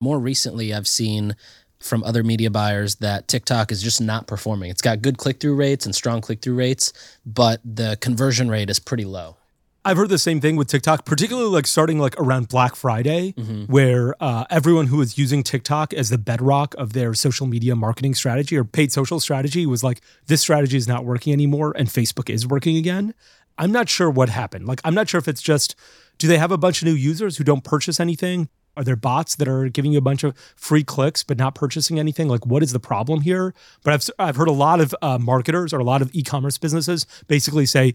More 0.00 0.18
recently, 0.18 0.74
I've 0.74 0.88
seen 0.88 1.36
from 1.78 2.02
other 2.04 2.22
media 2.22 2.50
buyers 2.50 2.96
that 2.96 3.28
TikTok 3.28 3.70
is 3.70 3.82
just 3.82 4.00
not 4.00 4.26
performing. 4.26 4.70
It's 4.70 4.82
got 4.82 5.02
good 5.02 5.18
click 5.18 5.40
through 5.40 5.54
rates 5.56 5.86
and 5.86 5.94
strong 5.94 6.20
click 6.20 6.42
through 6.42 6.54
rates, 6.54 6.92
but 7.24 7.60
the 7.64 7.96
conversion 8.00 8.50
rate 8.50 8.70
is 8.70 8.78
pretty 8.78 9.04
low. 9.04 9.36
I've 9.84 9.96
heard 9.96 10.08
the 10.08 10.18
same 10.18 10.40
thing 10.40 10.56
with 10.56 10.66
TikTok, 10.66 11.04
particularly 11.04 11.48
like 11.48 11.66
starting 11.66 12.00
like 12.00 12.18
around 12.18 12.48
Black 12.48 12.74
Friday, 12.74 13.34
mm-hmm. 13.38 13.72
where 13.72 14.16
uh, 14.20 14.44
everyone 14.50 14.88
who 14.88 14.96
was 14.96 15.16
using 15.16 15.44
TikTok 15.44 15.94
as 15.94 16.08
the 16.08 16.18
bedrock 16.18 16.74
of 16.76 16.92
their 16.92 17.14
social 17.14 17.46
media 17.46 17.76
marketing 17.76 18.14
strategy 18.14 18.56
or 18.56 18.64
paid 18.64 18.90
social 18.90 19.20
strategy 19.20 19.64
was 19.64 19.84
like, 19.84 20.00
this 20.26 20.40
strategy 20.40 20.76
is 20.76 20.88
not 20.88 21.04
working 21.04 21.32
anymore 21.32 21.72
and 21.76 21.88
Facebook 21.88 22.28
is 22.28 22.46
working 22.46 22.76
again. 22.76 23.14
I'm 23.58 23.70
not 23.70 23.88
sure 23.88 24.10
what 24.10 24.28
happened. 24.28 24.66
Like, 24.66 24.80
I'm 24.82 24.94
not 24.94 25.08
sure 25.08 25.18
if 25.18 25.28
it's 25.28 25.40
just, 25.40 25.76
do 26.18 26.26
they 26.26 26.38
have 26.38 26.50
a 26.50 26.58
bunch 26.58 26.82
of 26.82 26.86
new 26.86 26.94
users 26.94 27.36
who 27.36 27.44
don't 27.44 27.62
purchase 27.62 28.00
anything? 28.00 28.48
Are 28.76 28.84
there 28.84 28.96
bots 28.96 29.36
that 29.36 29.48
are 29.48 29.70
giving 29.70 29.92
you 29.92 29.98
a 29.98 30.02
bunch 30.02 30.22
of 30.22 30.36
free 30.54 30.84
clicks 30.84 31.22
but 31.22 31.38
not 31.38 31.54
purchasing 31.54 31.98
anything? 31.98 32.28
Like, 32.28 32.44
what 32.44 32.62
is 32.62 32.72
the 32.72 32.80
problem 32.80 33.22
here? 33.22 33.54
But 33.82 33.94
I've, 33.94 34.10
I've 34.18 34.36
heard 34.36 34.48
a 34.48 34.52
lot 34.52 34.80
of 34.80 34.94
uh, 35.00 35.16
marketers 35.16 35.72
or 35.72 35.78
a 35.78 35.84
lot 35.84 36.02
of 36.02 36.14
e 36.14 36.22
commerce 36.22 36.58
businesses 36.58 37.06
basically 37.26 37.64
say, 37.64 37.94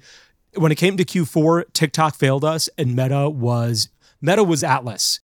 when 0.55 0.71
it 0.71 0.75
came 0.75 0.97
to 0.97 1.05
Q4, 1.05 1.71
TikTok 1.73 2.15
failed 2.15 2.43
us 2.43 2.67
and 2.79 2.95
Meta 2.95 3.29
was 3.29 3.89
Meta 4.21 4.43
was 4.43 4.63
Atlas. 4.63 5.19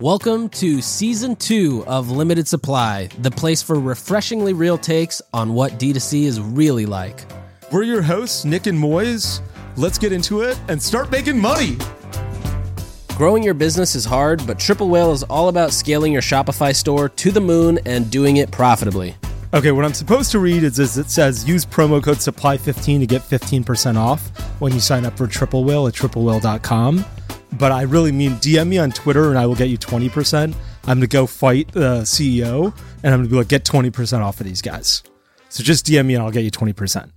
Welcome 0.00 0.48
to 0.50 0.80
season 0.80 1.36
two 1.36 1.84
of 1.86 2.10
Limited 2.10 2.48
Supply, 2.48 3.08
the 3.18 3.30
place 3.30 3.62
for 3.62 3.78
refreshingly 3.78 4.54
real 4.54 4.78
takes 4.78 5.20
on 5.34 5.52
what 5.52 5.72
D2C 5.72 6.22
is 6.22 6.40
really 6.40 6.86
like. 6.86 7.20
We're 7.70 7.82
your 7.82 8.02
hosts, 8.02 8.46
Nik 8.46 8.66
and 8.66 8.78
Moiz. 8.78 9.42
Let's 9.76 9.98
get 9.98 10.12
into 10.12 10.40
it 10.40 10.58
and 10.68 10.82
start 10.82 11.10
making 11.10 11.38
money. 11.38 11.76
Growing 13.16 13.42
your 13.42 13.54
business 13.54 13.94
is 13.94 14.06
hard, 14.06 14.44
but 14.46 14.58
Triple 14.58 14.88
Whale 14.88 15.12
is 15.12 15.22
all 15.24 15.48
about 15.48 15.72
scaling 15.72 16.12
your 16.14 16.22
Shopify 16.22 16.74
store 16.74 17.10
to 17.10 17.30
the 17.30 17.40
moon 17.40 17.78
and 17.84 18.10
doing 18.10 18.38
it 18.38 18.50
profitably. 18.50 19.14
Okay, 19.52 19.70
what 19.70 19.84
I'm 19.84 19.92
supposed 19.92 20.32
to 20.32 20.38
read 20.38 20.64
is, 20.64 20.78
is 20.78 20.96
it 20.96 21.10
says 21.10 21.46
use 21.46 21.66
promo 21.66 22.02
code 22.02 22.16
supply15 22.16 23.00
to 23.00 23.06
get 23.06 23.20
15% 23.20 23.96
off 23.96 24.26
when 24.60 24.72
you 24.72 24.80
sign 24.80 25.04
up 25.04 25.16
for 25.18 25.26
Triple 25.26 25.62
Whale 25.62 25.86
at 25.86 25.94
triplewhale.com. 25.94 27.04
But 27.58 27.70
I 27.70 27.82
really 27.82 28.12
mean 28.12 28.32
DM 28.36 28.68
me 28.68 28.78
on 28.78 28.90
Twitter 28.90 29.28
and 29.28 29.38
I 29.38 29.44
will 29.44 29.56
get 29.56 29.68
you 29.68 29.76
20%. 29.76 30.44
I'm 30.44 30.54
gonna 30.84 31.06
go 31.06 31.26
fight 31.26 31.70
the 31.70 32.00
CEO 32.00 32.74
and 33.02 33.14
I'm 33.14 33.20
gonna 33.20 33.28
be 33.28 33.36
like, 33.36 33.48
get 33.48 33.64
20% 33.64 34.20
off 34.20 34.40
of 34.40 34.46
these 34.46 34.62
guys. 34.62 35.02
So 35.50 35.62
just 35.62 35.84
DM 35.84 36.06
me 36.06 36.14
and 36.14 36.22
I'll 36.22 36.30
get 36.30 36.44
you 36.44 36.50
20%. 36.50 37.10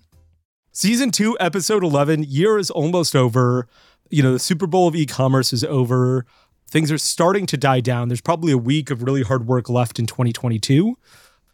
Season 0.74 1.10
two, 1.10 1.38
episode 1.40 1.86
11, 1.86 2.26
year 2.28 2.58
is 2.58 2.70
almost 2.70 3.16
over. 3.16 3.70
You 4.10 4.24
know, 4.24 4.34
the 4.34 4.40
Super 4.40 4.68
Bowl 4.68 4.88
of 4.88 4.96
e 4.96 5.06
commerce 5.06 5.54
is 5.54 5.64
over. 5.64 6.26
Things 6.70 6.92
are 6.92 6.98
starting 6.98 7.46
to 7.48 7.58
die 7.58 7.80
down. 7.80 8.10
There's 8.10 8.22
probably 8.22 8.52
a 8.52 8.58
week 8.58 8.90
of 8.90 9.04
really 9.04 9.24
hard 9.24 9.48
work 9.48 9.70
left 9.70 10.00
in 10.00 10.06
2022. 10.06 10.98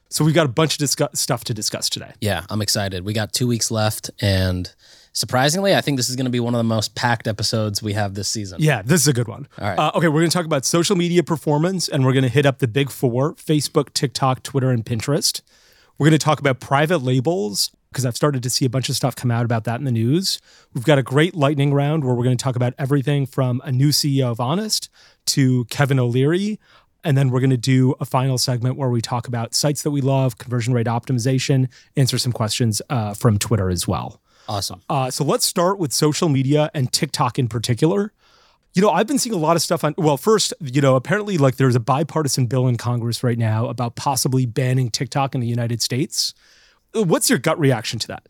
So 0.09 0.25
we've 0.25 0.35
got 0.35 0.45
a 0.45 0.49
bunch 0.49 0.73
of 0.73 0.79
discuss- 0.79 1.19
stuff 1.19 1.45
to 1.45 1.53
discuss 1.53 1.89
today. 1.89 2.11
Yeah, 2.19 2.45
I'm 2.49 2.61
excited. 2.61 3.05
We 3.05 3.13
got 3.13 3.31
two 3.31 3.47
weeks 3.47 3.71
left, 3.71 4.11
and 4.19 4.73
surprisingly, 5.13 5.73
I 5.73 5.79
think 5.79 5.97
this 5.97 6.09
is 6.09 6.17
going 6.17 6.25
to 6.25 6.31
be 6.31 6.41
one 6.41 6.53
of 6.53 6.57
the 6.57 6.65
most 6.65 6.95
packed 6.95 7.29
episodes 7.29 7.81
we 7.81 7.93
have 7.93 8.13
this 8.13 8.27
season. 8.27 8.57
Yeah, 8.61 8.81
this 8.81 9.01
is 9.01 9.07
a 9.07 9.13
good 9.13 9.29
one. 9.29 9.47
All 9.57 9.69
right. 9.69 9.79
Uh, 9.79 9.91
okay, 9.95 10.09
we're 10.09 10.19
going 10.19 10.29
to 10.29 10.35
talk 10.37 10.45
about 10.45 10.65
social 10.65 10.97
media 10.97 11.23
performance, 11.23 11.87
and 11.87 12.05
we're 12.05 12.11
going 12.11 12.23
to 12.23 12.29
hit 12.29 12.45
up 12.45 12.59
the 12.59 12.67
big 12.67 12.89
four 12.89 13.35
Facebook, 13.35 13.93
TikTok, 13.93 14.43
Twitter, 14.43 14.69
and 14.69 14.85
Pinterest. 14.85 15.41
We're 15.97 16.07
going 16.07 16.19
to 16.19 16.25
talk 16.25 16.41
about 16.41 16.59
private 16.59 16.99
labels 16.99 17.71
because 17.91 18.05
I've 18.05 18.15
started 18.15 18.41
to 18.43 18.49
see 18.49 18.65
a 18.65 18.69
bunch 18.69 18.87
of 18.89 18.95
stuff 18.95 19.15
come 19.15 19.31
out 19.31 19.43
about 19.43 19.65
that 19.65 19.79
in 19.79 19.85
the 19.85 19.91
news. 19.91 20.39
We've 20.73 20.85
got 20.85 20.97
a 20.97 21.03
great 21.03 21.35
lightning 21.35 21.73
round 21.73 22.03
where 22.03 22.15
we're 22.15 22.23
going 22.23 22.37
to 22.37 22.43
talk 22.43 22.55
about 22.55 22.73
everything 22.79 23.25
from 23.25 23.61
a 23.65 23.71
new 23.71 23.89
CEO 23.89 24.31
of 24.31 24.39
Honest 24.39 24.89
to 25.27 25.65
Kevin 25.65 25.99
O'Leary, 25.99 26.57
and 27.03 27.17
then 27.17 27.29
we're 27.29 27.41
going 27.41 27.49
to 27.49 27.57
do 27.57 27.93
a 27.99 28.05
final 28.05 28.37
segment 28.37 28.77
where 28.77 28.89
we 28.89 29.01
talk 29.01 29.27
about 29.27 29.53
sites 29.53 29.81
that 29.83 29.91
we 29.91 30.01
love, 30.01 30.37
conversion 30.37 30.73
rate 30.73 30.87
optimization, 30.87 31.69
answer 31.97 32.17
some 32.17 32.31
questions 32.31 32.81
uh, 32.89 33.13
from 33.13 33.37
Twitter 33.37 33.69
as 33.69 33.87
well. 33.87 34.21
Awesome. 34.47 34.81
Uh, 34.89 35.11
so 35.11 35.23
let's 35.23 35.45
start 35.45 35.77
with 35.77 35.91
social 35.91 36.29
media 36.29 36.71
and 36.73 36.91
TikTok 36.91 37.37
in 37.37 37.47
particular. 37.47 38.13
You 38.73 38.81
know, 38.81 38.89
I've 38.89 39.07
been 39.07 39.19
seeing 39.19 39.35
a 39.35 39.39
lot 39.39 39.57
of 39.57 39.61
stuff 39.61 39.83
on, 39.83 39.95
well, 39.97 40.15
first, 40.15 40.53
you 40.61 40.79
know, 40.79 40.95
apparently 40.95 41.37
like 41.37 41.57
there's 41.57 41.75
a 41.75 41.79
bipartisan 41.79 42.45
bill 42.45 42.67
in 42.67 42.77
Congress 42.77 43.21
right 43.21 43.37
now 43.37 43.67
about 43.67 43.95
possibly 43.95 44.45
banning 44.45 44.89
TikTok 44.89 45.35
in 45.35 45.41
the 45.41 45.47
United 45.47 45.81
States. 45.81 46.33
What's 46.93 47.29
your 47.29 47.39
gut 47.39 47.59
reaction 47.59 47.99
to 47.99 48.07
that? 48.07 48.27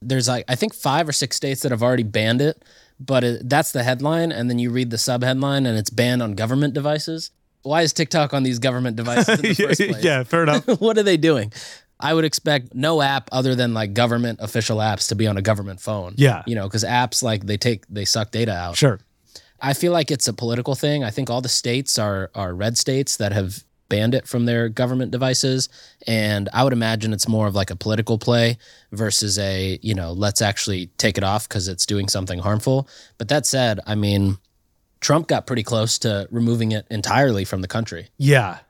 There's 0.00 0.28
like, 0.28 0.44
I 0.48 0.56
think 0.56 0.74
five 0.74 1.08
or 1.08 1.12
six 1.12 1.36
states 1.36 1.62
that 1.62 1.70
have 1.70 1.82
already 1.82 2.02
banned 2.02 2.42
it, 2.42 2.64
but 2.98 3.22
it, 3.22 3.48
that's 3.48 3.72
the 3.72 3.84
headline. 3.84 4.32
And 4.32 4.50
then 4.50 4.58
you 4.58 4.70
read 4.70 4.90
the 4.90 4.98
sub 4.98 5.22
headline 5.22 5.66
and 5.66 5.78
it's 5.78 5.90
banned 5.90 6.22
on 6.22 6.34
government 6.34 6.74
devices 6.74 7.30
why 7.62 7.82
is 7.82 7.92
TikTok 7.92 8.34
on 8.34 8.42
these 8.42 8.58
government 8.58 8.96
devices 8.96 9.28
in 9.28 9.42
the 9.42 9.54
first 9.54 9.80
place? 9.80 10.04
yeah, 10.04 10.22
fair 10.24 10.42
enough. 10.42 10.66
what 10.80 10.98
are 10.98 11.02
they 11.02 11.16
doing? 11.16 11.52
I 11.98 12.12
would 12.14 12.24
expect 12.24 12.74
no 12.74 13.00
app 13.00 13.28
other 13.30 13.54
than 13.54 13.74
like 13.74 13.94
government 13.94 14.40
official 14.42 14.78
apps 14.78 15.08
to 15.08 15.14
be 15.14 15.26
on 15.26 15.36
a 15.36 15.42
government 15.42 15.80
phone. 15.80 16.14
Yeah. 16.16 16.42
You 16.46 16.56
know, 16.56 16.64
because 16.66 16.84
apps 16.84 17.22
like 17.22 17.46
they 17.46 17.56
take 17.56 17.86
they 17.86 18.04
suck 18.04 18.32
data 18.32 18.52
out. 18.52 18.76
Sure. 18.76 18.98
I 19.60 19.74
feel 19.74 19.92
like 19.92 20.10
it's 20.10 20.26
a 20.26 20.32
political 20.32 20.74
thing. 20.74 21.04
I 21.04 21.10
think 21.10 21.30
all 21.30 21.40
the 21.40 21.48
states 21.48 21.98
are 21.98 22.30
are 22.34 22.52
red 22.54 22.76
states 22.76 23.16
that 23.18 23.30
have 23.30 23.62
banned 23.92 24.14
it 24.14 24.26
from 24.26 24.46
their 24.46 24.70
government 24.70 25.10
devices. 25.10 25.68
And 26.06 26.48
I 26.54 26.64
would 26.64 26.72
imagine 26.72 27.12
it's 27.12 27.28
more 27.28 27.46
of 27.46 27.54
like 27.54 27.70
a 27.70 27.76
political 27.76 28.16
play 28.16 28.56
versus 28.90 29.38
a, 29.38 29.78
you 29.82 29.94
know, 29.94 30.12
let's 30.12 30.40
actually 30.40 30.86
take 30.96 31.18
it 31.18 31.24
off 31.24 31.46
because 31.46 31.68
it's 31.68 31.84
doing 31.84 32.08
something 32.08 32.38
harmful. 32.38 32.88
But 33.18 33.28
that 33.28 33.44
said, 33.44 33.80
I 33.86 33.94
mean, 33.94 34.38
Trump 35.00 35.28
got 35.28 35.46
pretty 35.46 35.62
close 35.62 35.98
to 35.98 36.26
removing 36.30 36.72
it 36.72 36.86
entirely 36.90 37.44
from 37.44 37.60
the 37.60 37.68
country. 37.68 38.08
Yeah. 38.16 38.60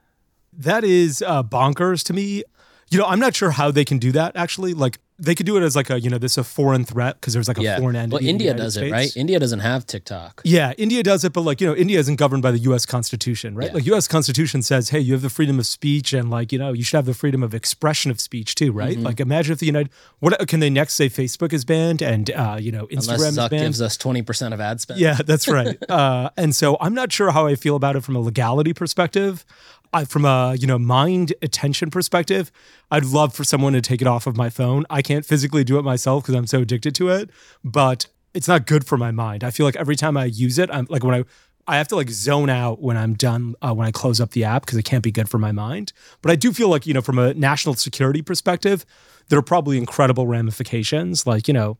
That 0.51 0.83
is 0.83 1.21
uh, 1.25 1.41
bonkers 1.41 2.03
to 2.07 2.13
me. 2.13 2.43
You 2.89 2.97
know, 2.99 3.05
I'm 3.05 3.21
not 3.21 3.33
sure 3.33 3.51
how 3.51 3.71
they 3.71 3.85
can 3.85 3.99
do 3.99 4.11
that 4.11 4.35
actually. 4.35 4.73
Like, 4.73 4.99
they 5.23 5.35
could 5.35 5.45
do 5.45 5.55
it 5.57 5.63
as 5.63 5.75
like 5.75 5.89
a 5.89 5.99
you 5.99 6.09
know 6.09 6.17
this 6.17 6.33
is 6.33 6.37
a 6.39 6.43
foreign 6.43 6.83
threat 6.83 7.15
because 7.19 7.33
there's 7.33 7.47
like 7.47 7.57
a 7.57 7.63
yeah. 7.63 7.79
foreign 7.79 7.95
entity. 7.95 8.25
Well, 8.25 8.29
India 8.29 8.53
does 8.53 8.73
States. 8.73 8.89
it, 8.89 8.91
right? 8.91 9.17
India 9.17 9.39
doesn't 9.39 9.59
have 9.59 9.85
TikTok. 9.85 10.41
Yeah, 10.43 10.73
India 10.77 11.01
does 11.01 11.23
it, 11.23 11.33
but 11.33 11.41
like 11.41 11.61
you 11.61 11.67
know, 11.67 11.75
India 11.75 11.99
isn't 11.99 12.17
governed 12.17 12.43
by 12.43 12.51
the 12.51 12.59
U.S. 12.59 12.85
Constitution, 12.85 13.55
right? 13.55 13.67
Yeah. 13.67 13.73
Like 13.73 13.85
U.S. 13.85 14.07
Constitution 14.07 14.61
says, 14.61 14.89
hey, 14.89 14.99
you 14.99 15.13
have 15.13 15.21
the 15.21 15.29
freedom 15.29 15.59
of 15.59 15.65
speech, 15.65 16.13
and 16.13 16.29
like 16.29 16.51
you 16.51 16.59
know, 16.59 16.73
you 16.73 16.83
should 16.83 16.97
have 16.97 17.05
the 17.05 17.13
freedom 17.13 17.41
of 17.41 17.53
expression 17.53 18.11
of 18.11 18.19
speech 18.19 18.55
too, 18.55 18.71
right? 18.71 18.95
Mm-hmm. 18.95 19.05
Like 19.05 19.19
imagine 19.19 19.53
if 19.53 19.59
the 19.59 19.65
United, 19.65 19.91
what 20.19 20.47
can 20.47 20.59
they 20.59 20.69
next 20.69 20.95
say? 20.95 21.09
Facebook 21.09 21.53
is 21.53 21.63
banned, 21.63 22.01
and 22.01 22.29
uh, 22.31 22.57
you 22.59 22.71
know, 22.71 22.87
Instagram 22.87 23.29
Unless 23.29 23.37
Zuck 23.37 23.49
gives 23.51 23.81
us 23.81 23.97
twenty 23.97 24.21
percent 24.21 24.53
of 24.53 24.59
ad 24.59 24.81
spend. 24.81 24.99
Yeah, 24.99 25.19
that's 25.25 25.47
right. 25.47 25.77
uh, 25.89 26.29
and 26.35 26.53
so 26.55 26.77
I'm 26.81 26.93
not 26.93 27.11
sure 27.11 27.31
how 27.31 27.47
I 27.47 27.55
feel 27.55 27.75
about 27.75 27.95
it 27.95 28.03
from 28.03 28.15
a 28.15 28.19
legality 28.19 28.73
perspective. 28.73 29.45
I, 29.93 30.05
from 30.05 30.25
a 30.25 30.55
you 30.59 30.67
know 30.67 30.79
mind 30.79 31.33
attention 31.41 31.91
perspective, 31.91 32.51
I'd 32.89 33.05
love 33.05 33.33
for 33.33 33.43
someone 33.43 33.73
to 33.73 33.81
take 33.81 34.01
it 34.01 34.07
off 34.07 34.25
of 34.27 34.35
my 34.35 34.49
phone. 34.49 34.85
I 34.89 35.01
can't 35.01 35.25
physically 35.25 35.63
do 35.63 35.77
it 35.77 35.83
myself 35.83 36.23
because 36.23 36.35
I'm 36.35 36.47
so 36.47 36.61
addicted 36.61 36.95
to 36.95 37.09
it, 37.09 37.29
but 37.63 38.07
it's 38.33 38.47
not 38.47 38.65
good 38.65 38.85
for 38.85 38.97
my 38.97 39.11
mind. 39.11 39.43
I 39.43 39.51
feel 39.51 39.65
like 39.65 39.75
every 39.75 39.95
time 39.95 40.17
I 40.17 40.25
use 40.25 40.57
it, 40.57 40.69
I'm 40.71 40.87
like 40.89 41.03
when 41.03 41.15
I 41.15 41.23
I 41.67 41.77
have 41.77 41.87
to 41.89 41.95
like 41.95 42.09
zone 42.09 42.49
out 42.49 42.81
when 42.81 42.97
I'm 42.97 43.13
done 43.13 43.55
uh, 43.61 43.73
when 43.73 43.87
I 43.87 43.91
close 43.91 44.19
up 44.19 44.31
the 44.31 44.43
app 44.43 44.65
because 44.65 44.77
it 44.77 44.83
can't 44.83 45.03
be 45.03 45.11
good 45.11 45.29
for 45.29 45.37
my 45.37 45.51
mind. 45.51 45.93
But 46.21 46.31
I 46.31 46.35
do 46.35 46.51
feel 46.51 46.69
like 46.69 46.87
you 46.87 46.93
know 46.93 47.01
from 47.01 47.19
a 47.19 47.33
national 47.35 47.75
security 47.75 48.21
perspective, 48.21 48.85
there 49.29 49.39
are 49.39 49.43
probably 49.43 49.77
incredible 49.77 50.27
ramifications. 50.27 51.27
Like 51.27 51.47
you 51.47 51.53
know. 51.53 51.77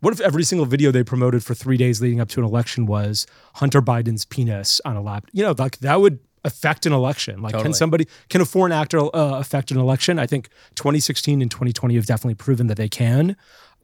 What 0.00 0.12
if 0.12 0.20
every 0.20 0.42
single 0.42 0.66
video 0.66 0.90
they 0.90 1.04
promoted 1.04 1.44
for 1.44 1.54
three 1.54 1.76
days 1.76 2.00
leading 2.00 2.20
up 2.20 2.28
to 2.30 2.40
an 2.40 2.44
election 2.44 2.86
was 2.86 3.24
Hunter 3.54 3.80
Biden's 3.80 4.24
penis 4.24 4.80
on 4.84 4.96
a 4.96 5.00
lap? 5.00 5.28
You 5.30 5.44
know, 5.44 5.54
like 5.56 5.78
that 5.78 6.00
would 6.00 6.18
affect 6.44 6.86
an 6.86 6.92
election? 6.92 7.42
Like, 7.42 7.52
totally. 7.52 7.70
can 7.70 7.74
somebody, 7.74 8.06
can 8.28 8.40
a 8.40 8.44
foreign 8.44 8.72
actor 8.72 8.98
uh, 8.98 9.38
affect 9.38 9.70
an 9.70 9.78
election? 9.78 10.18
I 10.18 10.26
think 10.26 10.48
2016 10.74 11.42
and 11.42 11.50
2020 11.50 11.94
have 11.94 12.06
definitely 12.06 12.34
proven 12.34 12.66
that 12.68 12.76
they 12.76 12.88
can. 12.88 13.36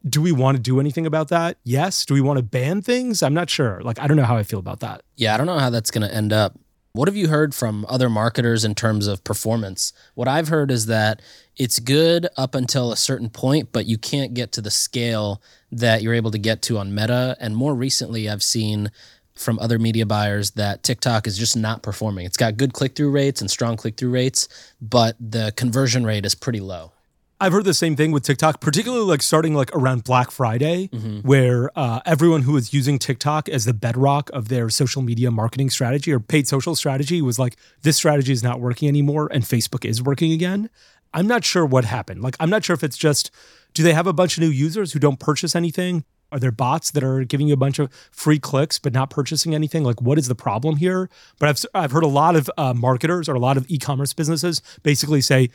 Do 0.09 0.23
we 0.23 0.33
want 0.33 0.57
to 0.57 0.63
do 0.63 0.79
anything 0.79 1.07
about 1.07 1.29
that? 1.29 1.59
Yes. 1.65 2.05
Do 2.05 2.15
we 2.15 2.21
want 2.21 2.39
to 2.39 2.43
ban 2.43 2.83
things? 2.83 3.23
I'm 3.23 3.35
not 3.35 3.51
sure. 3.51 3.81
Like, 3.83 3.99
I 3.99 4.07
don't 4.07 4.17
know 4.17 4.25
how 4.25 4.37
I 4.37 4.45
feel 4.45 4.61
about 4.61 4.81
that. 4.81 5.03
Yeah, 5.17 5.35
I 5.35 5.37
don't 5.37 5.47
know 5.47 5.59
how 5.59 5.71
that's 5.71 5.91
going 5.91 6.09
to 6.09 6.15
end 6.15 6.33
up. 6.33 6.57
What 6.93 7.07
have 7.07 7.17
you 7.17 7.29
heard 7.29 7.55
from 7.55 7.85
other 7.89 8.09
marketers 8.09 8.65
in 8.65 8.75
terms 8.75 9.07
of 9.07 9.23
performance? 9.23 9.93
What 10.15 10.27
I've 10.27 10.49
heard 10.49 10.71
is 10.71 10.87
that 10.87 11.21
it's 11.57 11.79
good 11.79 12.29
up 12.37 12.55
until 12.55 12.91
a 12.91 12.97
certain 12.97 13.29
point, 13.29 13.71
but 13.73 13.87
you 13.87 13.99
can't 13.99 14.35
get 14.35 14.53
to 14.53 14.61
the 14.61 14.71
scale 14.71 15.43
that 15.71 16.03
you're 16.03 16.15
able 16.15 16.31
to 16.31 16.39
get 16.39 16.63
to 16.63 16.79
on 16.79 16.95
Meta. 16.95 17.37
And 17.39 17.55
more 17.55 17.75
recently, 17.75 18.29
I've 18.29 18.43
seen 18.43 18.91
from 19.39 19.59
other 19.59 19.79
media 19.79 20.05
buyers 20.05 20.53
that 20.53 20.83
TikTok 20.83 21.27
is 21.27 21.39
just 21.39 21.57
not 21.57 21.83
performing. 21.83 22.27
It's 22.27 22.37
got 22.37 22.57
good 22.57 22.73
click 22.73 22.95
through 22.95 23.11
rates 23.11 23.41
and 23.41 23.51
strong 23.51 23.77
click 23.77 23.97
through 23.97 24.11
rates, 24.11 24.49
but 24.81 25.17
the 25.21 25.53
conversion 25.57 26.05
rate 26.05 26.25
is 26.25 26.35
pretty 26.35 26.61
low. 26.61 26.93
I've 27.41 27.53
heard 27.53 27.65
the 27.65 27.75
same 27.75 27.95
thing 27.95 28.11
with 28.11 28.25
TikTok, 28.25 28.61
particularly 28.61 29.05
like 29.05 29.23
starting 29.23 29.55
like 29.55 29.75
around 29.75 30.03
Black 30.03 30.33
Friday, 30.33 30.89
mm-hmm. 30.89 31.21
where 31.21 31.71
uh, 31.77 32.01
everyone 32.05 32.43
who 32.43 32.53
was 32.53 32.75
using 32.75 32.99
TikTok 32.99 33.49
as 33.49 33.65
the 33.65 33.73
bedrock 33.73 34.29
of 34.31 34.49
their 34.49 34.69
social 34.71 35.03
media 35.03 35.31
marketing 35.31 35.71
strategy 35.71 36.13
or 36.13 36.19
paid 36.19 36.49
social 36.49 36.75
strategy 36.75 37.23
was 37.23 37.39
like, 37.39 37.57
this 37.83 37.97
strategy 37.97 38.33
is 38.33 38.43
not 38.43 38.59
working 38.59 38.89
anymore 38.89 39.29
and 39.31 39.45
Facebook 39.45 39.85
is 39.85 40.03
working 40.03 40.33
again. 40.33 40.69
I'm 41.15 41.29
not 41.29 41.45
sure 41.45 41.65
what 41.65 41.85
happened. 41.85 42.23
Like, 42.23 42.37
I'm 42.41 42.51
not 42.51 42.65
sure 42.65 42.75
if 42.75 42.83
it's 42.83 42.99
just, 42.99 43.31
do 43.73 43.85
they 43.85 43.93
have 43.93 44.09
a 44.09 44.13
bunch 44.13 44.37
of 44.37 44.41
new 44.41 44.51
users 44.51 44.93
who 44.93 44.99
don't 44.99 45.21
purchase 45.21 45.55
anything? 45.55 46.05
Are 46.31 46.39
there 46.39 46.53
bots 46.53 46.91
that 46.91 47.03
are 47.03 47.25
giving 47.25 47.49
you 47.49 47.55
a 47.55 47.59
bunch 47.59 47.79
of 47.79 47.93
free 48.11 48.39
clicks 48.39 48.79
but 48.79 48.93
not 48.93 49.11
purchasing 49.11 49.55
anything? 49.55 49.85
Like, 49.85 50.03
what 50.03 50.19
is 50.19 50.29
the 50.29 50.35
problem 50.35 50.77
here? 50.77 51.09
But 51.39 51.49
I've, 51.49 51.65
I've 51.75 51.93
heard 51.93 52.05
a 52.05 52.09
lot 52.09 52.37
of 52.37 52.51
uh, 52.57 52.75
marketers 52.75 53.29
or 53.29 53.35
a 53.35 53.41
lot 53.41 53.57
of 53.57 53.65
e 53.69 53.79
commerce 53.79 54.13
businesses 54.13 54.61
basically 54.83 55.21
say 55.21 55.51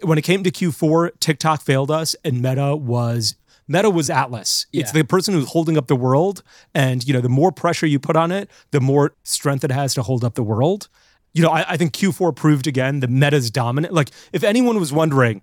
when 0.00 0.18
it 0.18 0.22
came 0.22 0.42
to 0.42 0.50
Q4, 0.50 1.20
TikTok 1.20 1.62
failed 1.62 1.90
us 1.90 2.14
and 2.24 2.42
Meta 2.42 2.76
was. 2.76 3.36
Meta 3.66 3.88
was 3.88 4.10
Atlas. 4.10 4.66
It's 4.74 4.92
the 4.92 5.04
person 5.04 5.32
who's 5.32 5.48
holding 5.48 5.78
up 5.78 5.86
the 5.86 5.96
world. 5.96 6.42
And, 6.74 7.02
you 7.06 7.14
know, 7.14 7.22
the 7.22 7.30
more 7.30 7.50
pressure 7.50 7.86
you 7.86 7.98
put 7.98 8.14
on 8.14 8.30
it, 8.30 8.50
the 8.72 8.80
more 8.80 9.14
strength 9.22 9.64
it 9.64 9.70
has 9.70 9.94
to 9.94 10.02
hold 10.02 10.22
up 10.22 10.34
the 10.34 10.42
world. 10.42 10.88
You 11.32 11.42
know, 11.42 11.48
I, 11.48 11.64
I 11.70 11.76
think 11.78 11.94
Q4 11.94 12.36
proved 12.36 12.66
again 12.66 13.00
the 13.00 13.08
Meta's 13.08 13.50
dominant. 13.50 13.94
Like, 13.94 14.10
if 14.34 14.44
anyone 14.44 14.78
was 14.78 14.92
wondering, 14.92 15.40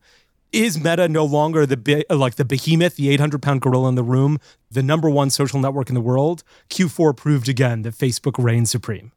is 0.51 0.77
Meta 0.77 1.07
no 1.07 1.25
longer 1.25 1.65
the 1.65 1.77
be- 1.77 2.07
uh, 2.09 2.15
like 2.15 2.35
the 2.35 2.45
behemoth, 2.45 2.95
the 2.95 3.09
800 3.09 3.41
pound 3.41 3.61
gorilla 3.61 3.89
in 3.89 3.95
the 3.95 4.03
room, 4.03 4.39
the 4.69 4.83
number 4.83 5.09
one 5.09 5.29
social 5.29 5.59
network 5.59 5.89
in 5.89 5.95
the 5.95 6.01
world? 6.01 6.43
Q4 6.69 7.15
proved 7.15 7.47
again 7.49 7.83
that 7.83 7.93
Facebook 7.93 8.41
reigns 8.41 8.69
supreme. 8.69 9.11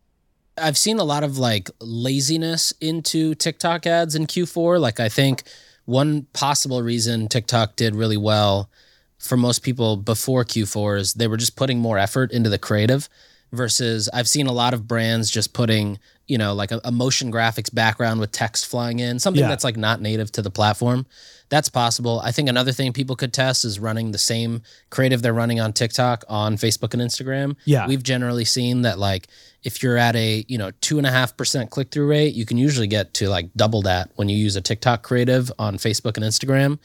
I've 0.57 0.79
seen 0.79 0.99
a 0.99 1.05
lot 1.05 1.25
of 1.25 1.39
like 1.39 1.71
laziness 1.81 2.73
into 2.81 3.35
TikTok 3.35 3.87
ads 3.87 4.15
in 4.15 4.27
Q4. 4.27 4.81
Like 4.81 5.01
I 5.01 5.09
think 5.09 5.43
one 5.85 6.27
possible 6.33 6.83
reason 6.83 7.29
TikTok 7.29 7.77
did 7.77 7.97
really 7.97 8.17
well 8.17 8.71
for 9.19 9.37
most 9.37 9.61
people 9.61 9.97
before 9.97 10.45
Q4 10.45 11.01
is 11.01 11.15
they 11.15 11.27
were 11.27 11.37
just 11.37 11.57
putting 11.57 11.79
more 11.79 11.99
effort 11.99 12.31
into 12.31 12.51
the 12.51 12.59
creative 12.59 13.09
versus 13.55 14.09
I've 14.13 14.29
seen 14.29 14.47
a 14.47 14.53
lot 14.53 14.75
of 14.75 14.87
brands 14.87 15.31
just 15.31 15.53
putting, 15.53 15.99
you 16.27 16.37
know, 16.39 16.55
like 16.55 16.73
a, 16.73 16.81
a 16.85 16.93
motion 16.93 17.33
graphics 17.33 17.73
background 17.75 18.21
with 18.21 18.33
text 18.33 18.67
flying 18.67 18.99
in, 18.99 19.19
something 19.19 19.43
Yeah. 19.43 19.49
that's 19.49 19.65
like 19.65 19.77
not 19.77 20.01
native 20.01 20.31
to 20.33 20.43
the 20.43 20.51
platform. 20.51 21.07
That's 21.51 21.69
possible. 21.69 22.21
I 22.25 22.33
think 22.33 22.49
another 22.49 22.73
thing 22.73 22.93
people 22.93 23.17
could 23.17 23.33
test 23.33 23.65
is 23.65 23.79
running 23.79 24.11
the 24.13 24.19
same 24.19 24.63
creative 24.91 25.23
they're 25.23 25.35
running 25.35 25.61
on 25.61 25.73
TikTok 25.73 26.25
on 26.29 26.57
Facebook 26.57 26.95
and 26.95 27.03
Instagram. 27.03 27.57
Yeah. 27.65 27.87
We've 27.87 28.03
generally 28.03 28.45
seen 28.47 28.83
that 28.83 28.99
like 28.99 29.29
if 29.63 29.83
you're 29.83 29.97
at 29.99 30.17
a, 30.17 30.45
you 30.49 30.59
know, 30.59 30.71
two 30.81 30.99
and 30.99 31.07
a 31.07 31.11
half 31.11 31.37
percent 31.37 31.71
click 31.71 31.91
through 31.91 32.09
rate, 32.09 32.35
you 32.35 32.47
can 32.47 32.57
usually 32.59 32.87
get 32.87 33.15
to 33.15 33.29
like 33.29 33.51
double 33.57 33.83
that 33.83 34.11
when 34.17 34.29
you 34.29 34.37
use 34.37 34.57
a 34.57 34.61
TikTok 34.61 35.03
creative 35.03 35.53
on 35.59 35.77
Facebook 35.77 36.17
and 36.17 36.25
Instagram. 36.25 36.79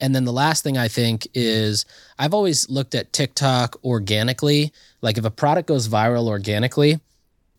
And 0.00 0.14
then 0.14 0.24
the 0.24 0.32
last 0.32 0.62
thing 0.64 0.76
I 0.76 0.88
think 0.88 1.26
is 1.34 1.86
I've 2.18 2.34
always 2.34 2.68
looked 2.68 2.94
at 2.94 3.12
TikTok 3.12 3.76
organically. 3.84 4.72
Like 5.00 5.18
if 5.18 5.24
a 5.24 5.30
product 5.30 5.68
goes 5.68 5.88
viral 5.88 6.26
organically, 6.28 7.00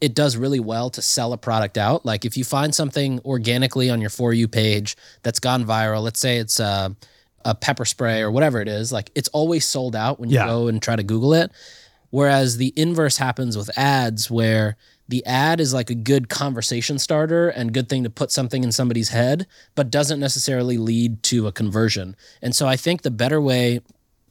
it 0.01 0.13
does 0.13 0.35
really 0.35 0.59
well 0.59 0.89
to 0.91 1.01
sell 1.01 1.33
a 1.33 1.37
product 1.37 1.77
out. 1.77 2.05
Like 2.05 2.25
if 2.25 2.35
you 2.37 2.43
find 2.43 2.75
something 2.75 3.19
organically 3.25 3.89
on 3.89 4.01
your 4.01 4.09
For 4.09 4.33
You 4.33 4.47
page 4.47 4.95
that's 5.23 5.39
gone 5.39 5.65
viral, 5.65 6.03
let's 6.03 6.19
say 6.19 6.37
it's 6.37 6.59
a, 6.59 6.95
a 7.45 7.55
pepper 7.55 7.85
spray 7.85 8.21
or 8.21 8.29
whatever 8.29 8.59
it 8.61 8.67
is, 8.67 8.91
like 8.91 9.09
it's 9.15 9.29
always 9.29 9.65
sold 9.65 9.95
out 9.95 10.19
when 10.19 10.29
you 10.29 10.35
Yeah. 10.35 10.47
go 10.47 10.67
and 10.67 10.81
try 10.81 10.95
to 10.95 11.03
Google 11.03 11.33
it. 11.33 11.51
Whereas 12.11 12.57
the 12.57 12.73
inverse 12.75 13.17
happens 13.17 13.57
with 13.57 13.75
ads 13.77 14.29
where 14.29 14.77
the 15.07 15.25
ad 15.25 15.59
is 15.59 15.73
like 15.73 15.89
a 15.89 15.95
good 15.95 16.29
conversation 16.29 16.97
starter 16.97 17.49
and 17.49 17.73
good 17.73 17.87
thing 17.89 18.03
to 18.03 18.09
put 18.09 18.31
something 18.31 18.63
in 18.63 18.71
somebody's 18.71 19.09
head, 19.09 19.45
but 19.75 19.91
doesn't 19.91 20.19
necessarily 20.19 20.77
lead 20.77 21.21
to 21.23 21.47
a 21.47 21.51
conversion. 21.51 22.15
And 22.41 22.55
so 22.55 22.67
I 22.67 22.75
think 22.75 23.03
the 23.03 23.11
better 23.11 23.39
way 23.39 23.81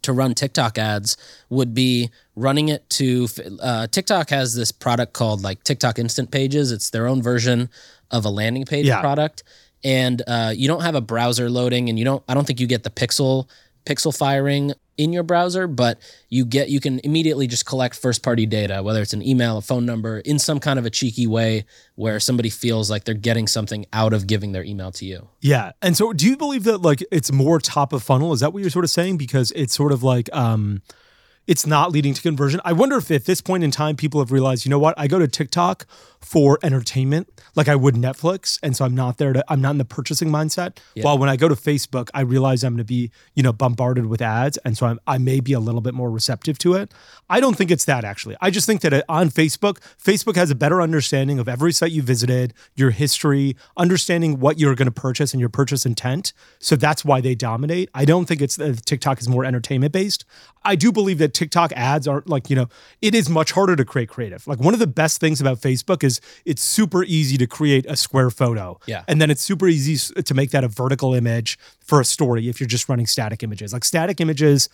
to 0.03 0.13
run 0.13 0.35
TikTok 0.35 0.77
ads 0.77 1.17
would 1.49 1.73
be 1.75 2.11
running 2.37 2.69
it 2.69 2.89
to 2.91 3.27
uh, 3.63 3.87
TikTok 3.87 4.31
has 4.31 4.55
this 4.55 4.71
product 4.73 5.13
called 5.15 5.43
like 5.43 5.63
TikTok 5.65 5.99
Instant 5.99 6.31
Pages. 6.31 6.73
It's 6.73 6.91
their 6.91 7.07
own 7.07 7.23
version 7.23 7.71
of 8.11 8.25
a 8.25 8.29
landing 8.31 8.65
page 8.65 8.87
Yeah. 8.87 9.01
product, 9.01 9.45
and 9.83 10.21
uh, 10.27 10.53
you 10.55 10.69
don't 10.69 10.83
have 10.83 10.95
a 10.95 11.01
browser 11.01 11.49
loading, 11.49 11.89
and 11.89 11.99
you 11.99 12.05
don't. 12.05 12.23
I 12.29 12.35
don't 12.35 12.47
think 12.47 12.61
you 12.61 12.67
get 12.67 12.83
the 12.83 12.91
pixel 12.91 13.49
pixel 13.87 14.17
firing 14.17 14.73
in 14.97 15.13
your 15.13 15.23
browser, 15.23 15.67
but 15.67 15.99
you 16.29 16.45
get 16.45 16.69
you 16.69 16.81
can 16.81 17.01
immediately 17.05 17.47
just 17.47 17.67
collect 17.67 17.95
first 17.95 18.23
party 18.23 18.47
data, 18.47 18.83
whether 18.83 19.03
it's 19.03 19.13
an 19.13 19.23
email, 19.23 19.59
a 19.59 19.63
phone 19.63 19.87
number, 19.87 20.19
in 20.21 20.39
some 20.39 20.61
kind 20.61 20.79
of 20.79 20.87
a 20.87 20.91
cheeky 20.91 21.27
way 21.27 21.65
where 21.97 22.21
somebody 22.21 22.51
feels 22.51 22.91
like 22.91 23.05
they're 23.05 23.15
getting 23.15 23.47
something 23.47 23.87
out 23.93 24.13
of 24.13 24.27
giving 24.27 24.53
their 24.53 24.65
email 24.65 24.91
to 24.93 25.05
you. 25.05 25.29
Yeah. 25.41 25.73
And 25.83 25.97
so 25.97 26.13
do 26.13 26.27
you 26.27 26.37
believe 26.37 26.65
that 26.65 26.79
like 26.79 27.05
it's 27.11 27.33
more 27.33 27.59
top 27.59 27.93
of 27.93 28.03
funnel? 28.03 28.33
Is 28.33 28.41
that 28.41 28.53
what 28.53 28.61
you're 28.61 28.71
sort 28.71 28.85
of 28.85 28.91
saying? 28.91 29.17
Because 29.17 29.51
it's 29.53 29.75
sort 29.75 29.93
of 29.93 30.03
like 30.03 30.29
um 30.33 30.83
it's 31.47 31.67
not 31.67 31.93
leading 31.93 32.15
to 32.15 32.23
conversion. 32.23 32.61
I 32.65 32.73
wonder 32.73 32.97
if 32.97 33.11
at 33.11 33.27
this 33.27 33.41
point 33.41 33.65
in 33.65 33.71
time 33.71 33.97
people 33.97 34.21
have 34.21 34.33
realized, 34.33 34.65
you 34.65 34.71
know 34.71 34.79
what, 34.79 34.95
I 34.97 35.07
go 35.09 35.19
to 35.19 35.29
TikTok 35.29 35.87
for 36.21 36.59
entertainment, 36.63 37.29
like 37.55 37.69
I 37.69 37.77
would 37.77 37.95
Netflix. 37.95 38.59
And 38.63 38.75
so 38.75 38.85
I'm 38.85 38.95
not 38.95 39.19
there 39.19 39.35
to 39.35 39.45
I'm 39.49 39.61
not 39.61 39.73
in 39.73 39.79
the 39.79 39.85
purchasing 39.85 40.31
mindset. 40.31 40.79
While 41.05 41.19
when 41.19 41.29
I 41.29 41.37
go 41.37 41.49
to 41.49 41.55
Facebook, 41.55 42.09
I 42.15 42.23
realize 42.23 42.65
I'm 42.65 42.73
gonna 42.73 42.85
be, 42.85 43.11
you 43.35 43.43
know, 43.43 43.53
bombarded 43.53 44.07
with 44.07 44.23
ads. 44.23 44.57
And 44.59 44.77
so 44.77 44.87
I'm, 44.87 45.01
I 45.07 45.19
may 45.19 45.41
be 45.41 45.53
a 45.53 45.61
little 45.61 45.83
bit 45.83 45.93
more 45.93 46.11
receptive 46.11 46.59
to 46.61 46.75
it. 46.75 46.93
I 47.29 47.41
don't 47.41 47.57
think 47.57 47.71
it's 47.71 47.85
that 47.85 48.05
actually. 48.05 48.37
I 48.41 48.51
just 48.51 48.67
think 48.67 48.81
that 48.81 48.93
uh, 48.95 49.03
on 49.09 49.29
Facebook, 49.29 49.79
Facebook 50.03 50.37
has 50.37 50.51
a 50.51 50.55
better 50.55 50.81
understanding 50.81 51.39
of 51.39 51.49
every 51.49 51.73
site 51.73 51.93
you 51.93 52.03
visited, 52.03 52.55
your 52.75 52.91
history, 52.91 53.57
understanding 53.77 54.41
what 54.41 54.59
you're 54.59 54.75
going 54.75 54.87
to 54.87 54.93
purchase 54.93 55.35
and 55.35 55.41
your 55.41 55.51
purchase 55.51 55.85
intent. 55.85 56.33
So 56.59 56.75
that's 56.75 57.05
why 57.05 57.21
they 57.21 57.35
dominate. 57.35 57.91
I 57.95 58.07
don't 58.07 58.25
think 58.25 58.41
it's 58.41 58.57
that 58.57 58.87
TikTok 58.87 59.21
is 59.21 59.29
more 59.29 59.45
entertainment 59.45 59.93
based. 59.93 60.25
I 60.65 60.77
do 60.77 60.91
believe 60.91 61.19
that 61.19 61.34
TikTok 61.35 61.73
ads 61.73 62.09
aren't 62.09 62.29
like, 62.29 62.49
you 62.49 62.57
know, 62.57 62.69
it 63.03 63.15
is 63.15 63.29
much 63.29 63.53
harder 63.53 63.77
to 63.77 63.85
create 63.85 64.09
creative. 64.09 64.47
Like 64.47 64.59
one 64.59 64.75
of 64.75 64.81
the 64.81 64.87
best 64.87 65.21
things 65.21 65.41
about 65.41 65.59
Facebook 65.59 66.03
is 66.03 66.21
it's 66.45 66.63
super 66.63 67.05
easy 67.05 67.37
to 67.37 67.47
create 67.47 67.85
a 67.87 67.97
square 67.97 68.31
photo. 68.31 68.81
Yeah. 68.87 69.05
And 69.09 69.21
then 69.21 69.31
it's 69.31 69.43
super 69.43 69.69
easy 69.69 69.97
to 70.23 70.35
make 70.35 70.51
that 70.51 70.65
a 70.65 70.69
vertical 70.69 71.15
image 71.15 71.59
for 71.81 72.01
a 72.01 72.05
story 72.05 72.49
if 72.49 72.61
you're 72.61 72.67
just 72.67 72.89
running 72.89 73.07
static 73.07 73.43
images. 73.43 73.73
Like 73.73 73.85
static 73.85 74.21
images 74.21 74.69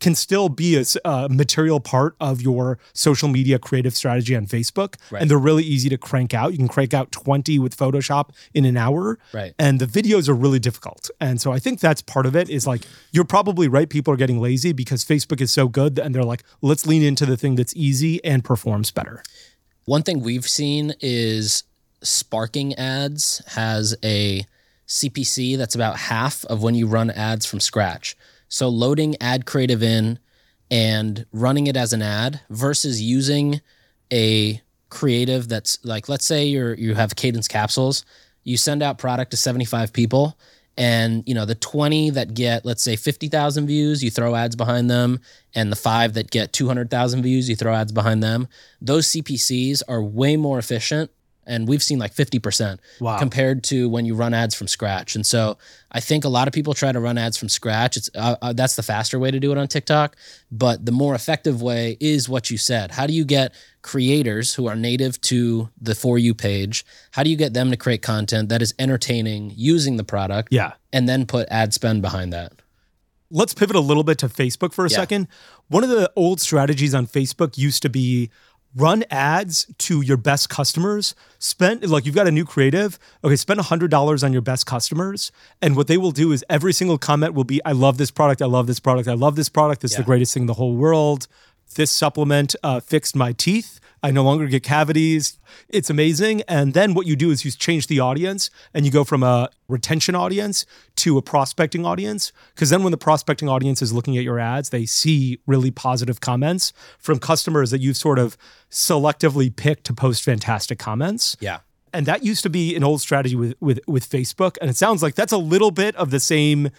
can 0.00 0.14
still 0.14 0.48
be 0.48 0.82
a 1.04 1.28
material 1.28 1.80
part 1.80 2.14
of 2.20 2.40
your 2.40 2.78
social 2.92 3.28
media 3.28 3.58
creative 3.58 3.96
strategy 3.96 4.36
on 4.36 4.46
Facebook. 4.46 4.94
Right. 5.10 5.20
And 5.20 5.30
they're 5.30 5.38
really 5.38 5.64
easy 5.64 5.88
to 5.88 5.98
crank 5.98 6.32
out. 6.34 6.52
You 6.52 6.58
can 6.58 6.68
crank 6.68 6.94
out 6.94 7.10
20 7.10 7.58
with 7.58 7.76
Photoshop 7.76 8.30
in 8.54 8.64
an 8.64 8.76
hour. 8.76 9.18
Right. 9.32 9.54
And 9.58 9.80
the 9.80 9.86
videos 9.86 10.28
are 10.28 10.34
really 10.34 10.60
difficult. 10.60 11.10
And 11.20 11.40
so 11.40 11.52
I 11.52 11.58
think 11.58 11.80
that's 11.80 12.00
part 12.00 12.26
of 12.26 12.36
it 12.36 12.48
is 12.48 12.66
like, 12.66 12.82
you're 13.10 13.24
probably 13.24 13.66
right. 13.66 13.88
People 13.88 14.14
are 14.14 14.16
getting 14.16 14.40
lazy 14.40 14.72
because 14.72 15.04
Facebook 15.04 15.40
is 15.40 15.50
so 15.50 15.68
good 15.68 15.98
and 15.98 16.14
they're 16.14 16.22
like, 16.22 16.44
let's 16.62 16.86
lean 16.86 17.02
into 17.02 17.26
the 17.26 17.36
thing 17.36 17.56
that's 17.56 17.74
easy 17.74 18.22
and 18.24 18.44
performs 18.44 18.90
better. 18.90 19.22
One 19.84 20.02
thing 20.02 20.20
we've 20.20 20.48
seen 20.48 20.94
is 21.00 21.64
Sparking 22.02 22.74
Ads 22.74 23.42
has 23.54 23.96
a 24.04 24.46
CPC 24.86 25.58
that's 25.58 25.74
about 25.74 25.96
half 25.96 26.44
of 26.44 26.62
when 26.62 26.74
you 26.74 26.86
run 26.86 27.10
ads 27.10 27.46
from 27.46 27.58
scratch. 27.58 28.16
So 28.48 28.68
loading 28.68 29.16
ad 29.20 29.46
creative 29.46 29.82
in 29.82 30.18
and 30.70 31.26
running 31.32 31.66
it 31.66 31.76
as 31.76 31.92
an 31.92 32.02
ad 32.02 32.40
versus 32.50 33.00
using 33.00 33.60
a 34.12 34.60
creative 34.90 35.48
that's 35.48 35.84
like 35.84 36.08
let's 36.08 36.24
say 36.24 36.46
you're 36.46 36.74
you 36.74 36.94
have 36.94 37.14
cadence 37.16 37.48
capsules, 37.48 38.04
you 38.44 38.56
send 38.56 38.82
out 38.82 38.98
product 38.98 39.30
to 39.32 39.36
75 39.36 39.92
people 39.92 40.38
and 40.76 41.24
you 41.26 41.34
know 41.34 41.44
the 41.44 41.54
20 41.56 42.10
that 42.10 42.34
get 42.34 42.64
let's 42.64 42.82
say 42.82 42.96
50,000 42.96 43.66
views, 43.66 44.02
you 44.02 44.10
throw 44.10 44.34
ads 44.34 44.56
behind 44.56 44.88
them 44.88 45.20
and 45.54 45.70
the 45.70 45.76
5 45.76 46.14
that 46.14 46.30
get 46.30 46.52
200,000 46.52 47.22
views, 47.22 47.48
you 47.48 47.56
throw 47.56 47.74
ads 47.74 47.92
behind 47.92 48.22
them. 48.22 48.48
Those 48.80 49.08
CPCs 49.08 49.82
are 49.88 50.02
way 50.02 50.36
more 50.36 50.58
efficient 50.58 51.10
and 51.48 51.66
we've 51.66 51.82
seen 51.82 51.98
like 51.98 52.14
50% 52.14 52.78
Wow. 53.00 53.18
compared 53.18 53.64
to 53.64 53.88
when 53.88 54.04
you 54.06 54.14
run 54.14 54.34
ads 54.34 54.54
from 54.54 54.68
scratch. 54.68 55.16
And 55.16 55.26
so 55.26 55.58
I 55.90 56.00
think 56.00 56.24
a 56.24 56.28
lot 56.28 56.46
of 56.46 56.54
people 56.54 56.74
try 56.74 56.92
to 56.92 57.00
run 57.00 57.18
ads 57.18 57.36
from 57.36 57.48
scratch. 57.48 57.96
It's 57.96 58.10
uh, 58.14 58.36
uh, 58.42 58.52
that's 58.52 58.76
the 58.76 58.82
faster 58.82 59.18
way 59.18 59.30
to 59.30 59.40
do 59.40 59.50
it 59.50 59.58
on 59.58 59.66
TikTok, 59.66 60.16
but 60.52 60.84
the 60.86 60.92
more 60.92 61.14
effective 61.14 61.60
way 61.62 61.96
is 61.98 62.28
what 62.28 62.50
you 62.50 62.58
said. 62.58 62.90
How 62.92 63.06
do 63.06 63.12
you 63.12 63.24
get 63.24 63.52
creators 63.82 64.54
who 64.54 64.66
are 64.66 64.76
native 64.76 65.20
to 65.22 65.70
the 65.80 65.94
for 65.94 66.18
you 66.18 66.34
page? 66.34 66.84
How 67.12 67.22
do 67.22 67.30
you 67.30 67.36
get 67.36 67.54
them 67.54 67.70
to 67.70 67.76
create 67.76 68.02
content 68.02 68.48
that 68.50 68.60
is 68.62 68.74
entertaining 68.78 69.52
using 69.56 69.96
the 69.96 70.04
product 70.04 70.48
Yeah. 70.52 70.72
and 70.92 71.08
then 71.08 71.24
put 71.26 71.48
ad 71.50 71.72
spend 71.74 72.02
behind 72.02 72.32
that? 72.32 72.52
let's 73.30 73.52
pivot 73.52 73.76
a 73.76 73.80
little 73.80 74.04
bit 74.04 74.16
to 74.16 74.26
Facebook 74.26 74.72
for 74.72 74.86
a 74.86 74.88
Yeah. 74.90 74.96
second. 74.96 75.28
One 75.68 75.84
of 75.84 75.90
the 75.90 76.10
old 76.16 76.40
strategies 76.40 76.94
on 76.94 77.06
Facebook 77.06 77.58
used 77.58 77.82
to 77.82 77.90
be 77.90 78.30
run 78.76 79.02
ads 79.10 79.66
to 79.78 80.00
your 80.02 80.16
best 80.16 80.48
customers. 80.48 81.14
Spend 81.38 81.88
like 81.88 82.06
you've 82.06 82.14
got 82.14 82.26
a 82.28 82.30
new 82.30 82.44
creative. 82.44 82.98
Okay, 83.24 83.36
spend 83.36 83.58
$100 83.60 84.24
on 84.24 84.32
your 84.32 84.42
best 84.42 84.66
customers. 84.66 85.32
And 85.62 85.76
what 85.76 85.86
they 85.88 85.96
will 85.96 86.10
do 86.12 86.32
is 86.32 86.44
every 86.50 86.72
single 86.72 86.98
comment 86.98 87.34
will 87.34 87.44
be 87.44 87.64
I 87.64 87.72
love 87.72 87.98
this 87.98 88.10
product. 88.10 88.42
I 88.42 88.46
love 88.46 88.66
this 88.66 88.80
product. 88.80 89.08
I 89.08 89.14
love 89.14 89.36
this 89.36 89.48
product. 89.48 89.82
This 89.82 89.92
is 89.92 89.96
Yeah. 89.96 90.02
the 90.02 90.06
greatest 90.06 90.34
thing 90.34 90.42
in 90.44 90.46
the 90.46 90.54
whole 90.54 90.76
world. 90.76 91.26
This 91.74 91.90
supplement 91.90 92.54
uh, 92.62 92.80
fixed 92.80 93.14
my 93.16 93.32
teeth. 93.32 93.80
I 94.02 94.10
no 94.10 94.22
longer 94.22 94.46
get 94.46 94.62
cavities. 94.62 95.38
It's 95.68 95.90
amazing. 95.90 96.42
And 96.42 96.72
then 96.72 96.94
what 96.94 97.06
you 97.06 97.16
do 97.16 97.30
is 97.30 97.44
you 97.44 97.50
change 97.50 97.88
the 97.88 98.00
audience 98.00 98.50
and 98.72 98.84
you 98.86 98.92
go 98.92 99.02
from 99.02 99.22
a 99.22 99.50
retention 99.66 100.14
audience 100.14 100.66
to 100.96 101.18
a 101.18 101.22
prospecting 101.22 101.84
audience. 101.84 102.32
Because 102.54 102.70
then 102.70 102.84
when 102.84 102.92
the 102.92 102.98
prospecting 102.98 103.48
audience 103.48 103.82
is 103.82 103.92
looking 103.92 104.16
at 104.16 104.22
your 104.22 104.38
ads, 104.38 104.70
they 104.70 104.86
see 104.86 105.40
really 105.46 105.70
positive 105.70 106.20
comments 106.20 106.72
from 106.98 107.18
customers 107.18 107.70
that 107.70 107.80
you've 107.80 107.96
sort 107.96 108.18
of 108.18 108.36
selectively 108.70 109.54
picked 109.54 109.84
to 109.84 109.92
post 109.92 110.22
fantastic 110.22 110.78
comments. 110.78 111.36
Yeah. 111.40 111.58
And 111.92 112.06
that 112.06 112.22
used 112.22 112.42
to 112.44 112.50
be 112.50 112.76
an 112.76 112.84
old 112.84 113.00
strategy 113.00 113.34
with 113.34 113.56
with 113.60 113.80
with 113.88 114.08
Facebook. 114.08 114.58
And 114.60 114.70
it 114.70 114.76
sounds 114.76 115.02
like 115.02 115.14
that's 115.14 115.32
a 115.32 115.38
little 115.38 115.70
bit 115.70 115.96
of 115.96 116.10
the 116.10 116.20
same 116.20 116.70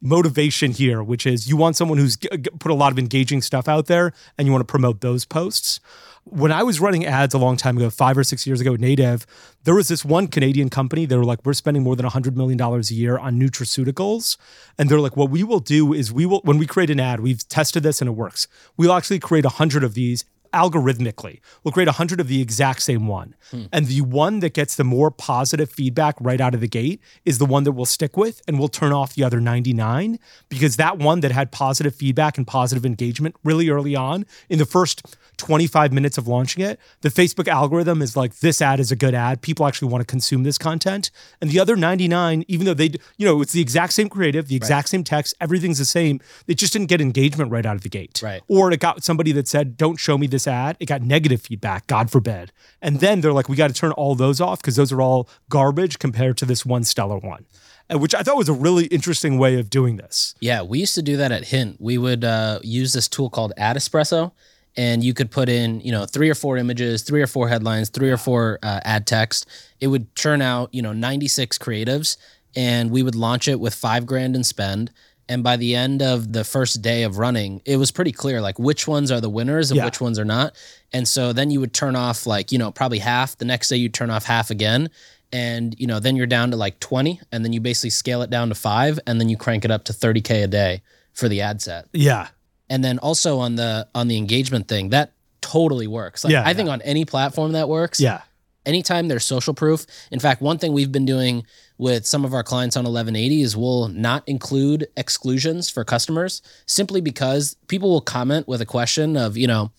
motivation 0.00 0.70
here, 0.70 1.02
which 1.02 1.26
is 1.26 1.48
you 1.48 1.56
want 1.56 1.76
someone 1.76 1.98
who's 1.98 2.16
g- 2.16 2.28
put 2.58 2.70
a 2.70 2.74
lot 2.74 2.92
of 2.92 2.98
engaging 2.98 3.42
stuff 3.42 3.68
out 3.68 3.86
there 3.86 4.12
and 4.36 4.46
you 4.46 4.52
want 4.52 4.60
to 4.60 4.70
promote 4.70 5.00
those 5.00 5.24
posts. 5.24 5.80
When 6.24 6.52
I 6.52 6.62
was 6.62 6.78
running 6.78 7.06
ads 7.06 7.32
a 7.32 7.38
long 7.38 7.56
time 7.56 7.78
ago, 7.78 7.88
five 7.88 8.18
or 8.18 8.22
six 8.22 8.46
years 8.46 8.60
ago 8.60 8.74
at 8.74 8.80
Native, 8.80 9.26
there 9.64 9.74
was 9.74 9.88
this 9.88 10.04
one 10.04 10.26
Canadian 10.26 10.68
company. 10.68 11.06
They 11.06 11.16
were 11.16 11.24
like, 11.24 11.44
we're 11.44 11.54
spending 11.54 11.82
more 11.82 11.96
than 11.96 12.04
$100 12.04 12.36
million 12.36 12.60
a 12.60 12.80
year 12.92 13.16
on 13.16 13.40
nutraceuticals. 13.40 14.36
And 14.76 14.90
they're 14.90 15.00
like, 15.00 15.16
what 15.16 15.30
we 15.30 15.42
will 15.42 15.60
do 15.60 15.94
is 15.94 16.12
we 16.12 16.26
will, 16.26 16.40
when 16.40 16.58
we 16.58 16.66
create 16.66 16.90
an 16.90 17.00
ad, 17.00 17.20
we've 17.20 17.48
tested 17.48 17.82
this 17.82 18.02
and 18.02 18.08
it 18.08 18.12
works. 18.12 18.46
We'll 18.76 18.92
actually 18.92 19.20
create 19.20 19.46
a 19.46 19.48
100 19.48 19.82
of 19.82 19.94
these 19.94 20.26
algorithmically. 20.52 21.40
We'll 21.62 21.72
create 21.72 21.86
100 21.86 22.20
of 22.20 22.28
the 22.28 22.40
exact 22.40 22.82
same 22.82 23.06
one. 23.06 23.34
Hmm. 23.50 23.64
And 23.72 23.86
the 23.86 24.00
one 24.02 24.40
that 24.40 24.54
gets 24.54 24.76
the 24.76 24.84
more 24.84 25.10
positive 25.10 25.70
feedback 25.70 26.16
right 26.20 26.40
out 26.40 26.54
of 26.54 26.60
the 26.60 26.68
gate 26.68 27.00
is 27.24 27.38
the 27.38 27.46
one 27.46 27.64
that 27.64 27.72
we'll 27.72 27.86
stick 27.86 28.16
with 28.16 28.42
and 28.46 28.58
we'll 28.58 28.68
turn 28.68 28.92
off 28.92 29.14
the 29.14 29.24
other 29.24 29.40
99 29.40 30.18
because 30.48 30.76
that 30.76 30.98
one 30.98 31.20
that 31.20 31.32
had 31.32 31.50
positive 31.50 31.94
feedback 31.94 32.38
and 32.38 32.46
positive 32.46 32.84
engagement 32.84 33.34
really 33.44 33.68
early 33.68 33.94
on 33.94 34.26
in 34.48 34.58
the 34.58 34.66
first 34.66 35.16
25 35.38 35.92
minutes 35.92 36.18
of 36.18 36.28
launching 36.28 36.62
it, 36.62 36.78
the 37.00 37.08
Facebook 37.08 37.48
algorithm 37.48 38.02
is 38.02 38.16
like, 38.16 38.40
this 38.40 38.60
ad 38.60 38.80
is 38.80 38.90
a 38.90 38.96
good 38.96 39.14
ad. 39.14 39.40
People 39.40 39.66
actually 39.66 39.88
want 39.88 40.02
to 40.02 40.06
consume 40.06 40.42
this 40.42 40.58
content. 40.58 41.10
And 41.40 41.50
the 41.50 41.60
other 41.60 41.76
99, 41.76 42.44
even 42.48 42.66
though 42.66 42.74
they, 42.74 42.92
you 43.16 43.26
know, 43.26 43.40
it's 43.40 43.52
the 43.52 43.60
exact 43.60 43.92
same 43.92 44.08
creative, 44.08 44.48
the 44.48 44.56
exact 44.56 44.86
right. 44.86 44.88
same 44.88 45.04
text, 45.04 45.34
everything's 45.40 45.78
the 45.78 45.84
same, 45.84 46.20
it 46.46 46.54
just 46.54 46.72
didn't 46.72 46.88
get 46.88 47.00
engagement 47.00 47.50
right 47.50 47.64
out 47.64 47.76
of 47.76 47.82
the 47.82 47.88
gate. 47.88 48.20
Right. 48.22 48.42
Or 48.48 48.70
it 48.72 48.80
got 48.80 49.04
somebody 49.04 49.32
that 49.32 49.48
said, 49.48 49.76
don't 49.76 49.96
show 49.96 50.18
me 50.18 50.26
this 50.26 50.37
ad. 50.46 50.76
It 50.80 50.86
got 50.86 51.02
negative 51.02 51.42
feedback, 51.42 51.86
God 51.86 52.10
forbid. 52.10 52.52
And 52.80 53.00
then 53.00 53.20
they're 53.20 53.32
like, 53.32 53.48
we 53.48 53.56
got 53.56 53.68
to 53.68 53.74
turn 53.74 53.92
all 53.92 54.14
those 54.14 54.40
off 54.40 54.60
because 54.60 54.76
those 54.76 54.92
are 54.92 55.02
all 55.02 55.28
garbage 55.48 55.98
compared 55.98 56.36
to 56.38 56.44
this 56.44 56.64
one 56.64 56.84
stellar 56.84 57.18
one 57.18 57.46
which 57.90 58.14
I 58.14 58.22
thought 58.22 58.36
was 58.36 58.50
a 58.50 58.52
really 58.52 58.84
interesting 58.86 59.38
way 59.38 59.58
of 59.58 59.70
doing 59.70 59.96
this. 59.96 60.34
Yeah, 60.40 60.60
we 60.60 60.78
used 60.78 60.94
to 60.96 61.00
do 61.00 61.16
that 61.16 61.32
at 61.32 61.46
Hint. 61.46 61.80
We 61.80 61.96
would 61.96 62.22
uh, 62.22 62.58
use 62.62 62.92
this 62.92 63.08
tool 63.08 63.30
called 63.30 63.54
Ad 63.56 63.76
Espresso, 63.76 64.32
and 64.78 65.02
you 65.02 65.12
could 65.12 65.30
put 65.30 65.48
in 65.48 65.80
you 65.80 65.92
know 65.92 66.06
three 66.06 66.30
or 66.30 66.34
four 66.34 66.56
images 66.56 67.02
three 67.02 67.20
or 67.20 67.26
four 67.26 67.48
headlines 67.48 67.90
three 67.90 68.10
or 68.10 68.16
four 68.16 68.58
uh, 68.62 68.80
ad 68.84 69.06
text 69.06 69.46
it 69.80 69.88
would 69.88 70.14
churn 70.14 70.40
out 70.40 70.72
you 70.72 70.80
know 70.80 70.92
96 70.92 71.58
creatives 71.58 72.16
and 72.56 72.90
we 72.90 73.02
would 73.02 73.14
launch 73.14 73.48
it 73.48 73.60
with 73.60 73.74
five 73.74 74.06
grand 74.06 74.34
in 74.34 74.44
spend 74.44 74.90
and 75.28 75.42
by 75.42 75.56
the 75.56 75.74
end 75.74 76.02
of 76.02 76.32
the 76.32 76.44
first 76.44 76.82
day 76.82 77.02
of 77.02 77.18
running 77.18 77.60
it 77.64 77.76
was 77.76 77.90
pretty 77.90 78.12
clear 78.12 78.40
like 78.40 78.58
which 78.58 78.86
ones 78.86 79.10
are 79.10 79.20
the 79.20 79.30
winners 79.30 79.70
and 79.70 79.78
yeah. 79.78 79.84
which 79.84 80.00
ones 80.00 80.18
are 80.18 80.24
not 80.24 80.54
and 80.92 81.06
so 81.06 81.32
then 81.32 81.50
you 81.50 81.60
would 81.60 81.72
turn 81.72 81.96
off 81.96 82.26
like 82.26 82.52
you 82.52 82.58
know 82.58 82.70
probably 82.70 82.98
half 82.98 83.36
the 83.38 83.44
next 83.44 83.68
day 83.68 83.76
you 83.76 83.88
turn 83.88 84.10
off 84.10 84.24
half 84.24 84.50
again 84.50 84.90
and 85.32 85.78
you 85.78 85.86
know 85.86 86.00
then 86.00 86.16
you're 86.16 86.26
down 86.26 86.50
to 86.50 86.56
like 86.56 86.78
20 86.80 87.20
and 87.32 87.44
then 87.44 87.52
you 87.52 87.60
basically 87.60 87.90
scale 87.90 88.22
it 88.22 88.30
down 88.30 88.48
to 88.48 88.54
5 88.54 89.00
and 89.06 89.20
then 89.20 89.28
you 89.28 89.36
crank 89.36 89.64
it 89.64 89.70
up 89.70 89.84
to 89.84 89.92
30k 89.92 90.44
a 90.44 90.46
day 90.46 90.82
for 91.12 91.28
the 91.28 91.40
ad 91.40 91.60
set 91.60 91.86
yeah 91.92 92.28
and 92.70 92.84
then 92.84 92.98
also 92.98 93.38
on 93.38 93.56
the 93.56 93.88
on 93.94 94.08
the 94.08 94.16
engagement 94.16 94.68
thing, 94.68 94.90
that 94.90 95.12
totally 95.40 95.86
works. 95.86 96.24
Like, 96.24 96.32
yeah, 96.32 96.42
I 96.42 96.48
yeah. 96.48 96.54
think 96.54 96.68
on 96.68 96.82
any 96.82 97.04
platform 97.04 97.52
that 97.52 97.68
works. 97.68 98.00
Yeah. 98.00 98.22
Anytime 98.68 99.08
there's 99.08 99.24
social 99.24 99.54
proof. 99.54 99.86
In 100.12 100.20
fact, 100.20 100.42
one 100.42 100.58
thing 100.58 100.74
we've 100.74 100.92
been 100.92 101.06
doing 101.06 101.44
with 101.78 102.04
some 102.04 102.24
of 102.24 102.34
our 102.34 102.42
clients 102.42 102.76
on 102.76 102.84
1180 102.84 103.40
is 103.40 103.56
we'll 103.56 103.88
not 103.88 104.22
include 104.28 104.86
exclusions 104.94 105.70
for 105.70 105.84
customers 105.84 106.42
simply 106.66 107.00
because 107.00 107.56
people 107.66 107.88
will 107.88 108.02
comment 108.02 108.46
with 108.46 108.60
a 108.60 108.66
question 108.66 109.16
of, 109.16 109.38
you 109.38 109.46
know, 109.46 109.72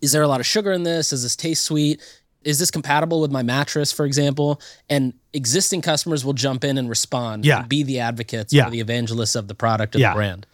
is 0.00 0.12
there 0.12 0.22
a 0.22 0.28
lot 0.28 0.40
of 0.40 0.46
sugar 0.46 0.72
in 0.72 0.84
this? 0.84 1.10
Does 1.10 1.22
this 1.22 1.36
taste 1.36 1.64
sweet? 1.64 2.00
Is 2.44 2.58
this 2.58 2.70
compatible 2.70 3.20
with 3.20 3.30
my 3.30 3.42
mattress, 3.42 3.92
for 3.92 4.06
example? 4.06 4.60
And 4.88 5.12
existing 5.34 5.82
customers 5.82 6.24
will 6.24 6.32
jump 6.32 6.64
in 6.64 6.78
and 6.78 6.88
respond 6.88 7.44
yeah. 7.44 7.60
and 7.60 7.68
be 7.68 7.82
the 7.82 8.00
advocates 8.00 8.52
yeah. 8.52 8.66
or 8.66 8.70
the 8.70 8.80
evangelists 8.80 9.34
of 9.34 9.48
the 9.48 9.54
product 9.54 9.96
or 9.96 9.98
yeah. 9.98 10.10
the 10.10 10.16
brand. 10.16 10.46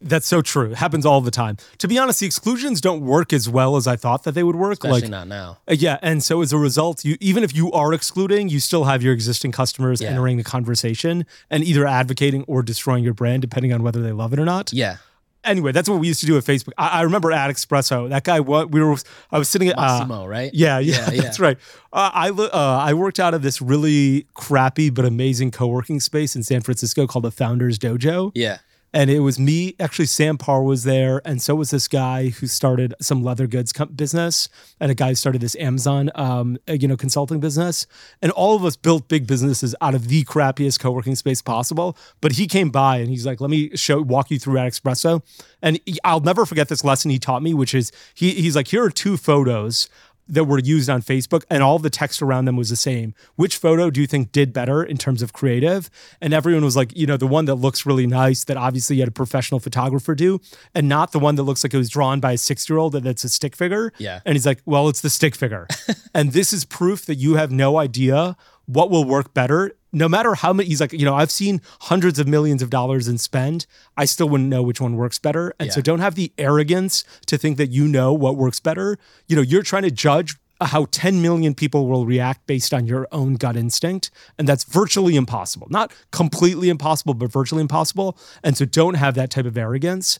That's 0.00 0.26
so 0.26 0.42
true. 0.42 0.70
It 0.70 0.76
happens 0.76 1.04
all 1.04 1.20
the 1.20 1.30
time. 1.30 1.56
To 1.78 1.88
be 1.88 1.98
honest, 1.98 2.20
the 2.20 2.26
exclusions 2.26 2.80
don't 2.80 3.00
work 3.00 3.32
as 3.32 3.48
well 3.48 3.76
as 3.76 3.86
I 3.86 3.96
thought 3.96 4.22
that 4.24 4.32
they 4.32 4.44
would 4.44 4.54
work. 4.54 4.74
Especially 4.74 5.02
like 5.02 5.10
not 5.10 5.26
now. 5.26 5.58
Uh, 5.68 5.74
yeah, 5.76 5.98
and 6.02 6.22
so 6.22 6.40
as 6.40 6.52
a 6.52 6.58
result, 6.58 7.04
you 7.04 7.16
even 7.20 7.42
if 7.42 7.54
you 7.54 7.72
are 7.72 7.92
excluding, 7.92 8.48
you 8.48 8.60
still 8.60 8.84
have 8.84 9.02
your 9.02 9.12
existing 9.12 9.50
customers 9.50 10.00
yeah. 10.00 10.10
entering 10.10 10.36
the 10.36 10.44
conversation 10.44 11.26
and 11.50 11.64
either 11.64 11.86
advocating 11.86 12.44
or 12.44 12.62
destroying 12.62 13.02
your 13.02 13.14
brand, 13.14 13.42
depending 13.42 13.72
on 13.72 13.82
whether 13.82 14.00
they 14.00 14.12
love 14.12 14.32
it 14.32 14.38
or 14.38 14.44
not. 14.44 14.72
Yeah. 14.72 14.98
Anyway, 15.44 15.72
that's 15.72 15.88
what 15.88 15.98
we 15.98 16.06
used 16.06 16.20
to 16.20 16.26
do 16.26 16.36
at 16.36 16.44
Facebook. 16.44 16.72
I, 16.76 16.88
I 16.88 17.02
remember 17.02 17.32
Ad 17.32 17.50
Espresso, 17.50 18.08
that 18.08 18.22
guy. 18.22 18.38
What 18.38 18.70
we 18.70 18.80
were, 18.82 18.96
I 19.32 19.38
was 19.38 19.48
sitting 19.48 19.68
at 19.68 19.76
Massimo, 19.76 20.24
uh, 20.24 20.26
right? 20.26 20.52
Yeah, 20.54 20.78
yeah, 20.78 21.10
yeah, 21.12 21.22
that's 21.22 21.40
right. 21.40 21.58
Uh, 21.92 22.10
I 22.14 22.30
uh, 22.30 22.84
I 22.84 22.94
worked 22.94 23.18
out 23.18 23.34
of 23.34 23.42
this 23.42 23.60
really 23.60 24.26
crappy 24.34 24.90
but 24.90 25.04
amazing 25.04 25.50
co 25.50 25.66
working 25.66 25.98
space 25.98 26.36
in 26.36 26.44
San 26.44 26.60
Francisco 26.60 27.08
called 27.08 27.24
the 27.24 27.32
Founders 27.32 27.80
Dojo. 27.80 28.30
Yeah 28.36 28.58
and 28.92 29.10
it 29.10 29.20
was 29.20 29.38
me 29.38 29.74
actually 29.78 30.06
sam 30.06 30.38
parr 30.38 30.62
was 30.62 30.84
there 30.84 31.20
and 31.24 31.42
so 31.42 31.54
was 31.54 31.70
this 31.70 31.88
guy 31.88 32.28
who 32.28 32.46
started 32.46 32.94
some 33.00 33.22
leather 33.22 33.46
goods 33.46 33.72
business 33.94 34.48
and 34.80 34.90
a 34.90 34.94
guy 34.94 35.10
who 35.10 35.14
started 35.14 35.40
this 35.40 35.56
amazon 35.56 36.10
um, 36.14 36.58
uh, 36.68 36.72
you 36.72 36.88
know 36.88 36.96
consulting 36.96 37.40
business. 37.40 37.86
And 38.20 38.32
all 38.32 38.56
of 38.56 38.64
us 38.64 38.76
built 38.76 39.08
big 39.08 39.26
businesses 39.26 39.74
out 39.80 39.94
of 39.94 40.08
the 40.08 40.24
crappiest 40.24 40.80
co-working 40.80 41.14
space 41.14 41.42
possible 41.42 41.96
but 42.20 42.32
he 42.32 42.46
came 42.46 42.70
by 42.70 42.98
and 42.98 43.08
he's 43.08 43.26
like 43.26 43.40
let 43.40 43.50
me 43.50 43.76
show 43.76 44.00
walk 44.00 44.30
you 44.30 44.38
through 44.38 44.58
Ad 44.58 44.72
Espresso. 44.72 45.22
And 45.62 45.80
he, 45.86 45.98
i'll 46.04 46.20
never 46.20 46.46
forget 46.46 46.68
this 46.68 46.84
lesson 46.84 47.10
he 47.10 47.18
taught 47.18 47.42
me 47.42 47.54
which 47.54 47.74
is 47.74 47.92
he, 48.14 48.32
he's 48.32 48.56
like 48.56 48.68
here 48.68 48.84
are 48.84 48.90
two 48.90 49.16
photos 49.16 49.88
that 50.28 50.44
were 50.44 50.58
used 50.58 50.90
on 50.90 51.02
Facebook 51.02 51.44
and 51.50 51.62
all 51.62 51.78
the 51.78 51.90
text 51.90 52.22
around 52.22 52.44
them 52.44 52.56
was 52.56 52.70
the 52.70 52.76
same. 52.76 53.14
Which 53.36 53.56
photo 53.56 53.90
do 53.90 54.00
you 54.00 54.06
think 54.06 54.32
did 54.32 54.52
better 54.52 54.82
in 54.82 54.98
terms 54.98 55.22
of 55.22 55.32
creative? 55.32 55.90
And 56.20 56.34
everyone 56.34 56.64
was 56.64 56.76
like, 56.76 56.96
you 56.96 57.06
know, 57.06 57.16
the 57.16 57.26
one 57.26 57.46
that 57.46 57.56
looks 57.56 57.86
really 57.86 58.06
nice 58.06 58.44
that 58.44 58.56
obviously 58.56 58.96
you 58.96 59.02
had 59.02 59.08
a 59.08 59.12
professional 59.12 59.60
photographer 59.60 60.14
do, 60.14 60.40
and 60.74 60.88
not 60.88 61.12
the 61.12 61.18
one 61.18 61.36
that 61.36 61.44
looks 61.44 61.64
like 61.64 61.72
it 61.74 61.78
was 61.78 61.88
drawn 61.88 62.20
by 62.20 62.32
a 62.32 62.38
six 62.38 62.68
year 62.68 62.78
old 62.78 62.92
that's 62.92 63.24
a 63.24 63.28
stick 63.28 63.56
figure. 63.56 63.92
Yeah. 63.98 64.20
And 64.24 64.34
he's 64.34 64.46
like, 64.46 64.60
well, 64.64 64.88
it's 64.88 65.00
the 65.00 65.10
stick 65.10 65.34
figure. 65.34 65.66
and 66.14 66.32
this 66.32 66.52
is 66.52 66.64
proof 66.64 67.06
that 67.06 67.16
you 67.16 67.34
have 67.34 67.50
no 67.50 67.78
idea 67.78 68.36
what 68.66 68.90
will 68.90 69.04
work 69.04 69.32
better 69.32 69.72
no 69.92 70.08
matter 70.08 70.34
how 70.34 70.52
many 70.52 70.68
he's 70.68 70.80
like 70.80 70.92
you 70.92 71.04
know 71.04 71.14
i've 71.14 71.30
seen 71.30 71.60
hundreds 71.82 72.18
of 72.18 72.28
millions 72.28 72.62
of 72.62 72.70
dollars 72.70 73.08
in 73.08 73.18
spend 73.18 73.66
i 73.96 74.04
still 74.04 74.28
wouldn't 74.28 74.48
know 74.48 74.62
which 74.62 74.80
one 74.80 74.96
works 74.96 75.18
better. 75.18 75.54
And 75.58 75.68
yeah. 75.68 75.72
so 75.72 75.80
don't 75.80 76.00
have 76.00 76.14
the 76.14 76.32
arrogance 76.38 77.04
to 77.26 77.38
think 77.38 77.56
that 77.56 77.70
you 77.70 77.88
know 77.88 78.12
what 78.12 78.36
works 78.36 78.60
better. 78.60 78.98
You 79.26 79.36
know 79.36 79.42
you're 79.42 79.62
trying 79.62 79.84
to 79.84 79.90
judge 79.90 80.36
how 80.60 80.86
10 80.90 81.22
million 81.22 81.54
people 81.54 81.86
will 81.86 82.04
react 82.04 82.44
based 82.48 82.74
on 82.74 82.84
your 82.84 83.06
own 83.12 83.34
gut 83.34 83.56
instinct 83.56 84.10
and 84.38 84.48
that's 84.48 84.64
virtually 84.64 85.14
impossible. 85.14 85.68
Not 85.70 85.92
completely 86.10 86.68
impossible 86.68 87.14
but 87.14 87.30
virtually 87.30 87.60
impossible. 87.60 88.18
And 88.42 88.56
so 88.56 88.64
don't 88.64 88.94
have 88.94 89.14
that 89.14 89.30
type 89.30 89.46
of 89.46 89.56
arrogance 89.56 90.18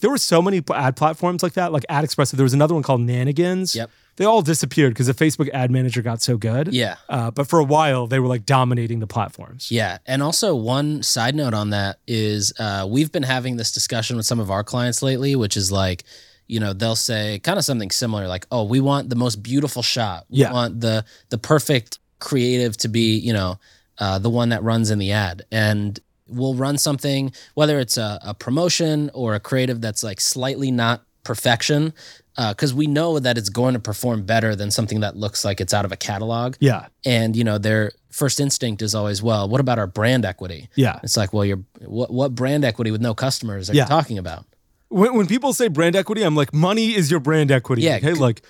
there 0.00 0.10
were 0.10 0.18
so 0.18 0.42
many 0.42 0.62
ad 0.74 0.96
platforms 0.96 1.42
like 1.42 1.52
that 1.54 1.72
like 1.72 1.84
ad 1.88 2.04
express 2.04 2.30
there 2.30 2.42
was 2.42 2.54
another 2.54 2.74
one 2.74 2.82
called 2.82 3.00
nanigans 3.00 3.74
yep 3.74 3.90
they 4.20 4.26
all 4.26 4.42
disappeared 4.42 4.92
because 4.92 5.06
the 5.06 5.14
Facebook 5.14 5.48
ad 5.54 5.70
manager 5.70 6.02
got 6.02 6.20
so 6.20 6.36
good. 6.36 6.74
Yeah. 6.74 6.96
Uh, 7.08 7.30
but 7.30 7.48
for 7.48 7.58
a 7.58 7.64
while, 7.64 8.06
they 8.06 8.18
were 8.18 8.26
like 8.26 8.44
dominating 8.44 9.00
the 9.00 9.06
platforms. 9.06 9.70
Yeah. 9.70 9.96
And 10.04 10.22
also, 10.22 10.54
one 10.54 11.02
side 11.02 11.34
note 11.34 11.54
on 11.54 11.70
that 11.70 12.00
is 12.06 12.52
uh, 12.58 12.86
we've 12.86 13.10
been 13.10 13.22
having 13.22 13.56
this 13.56 13.72
discussion 13.72 14.18
with 14.18 14.26
some 14.26 14.38
of 14.38 14.50
our 14.50 14.62
clients 14.62 15.00
lately, 15.02 15.36
which 15.36 15.56
is 15.56 15.72
like, 15.72 16.04
you 16.48 16.60
know, 16.60 16.74
they'll 16.74 16.96
say 16.96 17.38
kind 17.38 17.58
of 17.58 17.64
something 17.64 17.90
similar, 17.90 18.28
like, 18.28 18.46
"Oh, 18.52 18.64
we 18.64 18.78
want 18.80 19.08
the 19.08 19.16
most 19.16 19.42
beautiful 19.42 19.82
shot. 19.82 20.26
We 20.28 20.40
yeah. 20.40 20.52
want 20.52 20.80
the 20.80 21.06
the 21.30 21.38
perfect 21.38 21.98
creative 22.18 22.76
to 22.78 22.88
be, 22.88 23.16
you 23.16 23.32
know, 23.32 23.58
uh, 23.98 24.18
the 24.18 24.28
one 24.28 24.50
that 24.50 24.62
runs 24.62 24.90
in 24.90 24.98
the 24.98 25.12
ad." 25.12 25.46
And 25.50 25.98
we'll 26.30 26.54
run 26.54 26.78
something, 26.78 27.32
whether 27.54 27.78
it's 27.78 27.96
a, 27.96 28.18
a 28.22 28.34
promotion 28.34 29.10
or 29.14 29.34
a 29.34 29.40
creative 29.40 29.80
that's 29.80 30.02
like 30.02 30.20
slightly 30.20 30.70
not 30.70 31.02
perfection, 31.24 31.92
because 32.36 32.72
uh, 32.72 32.76
we 32.76 32.86
know 32.86 33.18
that 33.18 33.36
it's 33.36 33.48
going 33.48 33.74
to 33.74 33.80
perform 33.80 34.22
better 34.24 34.56
than 34.56 34.70
something 34.70 35.00
that 35.00 35.16
looks 35.16 35.44
like 35.44 35.60
it's 35.60 35.74
out 35.74 35.84
of 35.84 35.92
a 35.92 35.96
catalog. 35.96 36.56
Yeah. 36.60 36.86
And 37.04 37.36
you 37.36 37.44
know, 37.44 37.58
their 37.58 37.92
first 38.10 38.40
instinct 38.40 38.82
is 38.82 38.94
always, 38.94 39.22
well, 39.22 39.48
what 39.48 39.60
about 39.60 39.78
our 39.78 39.86
brand 39.86 40.24
equity? 40.24 40.68
Yeah. 40.74 41.00
It's 41.02 41.16
like, 41.16 41.32
well, 41.32 41.44
you're 41.44 41.62
what 41.84 42.10
what 42.10 42.34
brand 42.34 42.64
equity 42.64 42.90
with 42.90 43.00
no 43.00 43.14
customers 43.14 43.70
are 43.70 43.74
yeah. 43.74 43.84
you 43.84 43.88
talking 43.88 44.18
about? 44.18 44.46
When, 44.88 45.14
when 45.14 45.26
people 45.26 45.52
say 45.52 45.68
brand 45.68 45.94
equity, 45.96 46.22
I'm 46.22 46.34
like, 46.34 46.52
money 46.52 46.94
is 46.94 47.10
your 47.10 47.20
brand 47.20 47.50
equity. 47.50 47.82
Yeah. 47.82 47.96
Okay. 47.96 48.14
Like 48.14 48.42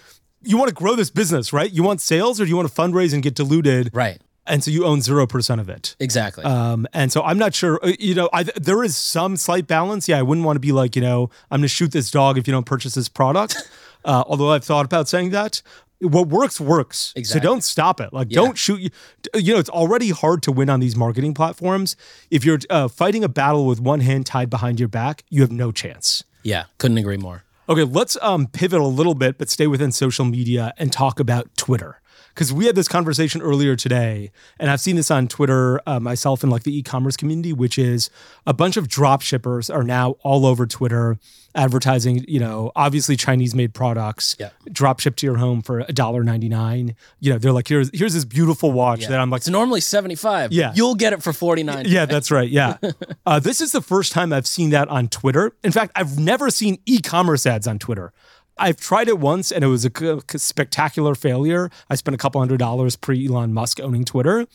you 0.42 0.56
want 0.56 0.68
to 0.68 0.75
grow 0.75 0.94
this 0.94 1.10
business, 1.10 1.52
right? 1.52 1.70
You 1.70 1.82
want 1.82 2.00
sales 2.00 2.40
or 2.40 2.44
do 2.44 2.50
you 2.50 2.56
want 2.56 2.72
to 2.72 2.75
fundraise 2.75 3.12
and 3.12 3.22
get 3.22 3.34
diluted? 3.34 3.90
Right 3.92 4.20
and 4.50 4.62
so 4.64 4.71
you 4.71 4.85
own 4.85 5.00
zero 5.00 5.26
percent 5.26 5.61
of 5.61 5.69
it. 5.69 5.97
Exactly. 6.00 6.45
Um, 6.45 6.87
and 6.92 7.11
so 7.12 7.23
I'm 7.23 7.38
not 7.38 7.54
sure. 7.54 7.78
Uh, 7.83 7.92
you 7.99 8.14
know, 8.14 8.28
I, 8.33 8.42
there 8.42 8.83
is 8.83 8.97
some 8.97 9.37
slight 9.37 9.66
balance. 9.66 10.09
Yeah, 10.09 10.19
I 10.19 10.23
wouldn't 10.23 10.45
want 10.45 10.57
to 10.57 10.61
be 10.61 10.73
like, 10.73 10.97
you 10.97 11.02
know, 11.02 11.30
I'm 11.50 11.61
going 11.61 11.62
to 11.62 11.69
shoot 11.69 11.92
this 11.92 12.11
dog 12.11 12.37
if 12.37 12.47
you 12.47 12.52
don't 12.52 12.66
purchase 12.66 12.95
this 12.95 13.09
product. 13.09 13.57
uh, 14.04 14.25
although 14.26 14.50
I've 14.50 14.64
thought 14.64 14.85
about 14.85 15.09
saying 15.09 15.30
that. 15.30 15.62
What 16.02 16.28
works 16.28 16.59
works. 16.59 17.12
Exactly. 17.14 17.40
So 17.40 17.42
don't 17.47 17.62
stop 17.62 18.00
it. 18.00 18.11
Like 18.11 18.28
yeah. 18.30 18.37
don't 18.37 18.57
shoot. 18.57 18.80
You, 18.80 18.90
you 19.35 19.52
know, 19.52 19.59
it's 19.59 19.69
already 19.69 20.09
hard 20.09 20.42
to 20.45 20.52
win 20.52 20.71
on 20.71 20.80
these 20.80 20.97
marketing 20.97 21.35
platforms. 21.35 21.95
If 22.30 22.42
you're 22.42 22.59
uh, 22.71 22.88
fighting 22.88 23.23
a 23.23 23.28
battle 23.28 23.66
with 23.66 23.80
one 23.83 24.00
hand 24.00 24.25
tied 24.25 24.49
behind 24.49 24.80
your 24.80 24.88
back, 24.88 25.25
you 25.28 25.42
have 25.42 25.52
no 25.52 25.73
chance. 25.73 26.25
Yeah, 26.42 26.64
couldn't 26.78 26.97
agree 26.97 27.19
more. 27.19 27.45
Okay, 27.69 27.85
let's 27.85 28.16
um, 28.23 28.47
pivot 28.47 28.80
a 28.80 28.87
little 28.87 29.14
bit, 29.14 29.37
but 29.37 29.50
stay 29.50 29.66
within 29.66 29.92
social 29.92 30.25
media 30.25 30.73
and 30.78 30.90
talk 30.90 31.21
about 31.21 31.54
Twitter 31.59 32.00
because 32.34 32.52
we 32.52 32.66
had 32.66 32.75
this 32.75 32.88
conversation 32.88 33.42
earlier 33.42 33.76
today, 33.76 34.30
and 34.58 34.70
I've 34.70 34.80
seen 34.80 34.96
this 34.96 35.10
on 35.10 35.28
Twitter 35.28 35.80
uh, 35.87 36.00
myself 36.00 36.42
and 36.42 36.50
like 36.50 36.62
the 36.62 36.76
e-commerce 36.76 37.16
community, 37.16 37.52
which 37.52 37.78
is 37.78 38.08
a 38.46 38.54
bunch 38.54 38.76
of 38.76 38.88
drop 38.88 39.22
shippers 39.22 39.68
are 39.70 39.82
now 39.84 40.12
all 40.22 40.46
over 40.46 40.66
Twitter 40.66 41.18
advertising, 41.54 42.25
you 42.28 42.38
know, 42.38 42.70
obviously 42.76 43.16
Chinese 43.16 43.54
made 43.56 43.75
products, 43.75 44.37
Yeah. 44.38 44.50
drop 44.72 45.00
shipped 45.00 45.18
to 45.18 45.26
your 45.26 45.37
home 45.38 45.62
for 45.62 45.82
$1.99. 45.82 46.94
You 47.18 47.32
know, 47.32 47.38
they're 47.38 47.52
like, 47.52 47.66
here's 47.66 47.90
here's 47.92 48.14
this 48.14 48.25
beautiful 48.25 48.70
watch 48.72 49.06
that 49.08 49.18
I'm 49.18 49.30
like, 49.30 49.40
It's 49.40 49.49
normally 49.49 49.80
75. 49.80 50.52
Yeah. 50.52 50.72
You'll 50.76 50.94
get 50.94 51.12
it 51.12 51.22
for 51.25 51.32
49. 51.32 51.87
yeah, 51.88 52.06
that's 52.06 52.30
right. 52.30 52.49
Yeah. 52.49 52.76
Uh, 53.26 53.38
this 53.38 53.60
is 53.60 53.70
the 53.70 53.80
first 53.82 54.12
time 54.12 54.32
I've 54.32 54.46
seen 54.46 54.70
that 54.70 54.88
on 54.88 55.06
Twitter. 55.06 55.52
In 55.62 55.70
fact, 55.72 55.92
I've 55.94 56.18
never 56.18 56.50
seen 56.50 56.78
e 56.87 57.00
commerce 57.00 57.46
ads 57.46 57.66
on 57.68 57.78
Twitter. 57.78 58.12
I've 58.61 58.76
tried 58.76 59.09
it 59.09 59.19
once 59.19 59.50
and 59.50 59.64
it 59.64 59.69
was 59.69 59.85
a 59.85 59.90
spectacular 60.37 61.14
failure. 61.14 61.71
I 61.88 61.95
spent 61.95 62.14
a 62.14 62.19
couple 62.19 62.40
hundred 62.40 62.59
dollars 62.59 62.95
pre 62.95 63.26
Elon 63.26 63.52
Musk 63.55 63.81
owning 63.81 64.05
Twitter. 64.05 64.47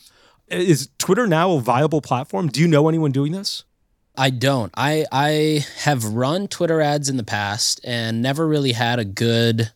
Is 0.48 0.88
Twitter 0.98 1.26
now 1.26 1.52
a 1.52 1.60
viable 1.60 2.00
platform? 2.00 2.48
Do 2.48 2.60
you 2.60 2.68
know 2.68 2.88
anyone 2.88 3.10
doing 3.10 3.32
this? 3.32 3.64
I 4.16 4.30
don't. 4.30 4.72
I 4.76 5.04
I 5.10 5.66
have 5.80 6.04
run 6.04 6.48
Twitter 6.48 6.80
ads 6.80 7.08
in 7.08 7.16
the 7.16 7.24
past 7.24 7.80
and 7.84 8.22
never 8.22 8.46
really 8.46 8.72
had 8.72 8.98
a 8.98 9.04
good 9.04 9.72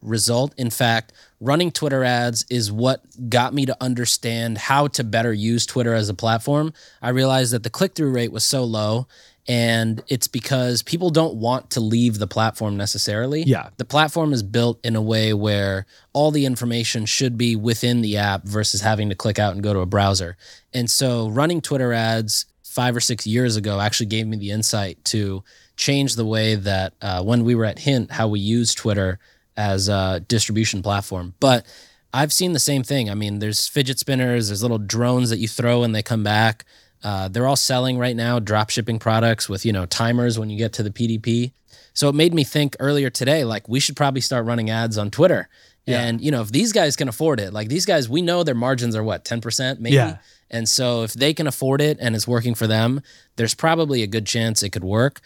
result. 0.00 0.54
In 0.56 0.70
fact, 0.70 1.12
running 1.40 1.70
Twitter 1.70 2.04
ads 2.04 2.44
is 2.50 2.72
what 2.72 3.02
got 3.28 3.52
me 3.52 3.66
to 3.66 3.76
understand 3.80 4.58
how 4.58 4.88
to 4.88 5.04
better 5.04 5.32
use 5.32 5.66
Twitter 5.66 5.94
as 5.94 6.08
a 6.08 6.14
platform. 6.14 6.72
I 7.00 7.10
realized 7.10 7.52
that 7.52 7.62
the 7.62 7.70
click-through 7.70 8.12
rate 8.12 8.32
was 8.32 8.44
so 8.44 8.64
low 8.64 9.06
and 9.48 10.02
it's 10.06 10.28
because 10.28 10.82
people 10.82 11.10
don't 11.10 11.34
want 11.34 11.70
to 11.70 11.80
leave 11.80 12.18
the 12.18 12.26
platform 12.26 12.76
necessarily. 12.76 13.42
Yeah. 13.42 13.70
The 13.76 13.84
platform 13.84 14.32
is 14.32 14.42
built 14.42 14.78
in 14.84 14.94
a 14.94 15.02
way 15.02 15.34
where 15.34 15.86
all 16.12 16.30
the 16.30 16.46
information 16.46 17.06
should 17.06 17.36
be 17.36 17.56
within 17.56 18.02
the 18.02 18.16
app 18.18 18.44
versus 18.44 18.80
having 18.82 19.08
to 19.08 19.14
click 19.14 19.38
out 19.38 19.54
and 19.54 19.62
go 19.62 19.72
to 19.72 19.80
a 19.80 19.86
browser. 19.86 20.36
And 20.72 20.88
so 20.88 21.28
running 21.28 21.60
Twitter 21.60 21.92
ads 21.92 22.46
five 22.62 22.94
or 22.94 23.00
six 23.00 23.26
years 23.26 23.56
ago 23.56 23.80
actually 23.80 24.06
gave 24.06 24.26
me 24.26 24.36
the 24.36 24.50
insight 24.50 25.04
to 25.06 25.42
change 25.76 26.14
the 26.14 26.24
way 26.24 26.54
that 26.54 26.94
uh, 27.02 27.22
when 27.22 27.44
we 27.44 27.54
were 27.54 27.64
at 27.64 27.80
Hint, 27.80 28.12
how 28.12 28.28
we 28.28 28.38
use 28.38 28.74
Twitter 28.74 29.18
as 29.56 29.88
a 29.88 30.20
distribution 30.28 30.82
platform. 30.82 31.34
But 31.40 31.66
I've 32.14 32.32
seen 32.32 32.52
the 32.52 32.58
same 32.58 32.82
thing. 32.82 33.10
I 33.10 33.14
mean, 33.14 33.40
there's 33.40 33.66
fidget 33.66 33.98
spinners, 33.98 34.48
there's 34.48 34.62
little 34.62 34.78
drones 34.78 35.30
that 35.30 35.38
you 35.38 35.48
throw 35.48 35.82
and 35.82 35.94
they 35.94 36.02
come 36.02 36.22
back. 36.22 36.64
Uh, 37.02 37.28
they're 37.28 37.46
all 37.46 37.56
selling 37.56 37.98
right 37.98 38.16
now 38.16 38.38
drop 38.38 38.70
shipping 38.70 38.98
products 38.98 39.48
with 39.48 39.66
you 39.66 39.72
know 39.72 39.86
timers 39.86 40.38
when 40.38 40.50
you 40.50 40.58
get 40.58 40.72
to 40.74 40.82
the 40.82 40.90
PDP. 40.90 41.52
So 41.94 42.08
it 42.08 42.14
made 42.14 42.32
me 42.32 42.44
think 42.44 42.76
earlier 42.80 43.10
today, 43.10 43.44
like 43.44 43.68
we 43.68 43.80
should 43.80 43.96
probably 43.96 44.20
start 44.20 44.46
running 44.46 44.70
ads 44.70 44.96
on 44.96 45.10
Twitter. 45.10 45.48
And 45.86 46.20
you 46.20 46.30
know, 46.30 46.42
if 46.42 46.52
these 46.52 46.72
guys 46.72 46.94
can 46.94 47.08
afford 47.08 47.40
it, 47.40 47.52
like 47.52 47.68
these 47.68 47.86
guys, 47.86 48.08
we 48.08 48.22
know 48.22 48.44
their 48.44 48.54
margins 48.54 48.94
are 48.94 49.02
what 49.02 49.24
ten 49.24 49.40
percent, 49.40 49.80
maybe. 49.80 49.96
Yeah. 49.96 50.18
And 50.50 50.68
so 50.68 51.02
if 51.02 51.14
they 51.14 51.34
can 51.34 51.46
afford 51.46 51.80
it 51.80 51.98
and 52.00 52.14
it's 52.14 52.28
working 52.28 52.54
for 52.54 52.66
them, 52.66 53.00
there's 53.36 53.54
probably 53.54 54.02
a 54.02 54.06
good 54.06 54.26
chance 54.26 54.62
it 54.62 54.70
could 54.70 54.84
work. 54.84 55.20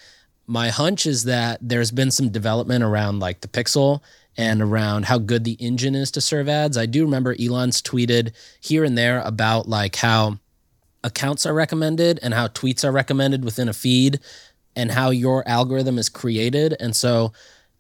My 0.47 0.71
hunch 0.71 1.05
is 1.05 1.25
that 1.25 1.59
there's 1.61 1.91
been 1.91 2.13
some 2.13 2.31
development 2.31 2.85
around 2.85 3.19
like 3.19 3.41
the 3.41 3.49
Pixel 3.49 4.01
and 4.37 4.63
around 4.63 5.07
how 5.07 5.19
good 5.19 5.45
the 5.45 5.55
engine 5.55 5.95
is 5.95 6.11
to 6.13 6.21
serve 6.21 6.49
ads. 6.49 6.79
I 6.79 6.87
do 6.87 7.05
remember 7.05 7.35
Elon's 7.41 7.83
tweeted 7.83 8.33
here 8.61 8.85
and 8.85 8.97
there 8.97 9.21
about 9.23 9.69
like 9.69 9.97
how 9.97 10.39
accounts 11.07 11.47
are 11.47 11.55
recommended 11.55 12.19
and 12.23 12.35
how 12.35 12.49
tweets 12.49 12.85
are 12.85 12.93
recommended 12.93 13.45
within 13.45 13.69
a 13.69 13.73
feed 13.73 14.19
and 14.75 14.91
how 14.91 15.11
your 15.11 15.47
algorithm 15.49 15.99
is 15.99 16.09
created. 16.09 16.77
And 16.81 16.95
so 16.95 17.33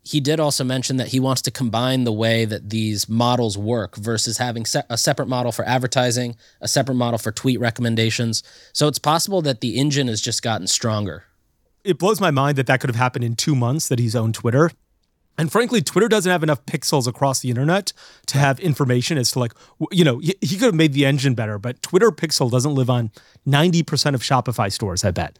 he 0.02 0.20
did 0.20 0.38
also 0.38 0.62
mention 0.62 0.96
that 0.98 1.08
he 1.08 1.18
wants 1.18 1.42
to 1.42 1.50
combine 1.50 2.04
the 2.04 2.12
way 2.12 2.44
that 2.44 2.70
these 2.70 3.08
models 3.08 3.58
work 3.58 3.96
versus 3.96 4.38
having 4.38 4.64
se- 4.64 4.84
a 4.88 4.96
separate 4.96 5.26
model 5.26 5.50
for 5.50 5.64
advertising, 5.64 6.36
a 6.60 6.68
separate 6.68 6.94
model 6.94 7.18
for 7.18 7.32
tweet 7.32 7.58
recommendations. 7.58 8.44
So 8.72 8.86
it's 8.86 9.00
possible 9.00 9.42
that 9.42 9.60
the 9.60 9.76
engine 9.76 10.06
has 10.06 10.20
just 10.20 10.42
gotten 10.42 10.68
stronger. 10.68 11.24
It 11.82 11.98
blows 11.98 12.20
my 12.20 12.30
mind 12.30 12.56
that 12.58 12.68
that 12.68 12.80
could 12.80 12.88
have 12.88 12.96
happened 12.96 13.24
in 13.24 13.34
two 13.34 13.56
months 13.56 13.88
that 13.88 13.98
he's 13.98 14.14
owned 14.14 14.34
Twitter. 14.34 14.70
And 15.38 15.52
frankly, 15.52 15.82
Twitter 15.82 16.08
doesn't 16.08 16.30
have 16.30 16.42
enough 16.42 16.64
pixels 16.66 17.06
across 17.06 17.40
the 17.40 17.50
internet 17.50 17.92
to 18.26 18.38
have 18.38 18.58
information 18.60 19.18
as 19.18 19.30
to 19.32 19.38
like, 19.38 19.52
you 19.90 20.04
know, 20.04 20.18
he 20.18 20.56
could 20.56 20.62
have 20.62 20.74
made 20.74 20.92
the 20.92 21.04
engine 21.04 21.34
better, 21.34 21.58
but 21.58 21.82
Twitter 21.82 22.10
pixel 22.10 22.50
doesn't 22.50 22.74
live 22.74 22.88
on 22.88 23.10
90% 23.46 24.14
of 24.14 24.22
Shopify 24.22 24.72
stores, 24.72 25.04
I 25.04 25.10
bet. 25.10 25.38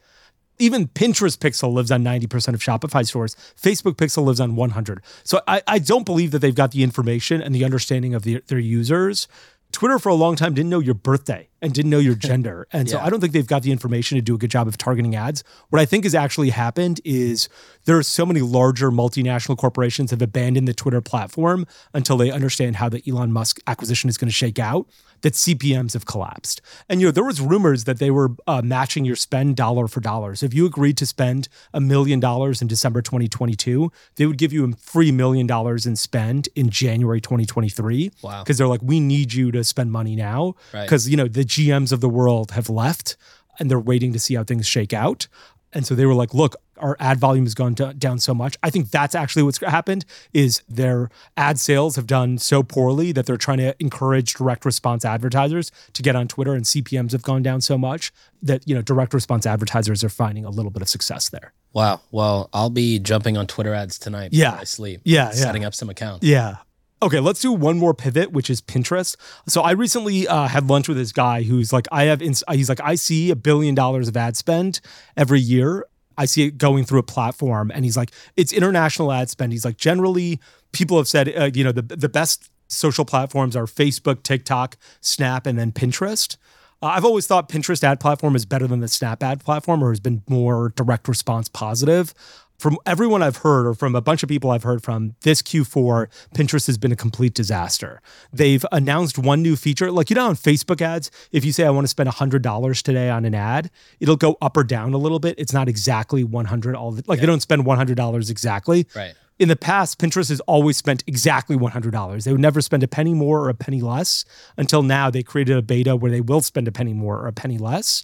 Even 0.59 0.89
Pinterest 0.89 1.37
Pixel 1.37 1.75
lives 1.75 1.91
on 1.91 2.03
90% 2.03 2.55
of 2.55 2.61
Shopify 2.61 3.07
stores. 3.07 3.37
Facebook 3.61 3.97
Pixel 3.97 4.25
lives 4.25 4.41
on 4.41 4.57
100. 4.57 5.03
So 5.23 5.43
I, 5.47 5.63
I 5.67 5.79
don't 5.79 6.07
believe 6.07 6.31
that 6.31 6.39
they've 6.39 6.55
got 6.55 6.73
the 6.73 6.83
information 6.83 7.43
and 7.43 7.55
the 7.55 7.65
understanding 7.65 8.15
of 8.15 8.23
the, 8.23 8.43
their 8.47 8.59
users. 8.59 9.29
Twitter 9.71 9.99
for 9.99 10.09
a 10.09 10.15
long 10.15 10.35
time 10.35 10.55
didn't 10.55 10.71
know 10.71 10.79
your 10.79 10.95
birthday 10.95 11.49
and 11.63 11.73
didn't 11.73 11.91
know 11.91 11.99
your 11.99 12.15
gender. 12.29 12.67
And 12.73 12.89
so 12.89 12.99
I 12.99 13.11
don't 13.11 13.21
think 13.21 13.33
they've 13.33 13.47
got 13.47 13.63
the 13.63 13.73
information 13.73 14.17
to 14.17 14.23
do 14.23 14.35
a 14.35 14.39
good 14.39 14.51
job 14.51 14.69
of 14.69 14.77
targeting 14.77 15.15
ads. 15.15 15.43
What 15.71 15.81
I 15.81 15.87
think 15.87 16.05
has 16.05 16.15
actually 16.15 16.51
happened 16.51 17.01
is 17.05 17.49
there 17.85 17.97
are 17.97 18.03
so 18.03 18.27
many 18.27 18.41
larger 18.41 18.91
multinational 18.91 19.57
corporations 19.57 20.11
have 20.11 20.23
abandoned 20.23 20.69
the 20.69 20.75
Twitter 20.75 21.01
platform 21.01 21.67
until 21.95 22.17
they 22.17 22.31
understand 22.31 22.77
how 22.77 22.89
the 22.89 23.03
Elon 23.09 23.33
Musk 23.33 23.61
acquisition 23.67 24.09
is 24.11 24.19
going 24.19 24.29
to 24.29 24.35
shake 24.35 24.59
out 24.59 24.87
that 25.23 25.33
CPMs 25.33 25.95
have 25.95 26.07
collapsed. 26.07 26.61
And 26.89 27.01
you 27.01 27.07
know, 27.07 27.11
there 27.11 27.25
was 27.25 27.41
rumors 27.41 27.85
that 27.85 27.99
they 27.99 28.11
were 28.11 28.31
uh, 28.47 28.63
matching 28.63 29.05
your 29.05 29.17
spend 29.17 29.57
dollar 29.57 29.89
for 29.89 30.01
dollar. 30.01 30.35
So 30.35 30.47
if 30.47 30.55
you 30.55 30.67
agreed 30.67 30.97
to 30.99 31.07
spend 31.07 31.49
a 31.73 31.81
million 31.81 32.21
dollars 32.21 32.61
in 32.61 32.69
December 32.69 33.03
2022, 33.03 33.91
they 34.17 34.27
would 34.27 34.39
give 34.39 34.53
you 34.53 34.65
a 34.65 34.73
free 34.73 35.13
million 35.13 35.47
dollars 35.47 35.87
in 35.87 35.97
spend 35.97 36.49
in 36.55 36.71
January 36.71 37.21
2023. 37.21 38.13
Wow. 38.23 38.43
Because 38.43 38.59
they're 38.59 38.69
like, 38.69 38.83
we 38.83 39.01
need 39.01 39.33
you 39.33 39.51
to 39.53 39.65
spend 39.65 39.91
money 39.91 40.17
now. 40.17 40.55
Right. 40.73 40.85
Because 40.85 41.09
you 41.09 41.17
know 41.17 41.29
the 41.29 41.45
GMs 41.57 41.93
of 41.93 42.01
the 42.01 42.09
world 42.09 42.51
have 42.53 42.69
left, 42.69 43.17
and 43.59 43.71
they're 43.71 43.79
waiting 43.81 44.13
to 44.13 44.19
see 44.19 44.35
how 44.35 44.45
things 44.45 44.67
shake 44.67 44.93
out. 44.93 45.29
And 45.73 45.87
so 45.87 45.95
they 45.95 46.07
were 46.07 46.15
like, 46.15 46.33
look, 46.33 46.55
our 46.79 46.97
ad 47.01 47.19
volume 47.19 47.45
has 47.45 47.55
gone 47.55 47.75
do- 47.75 47.93
down 47.93 48.19
so 48.19 48.33
much. 48.35 48.57
I 48.63 48.71
think 48.71 48.91
that's 48.91 49.15
actually 49.15 49.43
what's 49.43 49.59
happened 49.59 50.05
is 50.33 50.63
their 50.69 51.11
ad 51.37 51.59
sales 51.59 51.97
have 51.97 52.07
done 52.07 52.39
so 52.39 52.63
poorly 52.63 53.13
that 53.13 53.27
they're 53.27 53.37
trying 53.37 53.59
to 53.59 53.75
encourage 53.81 54.35
direct 54.35 54.65
response 54.65 55.05
advertisers 55.05 55.71
to 55.95 56.03
get 56.03 56.15
on 56.17 56.29
Twitter 56.29 56.55
and 56.55 56.65
CPMs 56.65 57.13
have 57.13 57.23
gone 57.23 57.43
down 57.43 57.61
so 57.61 57.77
much 57.77 58.13
that, 58.43 58.67
you 58.67 58.75
know, 58.75 58.81
direct 58.83 59.13
response 59.13 59.45
advertisers 59.45 60.03
are 60.05 60.09
finding 60.09 60.45
a 60.45 60.51
little 60.51 60.71
bit 60.71 60.83
of 60.83 60.89
success 60.89 61.29
there. 61.31 61.53
Wow. 61.73 62.01
Well, 62.11 62.49
I'll 62.55 62.71
be 62.71 62.99
jumping 62.99 63.37
on 63.37 63.47
Twitter 63.47 63.75
ads 63.75 63.99
tonight 63.99 64.31
Yeah. 64.33 64.57
I 64.59 64.65
sleep. 64.65 65.01
Yeah, 65.05 65.27
yeah. 65.27 65.31
Setting 65.33 65.65
up 65.65 65.75
some 65.75 65.91
accounts. 65.91 66.25
Yeah. 66.27 66.57
Okay, 67.03 67.21
let's 67.21 67.41
do 67.41 67.53
one 67.53 67.79
more 67.79 67.93
pivot, 67.93 68.33
which 68.33 68.49
is 68.49 68.63
Pinterest. 68.63 69.17
So 69.47 69.61
I 69.61 69.73
recently 69.73 70.27
uh, 70.27 70.49
had 70.49 70.69
lunch 70.69 70.89
with 70.89 70.97
this 70.97 71.13
guy 71.13 71.43
who's 71.43 71.73
like, 71.73 71.87
I 71.93 72.05
have, 72.05 72.23
ins- 72.23 72.43
he's 72.51 72.71
like, 72.71 72.81
I 72.83 72.95
see 72.95 73.31
a 73.31 73.37
billion 73.37 73.75
dollars 73.75 74.09
of 74.09 74.17
ad 74.17 74.37
spend 74.37 74.81
every 75.15 75.41
year. 75.41 75.85
I 76.17 76.25
see 76.25 76.45
it 76.47 76.57
going 76.57 76.85
through 76.85 77.01
a 77.01 77.03
platform, 77.03 77.71
and 77.75 77.85
he's 77.85 77.97
like, 77.97 78.11
it's 78.37 78.51
international 78.53 79.13
ad 79.13 79.29
spend. 79.29 79.53
He's 79.53 79.67
like, 79.67 79.77
generally, 79.77 80.41
people 80.73 80.97
have 80.97 81.07
said, 81.07 81.33
uh, 81.37 81.51
you 81.53 81.63
know, 81.63 81.73
the 81.73 81.83
the 81.83 82.09
best 82.09 82.51
social 82.69 83.05
platforms 83.05 83.55
are 83.55 83.67
Facebook, 83.67 84.23
TikTok, 84.23 84.79
Snap, 85.03 85.47
and 85.47 85.59
then 85.59 85.73
Pinterest. 85.73 86.37
Uh, 86.83 86.87
I've 86.87 87.05
always 87.05 87.27
thought 87.27 87.49
Pinterest 87.49 87.83
ad 87.85 88.01
platform 88.01 88.35
is 88.35 88.47
better 88.47 88.67
than 88.67 88.81
the 88.81 88.89
Snap 88.89 89.23
ad 89.23 89.45
platform, 89.45 89.85
or 89.85 89.91
has 89.91 90.01
been 90.01 90.23
more 90.29 90.71
direct 90.71 91.07
response 91.07 91.49
positive. 91.49 92.15
From 92.59 92.79
everyone 92.87 93.23
I've 93.23 93.39
heard, 93.39 93.67
or 93.67 93.75
from 93.75 93.95
a 93.95 94.01
bunch 94.01 94.23
of 94.23 94.29
people 94.29 94.51
I've 94.51 94.63
heard 94.63 94.83
from, 94.83 95.15
this 95.23 95.43
Q4, 95.43 96.09
Pinterest 96.35 96.67
has 96.67 96.79
been 96.79 96.93
a 96.93 96.97
complete 96.97 97.35
disaster. 97.35 98.01
They've 98.33 98.65
announced 98.73 99.19
one 99.19 99.43
new 99.43 99.57
feature. 99.57 99.91
Like, 99.91 100.09
you 100.09 100.17
know, 100.17 100.27
on 100.27 100.37
Facebook 100.37 100.81
ads, 100.81 101.11
if 101.33 101.45
you 101.45 101.53
say, 101.53 101.65
I 101.65 101.71
want 101.71 101.85
to 101.85 101.89
spend 101.89 102.09
$100 102.09 102.83
today 102.83 103.11
on 103.11 103.25
an 103.25 103.35
ad, 103.35 103.71
it'll 104.01 104.17
go 104.17 104.37
up 104.41 104.57
or 104.57 104.65
down 104.65 104.95
a 104.95 104.99
little 104.99 105.19
bit. 105.19 105.35
It's 105.39 105.53
not 105.53 105.69
exactly 105.69 106.25
100 106.25 106.75
all 106.75 106.93
the, 106.93 107.05
like, 107.07 107.21
they 107.21 107.27
don't 107.27 107.43
spend 107.43 107.65
$100 107.65 108.31
exactly. 108.31 108.87
Right. 108.95 109.15
In 109.39 109.49
the 109.49 109.57
past, 109.57 109.99
Pinterest 109.99 110.31
has 110.31 110.41
always 110.41 110.79
spent 110.79 111.05
exactly 111.07 111.57
$100. 111.57 112.25
They 112.25 112.33
would 112.33 112.41
never 112.41 112.63
spend 112.63 112.83
a 112.83 112.89
penny 112.89 113.13
more 113.13 113.41
or 113.41 113.51
a 113.51 113.55
penny 113.55 113.83
less 113.83 114.25
until 114.57 114.83
now 114.83 115.11
they 115.11 115.23
created 115.23 115.59
a 115.59 115.63
beta 115.63 115.95
where 115.95 116.11
they 116.11 116.23
will 116.23 116.41
spend 116.41 116.67
a 116.69 116.73
penny 116.73 116.95
more 116.95 117.19
or 117.19 117.27
a 117.27 117.33
penny 117.33 117.59
less. 117.59 118.03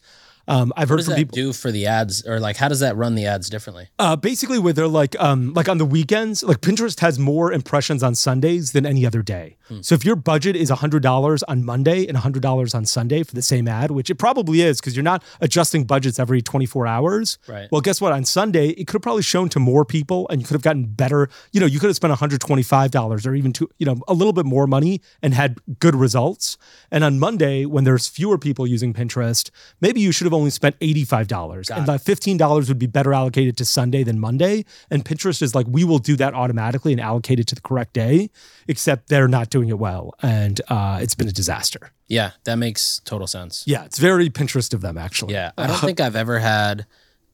Um, 0.48 0.72
I've 0.76 0.88
What 0.90 0.94
heard 0.94 0.96
does 0.98 1.06
from 1.06 1.12
that 1.14 1.18
people 1.18 1.34
do 1.36 1.52
for 1.52 1.70
the 1.70 1.86
ads, 1.86 2.26
or 2.26 2.40
like 2.40 2.56
how 2.56 2.68
does 2.68 2.80
that 2.80 2.96
run 2.96 3.14
the 3.14 3.26
ads 3.26 3.48
differently? 3.48 3.88
uh, 3.98 4.16
basically 4.16 4.58
where 4.58 4.72
they're 4.72 4.88
like 4.88 5.14
um 5.20 5.52
like 5.54 5.68
on 5.68 5.78
the 5.78 5.84
weekends 5.84 6.42
like 6.42 6.60
pinterest 6.60 7.00
has 7.00 7.18
more 7.18 7.52
impressions 7.52 8.02
on 8.02 8.14
sundays 8.14 8.72
than 8.72 8.84
any 8.86 9.06
other 9.06 9.22
day 9.22 9.56
so 9.80 9.94
if 9.94 10.04
your 10.04 10.16
budget 10.16 10.54
is 10.54 10.70
$100 10.70 11.42
on 11.48 11.64
monday 11.64 12.06
and 12.06 12.18
$100 12.18 12.74
on 12.74 12.84
sunday 12.84 13.22
for 13.22 13.34
the 13.34 13.40
same 13.40 13.66
ad 13.66 13.90
which 13.90 14.10
it 14.10 14.16
probably 14.16 14.60
is 14.60 14.80
because 14.80 14.94
you're 14.94 15.02
not 15.02 15.22
adjusting 15.40 15.84
budgets 15.84 16.18
every 16.18 16.42
24 16.42 16.86
hours 16.86 17.38
Right. 17.48 17.68
well 17.72 17.80
guess 17.80 17.98
what 18.00 18.12
on 18.12 18.24
sunday 18.26 18.68
it 18.70 18.86
could 18.86 18.94
have 18.96 19.02
probably 19.02 19.22
shown 19.22 19.48
to 19.50 19.58
more 19.60 19.84
people 19.86 20.26
and 20.28 20.40
you 20.42 20.46
could 20.46 20.54
have 20.54 20.62
gotten 20.62 20.84
better 20.86 21.28
you 21.52 21.60
know 21.60 21.66
you 21.66 21.78
could 21.80 21.86
have 21.88 21.96
spent 21.96 22.12
$125 22.12 23.26
or 23.26 23.34
even 23.34 23.52
two 23.52 23.68
you 23.78 23.86
know 23.86 23.96
a 24.08 24.14
little 24.14 24.32
bit 24.32 24.44
more 24.44 24.66
money 24.66 25.00
and 25.22 25.34
had 25.34 25.58
good 25.78 25.94
results 25.94 26.56
and 26.90 27.02
on 27.04 27.18
monday 27.18 27.64
when 27.64 27.84
there's 27.84 28.08
fewer 28.08 28.36
people 28.38 28.66
using 28.66 28.92
pinterest 28.92 29.50
maybe 29.80 30.00
you 30.00 30.12
should 30.12 30.24
have 30.26 30.31
have 30.32 30.38
only 30.38 30.50
spent 30.50 30.78
$85 30.80 31.28
Got 31.68 31.78
and 31.78 31.86
that 31.86 32.00
$15 32.00 32.68
would 32.68 32.78
be 32.78 32.86
better 32.86 33.12
allocated 33.12 33.56
to 33.58 33.64
Sunday 33.64 34.02
than 34.02 34.18
Monday. 34.18 34.64
And 34.90 35.04
Pinterest 35.04 35.42
is 35.42 35.54
like, 35.54 35.66
we 35.68 35.84
will 35.84 35.98
do 35.98 36.16
that 36.16 36.34
automatically 36.34 36.92
and 36.92 37.00
allocate 37.00 37.38
it 37.38 37.46
to 37.48 37.54
the 37.54 37.60
correct 37.60 37.92
day, 37.92 38.30
except 38.68 39.08
they're 39.08 39.28
not 39.28 39.50
doing 39.50 39.68
it 39.68 39.78
well. 39.78 40.14
And 40.22 40.60
uh, 40.68 40.98
it's 41.02 41.14
been 41.14 41.28
a 41.28 41.32
disaster. 41.32 41.92
Yeah, 42.08 42.32
that 42.44 42.56
makes 42.56 43.00
total 43.00 43.26
sense. 43.26 43.64
Yeah, 43.66 43.84
it's 43.84 43.98
very 43.98 44.28
Pinterest 44.30 44.72
of 44.74 44.80
them, 44.80 44.98
actually. 44.98 45.34
Yeah, 45.34 45.52
I 45.56 45.66
don't 45.66 45.80
think 45.80 46.00
I've 46.00 46.16
ever 46.16 46.38
had 46.38 46.86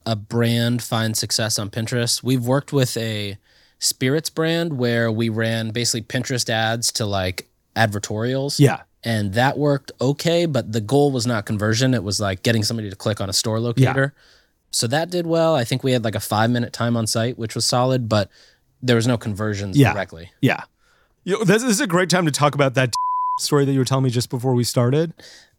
a 0.07 0.17
brand 0.17 0.83
find 0.83 1.17
success 1.17 1.59
on 1.59 1.71
Pinterest. 1.71 2.23
We've 2.23 2.45
worked 2.45 2.73
with 2.73 2.97
a 2.97 3.39
spirits 3.79 4.31
brand 4.31 4.79
where 4.79 5.11
we 5.11 5.29
ran 5.29 5.71
basically 5.71 6.03
Pinterest 6.03 6.49
ads 6.49 6.93
to 6.93 7.07
like 7.07 7.49
advertorials. 7.77 8.59
Yeah. 8.59 8.83
And 9.05 9.35
that 9.35 9.57
worked 9.57 9.93
okay, 10.01 10.47
but 10.47 10.73
the 10.73 10.81
goal 10.81 11.13
was 11.13 11.27
not 11.27 11.47
conversion. 11.47 11.95
It 11.95 12.03
was 12.03 12.21
like 12.21 12.43
getting 12.43 12.63
somebody 12.65 12.91
to 12.91 12.97
click 12.97 13.21
on 13.21 13.29
a 13.29 13.33
store 13.33 13.61
locator. 13.61 14.13
So 14.71 14.87
that 14.89 15.09
did 15.11 15.27
well. 15.27 15.55
I 15.55 15.65
think 15.65 15.83
we 15.85 15.93
had 15.93 16.05
like 16.05 16.15
a 16.17 16.21
five 16.21 16.51
minute 16.51 16.73
time 16.73 16.97
on 16.97 17.07
site, 17.07 17.39
which 17.39 17.55
was 17.55 17.65
solid, 17.65 18.09
but 18.09 18.29
there 18.83 18.97
was 18.97 19.07
no 19.07 19.17
conversions 19.17 19.77
Yeah. 19.79 19.93
directly. 19.93 20.31
Yeah. 20.41 20.63
You 21.25 21.39
know, 21.39 21.45
this, 21.45 21.63
this 21.63 21.73
is 21.73 21.81
a 21.81 21.87
great 21.87 22.11
time 22.11 22.27
to 22.27 22.33
talk 22.33 22.55
about 22.55 22.75
that 22.75 22.93
story 23.39 23.65
that 23.65 23.73
you 23.73 23.79
were 23.79 23.85
telling 23.85 24.05
me 24.05 24.11
just 24.11 24.31
before 24.31 24.55
we 24.55 24.65
started. 24.65 25.13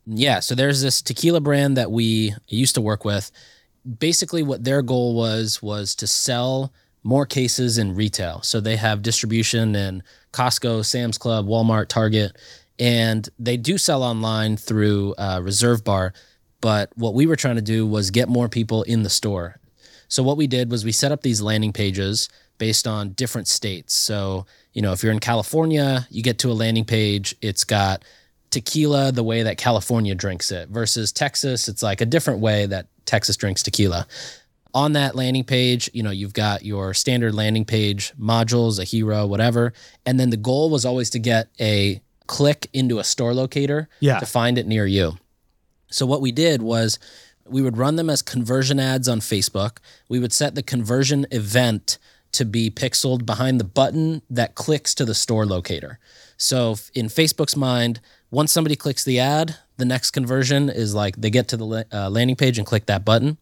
Yeah, 0.05 0.39
so 0.39 0.55
there's 0.55 0.81
this 0.81 1.01
tequila 1.01 1.39
brand 1.39 1.77
that 1.77 1.91
we 1.91 2.33
used 2.47 2.75
to 2.75 2.81
work 2.81 3.05
with. 3.05 3.31
Basically, 3.99 4.41
what 4.43 4.63
their 4.63 4.81
goal 4.81 5.15
was 5.15 5.61
was 5.61 5.95
to 5.95 6.07
sell 6.07 6.73
more 7.03 7.25
cases 7.25 7.77
in 7.77 7.95
retail. 7.95 8.41
So 8.41 8.59
they 8.59 8.75
have 8.75 9.01
distribution 9.01 9.75
in 9.75 10.03
Costco, 10.33 10.83
Sam's 10.85 11.17
Club, 11.17 11.47
Walmart, 11.47 11.87
Target, 11.87 12.35
and 12.79 13.27
they 13.37 13.57
do 13.57 13.77
sell 13.77 14.01
online 14.01 14.57
through 14.57 15.13
uh, 15.17 15.41
Reserve 15.43 15.83
Bar. 15.83 16.13
But 16.61 16.91
what 16.95 17.13
we 17.13 17.25
were 17.25 17.35
trying 17.35 17.57
to 17.57 17.61
do 17.61 17.85
was 17.85 18.09
get 18.09 18.29
more 18.29 18.49
people 18.49 18.83
in 18.83 19.03
the 19.03 19.09
store. 19.09 19.59
So 20.07 20.23
what 20.23 20.37
we 20.37 20.47
did 20.47 20.71
was 20.71 20.83
we 20.83 20.91
set 20.91 21.11
up 21.11 21.21
these 21.21 21.41
landing 21.41 21.73
pages 21.73 22.29
based 22.57 22.87
on 22.87 23.11
different 23.11 23.47
states. 23.47 23.93
So, 23.93 24.45
you 24.73 24.81
know, 24.81 24.91
if 24.91 25.03
you're 25.03 25.11
in 25.11 25.19
California, 25.19 26.07
you 26.09 26.23
get 26.23 26.39
to 26.39 26.51
a 26.51 26.53
landing 26.53 26.85
page, 26.85 27.35
it's 27.41 27.63
got 27.63 28.03
tequila 28.49 29.11
the 29.11 29.23
way 29.23 29.43
that 29.43 29.57
California 29.57 30.15
drinks 30.15 30.51
it 30.51 30.69
versus 30.69 31.11
Texas, 31.11 31.67
it's 31.67 31.83
like 31.83 32.01
a 32.01 32.05
different 32.05 32.39
way 32.39 32.65
that 32.65 32.87
Texas 33.05 33.37
drinks 33.37 33.61
tequila. 33.63 34.07
On 34.73 34.93
that 34.93 35.15
landing 35.15 35.43
page, 35.43 35.89
you 35.93 36.03
know, 36.03 36.11
you've 36.11 36.33
got 36.33 36.65
your 36.65 36.93
standard 36.93 37.33
landing 37.33 37.65
page 37.65 38.13
modules, 38.19 38.79
a 38.79 38.83
hero, 38.83 39.25
whatever. 39.25 39.73
And 40.05 40.19
then 40.19 40.29
the 40.29 40.37
goal 40.37 40.69
was 40.69 40.85
always 40.85 41.09
to 41.11 41.19
get 41.19 41.49
a 41.59 42.01
click 42.29 42.69
into 42.71 42.99
a 42.99 43.03
store 43.03 43.33
locator 43.33 43.89
Yeah. 43.99 44.19
to 44.19 44.25
find 44.25 44.57
it 44.57 44.67
near 44.67 44.85
you. 44.85 45.17
So 45.89 46.05
what 46.05 46.21
we 46.21 46.31
did 46.31 46.61
was 46.61 46.99
we 47.45 47.63
would 47.63 47.75
run 47.77 47.95
them 47.95 48.09
as 48.09 48.21
conversion 48.21 48.79
ads 48.79 49.09
on 49.09 49.19
Facebook. 49.19 49.79
We 50.07 50.19
would 50.19 50.31
set 50.31 50.53
the 50.53 50.61
conversion 50.61 51.25
event 51.31 51.97
to 52.33 52.45
be 52.45 52.69
pixeled 52.69 53.25
behind 53.25 53.59
the 53.59 53.63
button 53.63 54.21
that 54.29 54.53
clicks 54.53 54.93
to 54.95 55.05
the 55.05 55.15
store 55.15 55.47
locator. 55.47 55.97
So 56.37 56.75
in 56.93 57.07
Facebook's 57.07 57.55
mind, 57.55 57.99
once 58.29 58.51
somebody 58.51 58.75
clicks 58.75 59.03
the 59.03 59.19
ad, 59.19 59.55
the 59.77 59.85
next 59.85 60.11
conversion 60.11 60.69
is 60.69 60.93
like 60.93 61.15
they 61.17 61.31
get 61.31 61.47
to 61.47 61.57
the 61.57 61.85
uh, 61.91 62.09
landing 62.11 62.35
page 62.35 62.59
and 62.59 62.67
click 62.67 62.85
that 62.85 63.03
button. 63.03 63.37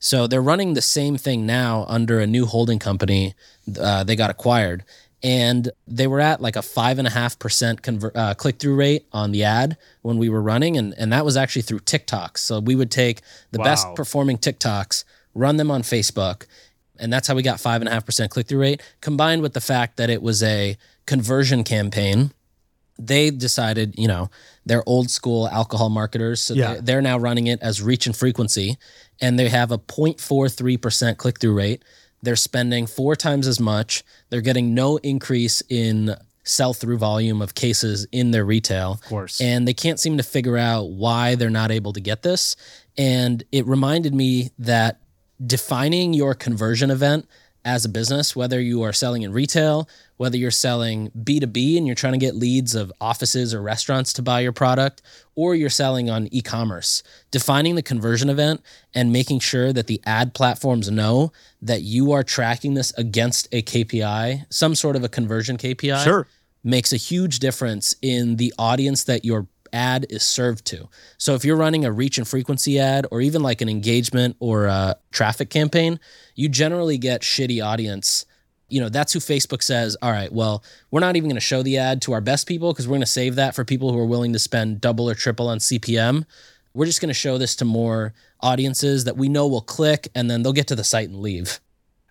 So 0.00 0.26
they're 0.26 0.42
running 0.42 0.74
the 0.74 0.82
same 0.82 1.16
thing 1.16 1.46
now 1.46 1.86
under 1.88 2.18
a 2.18 2.26
new 2.26 2.46
holding 2.46 2.80
company. 2.80 3.34
Uh, 3.80 4.02
they 4.04 4.16
got 4.16 4.28
acquired, 4.30 4.84
and 5.26 5.72
they 5.88 6.06
were 6.06 6.20
at 6.20 6.40
like 6.40 6.54
a 6.54 6.62
five 6.62 7.00
and 7.00 7.08
a 7.08 7.10
half 7.10 7.36
percent 7.40 7.80
uh, 8.14 8.34
click 8.34 8.60
through 8.60 8.76
rate 8.76 9.06
on 9.12 9.32
the 9.32 9.42
ad 9.42 9.76
when 10.02 10.18
we 10.18 10.28
were 10.28 10.40
running, 10.40 10.76
and 10.76 10.94
and 10.96 11.12
that 11.12 11.24
was 11.24 11.36
actually 11.36 11.62
through 11.62 11.80
TikToks. 11.80 12.38
So 12.38 12.60
we 12.60 12.76
would 12.76 12.92
take 12.92 13.22
the 13.50 13.58
best 13.58 13.88
performing 13.96 14.38
TikToks, 14.38 15.02
run 15.34 15.56
them 15.56 15.68
on 15.68 15.82
Facebook, 15.82 16.46
and 17.00 17.12
that's 17.12 17.26
how 17.26 17.34
we 17.34 17.42
got 17.42 17.58
five 17.58 17.82
and 17.82 17.88
a 17.88 17.92
half 17.92 18.06
percent 18.06 18.30
click 18.30 18.46
through 18.46 18.60
rate. 18.60 18.80
Combined 19.00 19.42
with 19.42 19.52
the 19.52 19.60
fact 19.60 19.96
that 19.96 20.10
it 20.10 20.22
was 20.22 20.44
a 20.44 20.76
conversion 21.06 21.64
campaign 21.64 22.30
they 22.98 23.30
decided, 23.30 23.94
you 23.98 24.08
know, 24.08 24.30
they're 24.64 24.82
old 24.88 25.10
school 25.10 25.46
alcohol 25.48 25.90
marketers. 25.90 26.40
So 26.40 26.54
Yeah. 26.54 26.72
they're, 26.72 26.80
they're 26.80 27.02
now 27.02 27.18
running 27.18 27.46
it 27.46 27.60
as 27.60 27.82
reach 27.82 28.06
and 28.06 28.16
frequency, 28.16 28.78
and 29.20 29.38
they 29.38 29.50
have 29.50 29.70
a 29.70 29.76
0.43% 29.76 31.18
click 31.18 31.38
through 31.38 31.52
rate. 31.54 31.82
They're 32.26 32.34
spending 32.34 32.88
four 32.88 33.14
times 33.14 33.46
as 33.46 33.60
much. 33.60 34.02
They're 34.30 34.40
getting 34.40 34.74
no 34.74 34.96
increase 34.96 35.62
in 35.68 36.16
sell 36.42 36.74
through 36.74 36.98
volume 36.98 37.40
of 37.40 37.54
cases 37.54 38.08
in 38.10 38.32
their 38.32 38.44
retail. 38.44 38.94
Of 38.94 39.02
course. 39.02 39.40
And 39.40 39.66
they 39.66 39.74
can't 39.74 40.00
seem 40.00 40.16
to 40.16 40.24
figure 40.24 40.56
out 40.56 40.90
why 40.90 41.36
they're 41.36 41.50
not 41.50 41.70
able 41.70 41.92
to 41.92 42.00
get 42.00 42.22
this. 42.22 42.56
And 42.98 43.44
it 43.52 43.64
reminded 43.64 44.12
me 44.12 44.50
that 44.58 45.02
defining 45.44 46.14
your 46.14 46.34
conversion 46.34 46.90
event 46.90 47.28
as 47.66 47.84
a 47.84 47.88
business, 47.88 48.36
whether 48.36 48.60
you 48.60 48.82
are 48.82 48.92
selling 48.92 49.22
in 49.22 49.32
retail, 49.32 49.88
whether 50.16 50.36
you're 50.38 50.52
selling 50.52 51.10
B2B 51.10 51.76
and 51.76 51.84
you're 51.84 51.96
trying 51.96 52.12
to 52.12 52.18
get 52.18 52.36
leads 52.36 52.76
of 52.76 52.92
offices 53.00 53.52
or 53.52 53.60
restaurants 53.60 54.12
to 54.14 54.22
buy 54.22 54.40
your 54.40 54.52
product, 54.52 55.02
or 55.34 55.54
you're 55.56 55.68
selling 55.68 56.08
on 56.08 56.28
e 56.30 56.40
commerce, 56.40 57.02
defining 57.32 57.74
the 57.74 57.82
conversion 57.82 58.30
event 58.30 58.62
and 58.94 59.12
making 59.12 59.40
sure 59.40 59.72
that 59.72 59.88
the 59.88 60.00
ad 60.06 60.32
platforms 60.32 60.88
know 60.90 61.32
that 61.60 61.82
you 61.82 62.12
are 62.12 62.22
tracking 62.22 62.74
this 62.74 62.92
against 62.96 63.48
a 63.52 63.62
KPI, 63.62 64.46
some 64.48 64.76
sort 64.76 64.94
of 64.94 65.02
a 65.02 65.08
conversion 65.08 65.56
KPI 65.58 66.04
Sure. 66.04 66.26
makes 66.62 66.92
a 66.92 66.96
huge 66.96 67.40
difference 67.40 67.96
in 68.00 68.36
the 68.36 68.54
audience 68.58 69.04
that 69.04 69.24
your 69.24 69.48
ad 69.72 70.06
is 70.10 70.22
served 70.22 70.64
to. 70.66 70.88
So 71.18 71.34
if 71.34 71.44
you're 71.44 71.56
running 71.56 71.84
a 71.84 71.92
reach 71.92 72.18
and 72.18 72.26
frequency 72.26 72.78
ad 72.78 73.06
or 73.10 73.20
even 73.20 73.42
like 73.42 73.60
an 73.60 73.68
engagement 73.68 74.36
or 74.40 74.66
a 74.66 74.96
traffic 75.12 75.50
campaign, 75.50 76.00
you 76.34 76.48
generally 76.48 76.98
get 76.98 77.22
shitty 77.22 77.64
audience. 77.64 78.26
You 78.68 78.80
know, 78.80 78.88
that's 78.88 79.12
who 79.12 79.20
Facebook 79.20 79.62
says, 79.62 79.96
all 80.02 80.10
right, 80.10 80.32
well, 80.32 80.64
we're 80.90 81.00
not 81.00 81.16
even 81.16 81.28
going 81.28 81.36
to 81.36 81.40
show 81.40 81.62
the 81.62 81.78
ad 81.78 82.02
to 82.02 82.12
our 82.12 82.20
best 82.20 82.46
people 82.46 82.72
because 82.72 82.88
we're 82.88 82.92
going 82.92 83.00
to 83.00 83.06
save 83.06 83.36
that 83.36 83.54
for 83.54 83.64
people 83.64 83.92
who 83.92 83.98
are 83.98 84.06
willing 84.06 84.32
to 84.32 84.38
spend 84.38 84.80
double 84.80 85.08
or 85.08 85.14
triple 85.14 85.48
on 85.48 85.58
CPM. 85.58 86.24
We're 86.74 86.86
just 86.86 87.00
going 87.00 87.08
to 87.08 87.14
show 87.14 87.38
this 87.38 87.56
to 87.56 87.64
more 87.64 88.12
audiences 88.40 89.04
that 89.04 89.16
we 89.16 89.28
know 89.28 89.46
will 89.46 89.62
click 89.62 90.08
and 90.14 90.30
then 90.30 90.42
they'll 90.42 90.52
get 90.52 90.66
to 90.68 90.76
the 90.76 90.84
site 90.84 91.08
and 91.08 91.20
leave. 91.20 91.60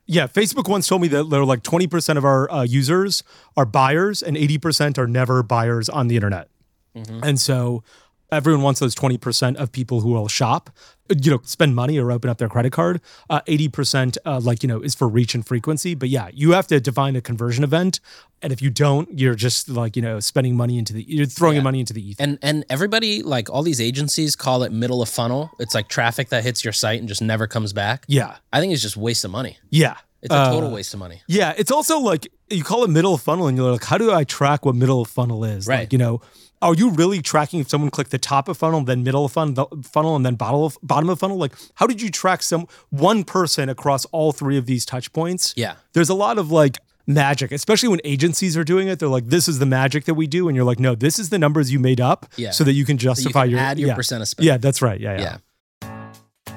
Yeah, 0.07 0.27
Facebook 0.27 0.69
once 0.69 0.87
told 0.87 1.01
me 1.01 1.07
that 1.09 1.29
they're 1.29 1.45
like 1.45 1.63
20% 1.63 2.17
of 2.17 2.25
our 2.25 2.51
uh, 2.51 2.61
users 2.63 3.23
are 3.57 3.65
buyers 3.65 4.21
and 4.21 4.37
80% 4.37 4.99
are 4.99 5.07
never 5.07 5.41
buyers 5.41 5.89
on 5.89 6.07
the 6.07 6.15
internet. 6.15 6.49
And 6.95 7.39
so 7.39 7.83
everyone 8.31 8.63
wants 8.63 8.79
those 8.79 8.95
20% 8.95 9.55
of 9.57 9.71
people 9.71 10.01
who 10.01 10.09
will 10.09 10.27
shop, 10.27 10.69
you 11.09 11.29
know, 11.31 11.39
spend 11.43 11.75
money 11.75 11.99
or 11.99 12.11
open 12.11 12.29
up 12.29 12.37
their 12.39 12.49
credit 12.49 12.71
card. 12.71 12.99
Uh, 13.29 13.41
80% 13.41 14.17
uh, 14.25 14.39
like, 14.39 14.63
you 14.63 14.67
know, 14.67 14.81
is 14.81 14.95
for 14.95 15.07
reach 15.07 15.35
and 15.35 15.45
frequency. 15.45 15.93
But 15.93 16.09
yeah, 16.09 16.29
you 16.33 16.53
have 16.53 16.65
to 16.67 16.79
define 16.79 17.15
a 17.15 17.21
conversion 17.21 17.63
event. 17.63 17.99
And 18.41 18.51
if 18.51 18.61
you 18.61 18.69
don't, 18.71 19.17
you're 19.17 19.35
just 19.35 19.69
like, 19.69 19.95
you 19.95 20.01
know, 20.01 20.19
spending 20.19 20.55
money 20.57 20.77
into 20.79 20.93
the, 20.93 21.03
you're 21.07 21.25
throwing 21.27 21.57
Yeah. 21.57 21.61
money 21.63 21.79
into 21.79 21.93
the 21.93 22.09
ether. 22.09 22.23
And 22.23 22.39
and 22.41 22.65
everybody 22.69 23.21
like 23.21 23.49
all 23.49 23.61
these 23.61 23.79
agencies 23.79 24.35
call 24.35 24.63
it 24.63 24.71
middle 24.71 25.01
of 25.01 25.09
funnel. 25.09 25.51
It's 25.59 25.75
like 25.75 25.87
traffic 25.87 26.29
that 26.29 26.43
hits 26.43 26.63
your 26.63 26.73
site 26.73 26.99
and 26.99 27.07
just 27.07 27.21
never 27.21 27.45
comes 27.47 27.73
back. 27.73 28.05
yeah. 28.07 28.37
I 28.51 28.59
think 28.59 28.73
it's 28.73 28.81
just 28.81 28.97
waste 28.97 29.23
of 29.25 29.31
money. 29.31 29.57
Yeah. 29.69 29.97
It's 30.21 30.33
a 30.33 30.45
total 30.49 30.69
Uh, 30.71 30.73
waste 30.73 30.91
of 30.95 30.99
money. 30.99 31.21
Yeah, 31.27 31.53
it's 31.55 31.69
also 31.71 31.99
like 31.99 32.27
you 32.49 32.63
call 32.63 32.83
it 32.83 32.89
middle 32.89 33.13
of 33.13 33.21
funnel, 33.21 33.45
and 33.47 33.55
you're 33.55 33.71
like, 33.71 33.83
how 33.83 33.99
do 33.99 34.11
I 34.11 34.23
track 34.23 34.65
what 34.65 34.73
middle 34.73 34.99
of 35.01 35.07
funnel 35.07 35.45
is? 35.45 35.67
Right. 35.67 35.81
Like, 35.81 35.93
you 35.93 35.99
know, 35.99 36.19
are 36.61 36.73
you 36.73 36.89
really 36.91 37.21
tracking 37.21 37.59
if 37.59 37.69
someone 37.69 37.91
clicked 37.91 38.11
the 38.11 38.17
top 38.17 38.47
of 38.47 38.57
funnel, 38.57 38.81
then 38.81 39.03
middle 39.03 39.25
of 39.25 39.31
funnel, 39.31 39.69
funnel, 39.83 40.15
and 40.15 40.25
then 40.25 40.35
bottom 40.35 40.61
of 40.61 40.77
bottom 40.81 41.09
of 41.09 41.19
funnel? 41.19 41.37
Like, 41.37 41.53
how 41.75 41.85
did 41.87 42.01
you 42.01 42.09
track 42.09 42.41
some 42.43 42.67
one 42.89 43.23
person 43.23 43.69
across 43.69 44.05
all 44.05 44.31
three 44.31 44.57
of 44.57 44.65
these 44.65 44.85
touch 44.85 45.11
points? 45.13 45.53
Yeah. 45.55 45.75
There's 45.93 46.09
a 46.09 46.13
lot 46.15 46.37
of 46.37 46.51
like 46.51 46.77
magic, 47.07 47.51
especially 47.51 47.89
when 47.89 47.99
agencies 48.03 48.57
are 48.57 48.63
doing 48.63 48.87
it. 48.87 48.97
They're 48.99 49.09
like, 49.09 49.27
this 49.27 49.47
is 49.47 49.59
the 49.59 49.65
magic 49.65 50.05
that 50.05 50.15
we 50.15 50.25
do, 50.27 50.47
and 50.47 50.55
you're 50.55 50.65
like, 50.65 50.79
no, 50.79 50.95
this 50.95 51.19
is 51.19 51.29
the 51.29 51.37
numbers 51.37 51.71
you 51.71 51.79
made 51.79 52.01
up, 52.01 52.25
Yeah. 52.35 52.51
so 52.51 52.63
that 52.63 52.73
you 52.73 52.83
can 52.85 52.97
So 52.97 53.03
you 53.03 53.09
justify 53.15 53.43
can 53.43 53.51
your 53.51 53.59
add 53.59 53.77
your 53.79 53.89
yeah. 53.89 53.95
percent 53.95 54.21
of 54.23 54.27
spend. 54.27 54.45
Yeah, 54.47 54.57
that's 54.57 54.81
right. 54.81 54.99
Yeah, 54.99 55.13
yeah. 55.19 55.21
Yeah. 55.21 55.37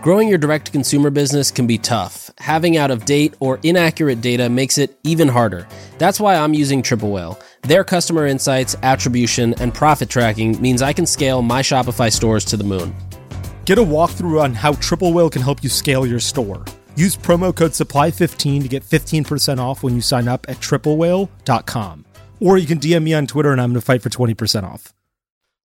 Growing 0.00 0.28
your 0.28 0.38
direct 0.38 0.66
to 0.66 0.72
consumer 0.72 1.10
business 1.10 1.50
can 1.50 1.66
be 1.66 1.76
tough. 1.76 2.30
Having 2.38 2.76
out 2.76 2.90
of 2.92 3.04
date 3.04 3.34
or 3.40 3.58
inaccurate 3.64 4.20
data 4.20 4.48
makes 4.48 4.78
it 4.78 4.96
even 5.02 5.26
harder. 5.26 5.66
That's 5.98 6.20
why 6.20 6.36
I'm 6.36 6.54
using 6.54 6.82
Triple 6.82 7.10
Whale. 7.10 7.38
Their 7.62 7.84
customer 7.84 8.26
insights, 8.26 8.76
attribution, 8.82 9.54
and 9.60 9.74
profit 9.74 10.08
tracking 10.08 10.60
means 10.60 10.82
I 10.82 10.92
can 10.92 11.06
scale 11.06 11.42
my 11.42 11.62
Shopify 11.62 12.12
stores 12.12 12.44
to 12.46 12.56
the 12.56 12.64
moon. 12.64 12.94
Get 13.64 13.78
a 13.78 13.82
walkthrough 13.82 14.42
on 14.42 14.54
how 14.54 14.72
Triple 14.74 15.12
Whale 15.12 15.30
can 15.30 15.42
help 15.42 15.62
you 15.62 15.68
scale 15.68 16.06
your 16.06 16.20
store. 16.20 16.64
Use 16.96 17.16
promo 17.16 17.54
code 17.54 17.72
SUPPLY15 17.72 18.62
to 18.62 18.68
get 18.68 18.82
15% 18.82 19.58
off 19.58 19.82
when 19.82 19.94
you 19.94 20.00
sign 20.00 20.26
up 20.26 20.46
at 20.48 20.56
triplewhale.com. 20.56 22.04
Or 22.40 22.58
you 22.58 22.66
can 22.66 22.80
DM 22.80 23.02
me 23.02 23.14
on 23.14 23.26
Twitter 23.26 23.52
and 23.52 23.60
I'm 23.60 23.70
going 23.70 23.80
to 23.80 23.84
fight 23.84 24.02
for 24.02 24.08
20% 24.10 24.64
off. 24.64 24.94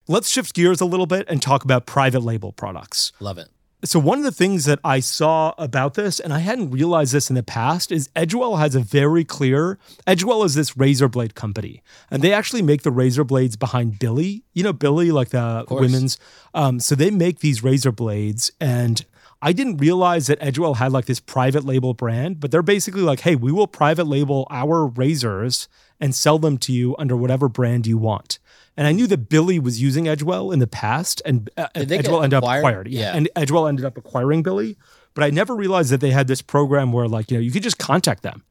Let's 0.07 0.29
shift 0.29 0.55
gears 0.55 0.81
a 0.81 0.87
little 0.87 1.07
bit 1.07 1.27
and 1.29 1.43
talk 1.43 1.65
about 1.65 1.87
private 1.87 2.21
label 2.21 2.53
products. 2.53 3.13
Love 3.21 3.39
it. 3.39 3.49
So 3.85 4.01
one 4.01 4.19
of 4.19 4.25
the 4.25 4.33
things 4.33 4.65
that 4.65 4.81
I 4.83 4.99
saw 4.99 5.55
about 5.57 5.95
this, 5.95 6.19
and 6.19 6.33
I 6.33 6.41
hadn't 6.41 6.73
realized 6.73 7.13
this 7.13 7.31
in 7.31 7.37
the 7.37 7.45
past, 7.45 7.93
is 7.93 8.09
Edgewell 8.17 8.59
has 8.59 8.75
a 8.75 8.81
very 8.81 9.25
clear. 9.25 9.79
Edgewell 10.05 10.45
is 10.45 10.55
this 10.55 10.77
razor 10.77 11.09
blade 11.09 11.37
company, 11.37 11.83
and 12.11 12.21
they 12.21 12.33
actually 12.33 12.63
make 12.63 12.83
the 12.83 12.91
razor 12.91 13.23
blades 13.23 13.55
behind 13.57 14.01
Billie. 14.01 14.43
You 14.53 14.65
know 14.65 14.73
Billie, 14.73 15.13
like 15.13 15.29
the 15.29 15.65
women's. 15.71 16.19
Um, 16.55 16.81
so 16.81 16.97
they 16.97 17.11
make 17.11 17.39
these 17.39 17.63
razor 17.63 17.93
blades, 17.93 18.51
and 18.61 19.05
I 19.41 19.53
didn't 19.53 19.77
realize 19.77 20.27
that 20.27 20.41
Edgewell 20.41 20.77
had 20.77 20.91
like 20.91 21.05
this 21.05 21.21
private 21.21 21.65
label 21.65 21.95
brand, 21.95 22.41
but 22.41 22.51
they're 22.51 22.63
basically 22.63 23.03
like, 23.03 23.21
hey, 23.21 23.37
we 23.37 23.53
will 23.53 23.69
private 23.69 24.09
label 24.09 24.49
our 24.51 24.87
razors 24.87 25.69
and 26.01 26.15
sell 26.15 26.39
them 26.39 26.59
to 26.59 26.73
you 26.73 26.97
under 26.99 27.17
whatever 27.17 27.49
brand 27.49 27.87
you 27.87 27.99
want. 27.99 28.41
And 28.79 28.87
I 28.87 28.93
knew 28.93 29.07
that 29.09 29.29
Billie 29.29 29.59
was 29.59 29.83
using 29.83 30.05
Edgewell 30.05 30.53
in 30.55 30.61
the 30.61 30.67
past, 30.69 31.21
and 31.27 31.51
uh, 31.59 31.67
Did 31.75 31.89
they 31.89 31.97
get 31.97 32.07
Edgewell 32.07 32.23
ended 32.25 32.37
up 32.39 32.45
acquired? 32.45 32.61
acquired. 32.61 32.89
Yeah. 32.89 33.01
Yeah. 33.01 33.17
and 33.17 33.29
Edgewell 33.37 33.69
ended 33.69 33.85
up 33.85 33.99
acquiring 33.99 34.43
Billie. 34.43 34.77
But 35.15 35.25
I 35.25 35.31
never 35.31 35.55
realized 35.57 35.91
that 35.91 36.01
they 36.01 36.13
had 36.13 36.29
this 36.29 36.41
program 36.43 36.93
where, 36.93 37.09
like, 37.09 37.31
you 37.31 37.37
know, 37.37 37.41
you 37.43 37.51
could 37.51 37.65
just 37.65 37.79
contact 37.79 38.23
them. 38.23 38.45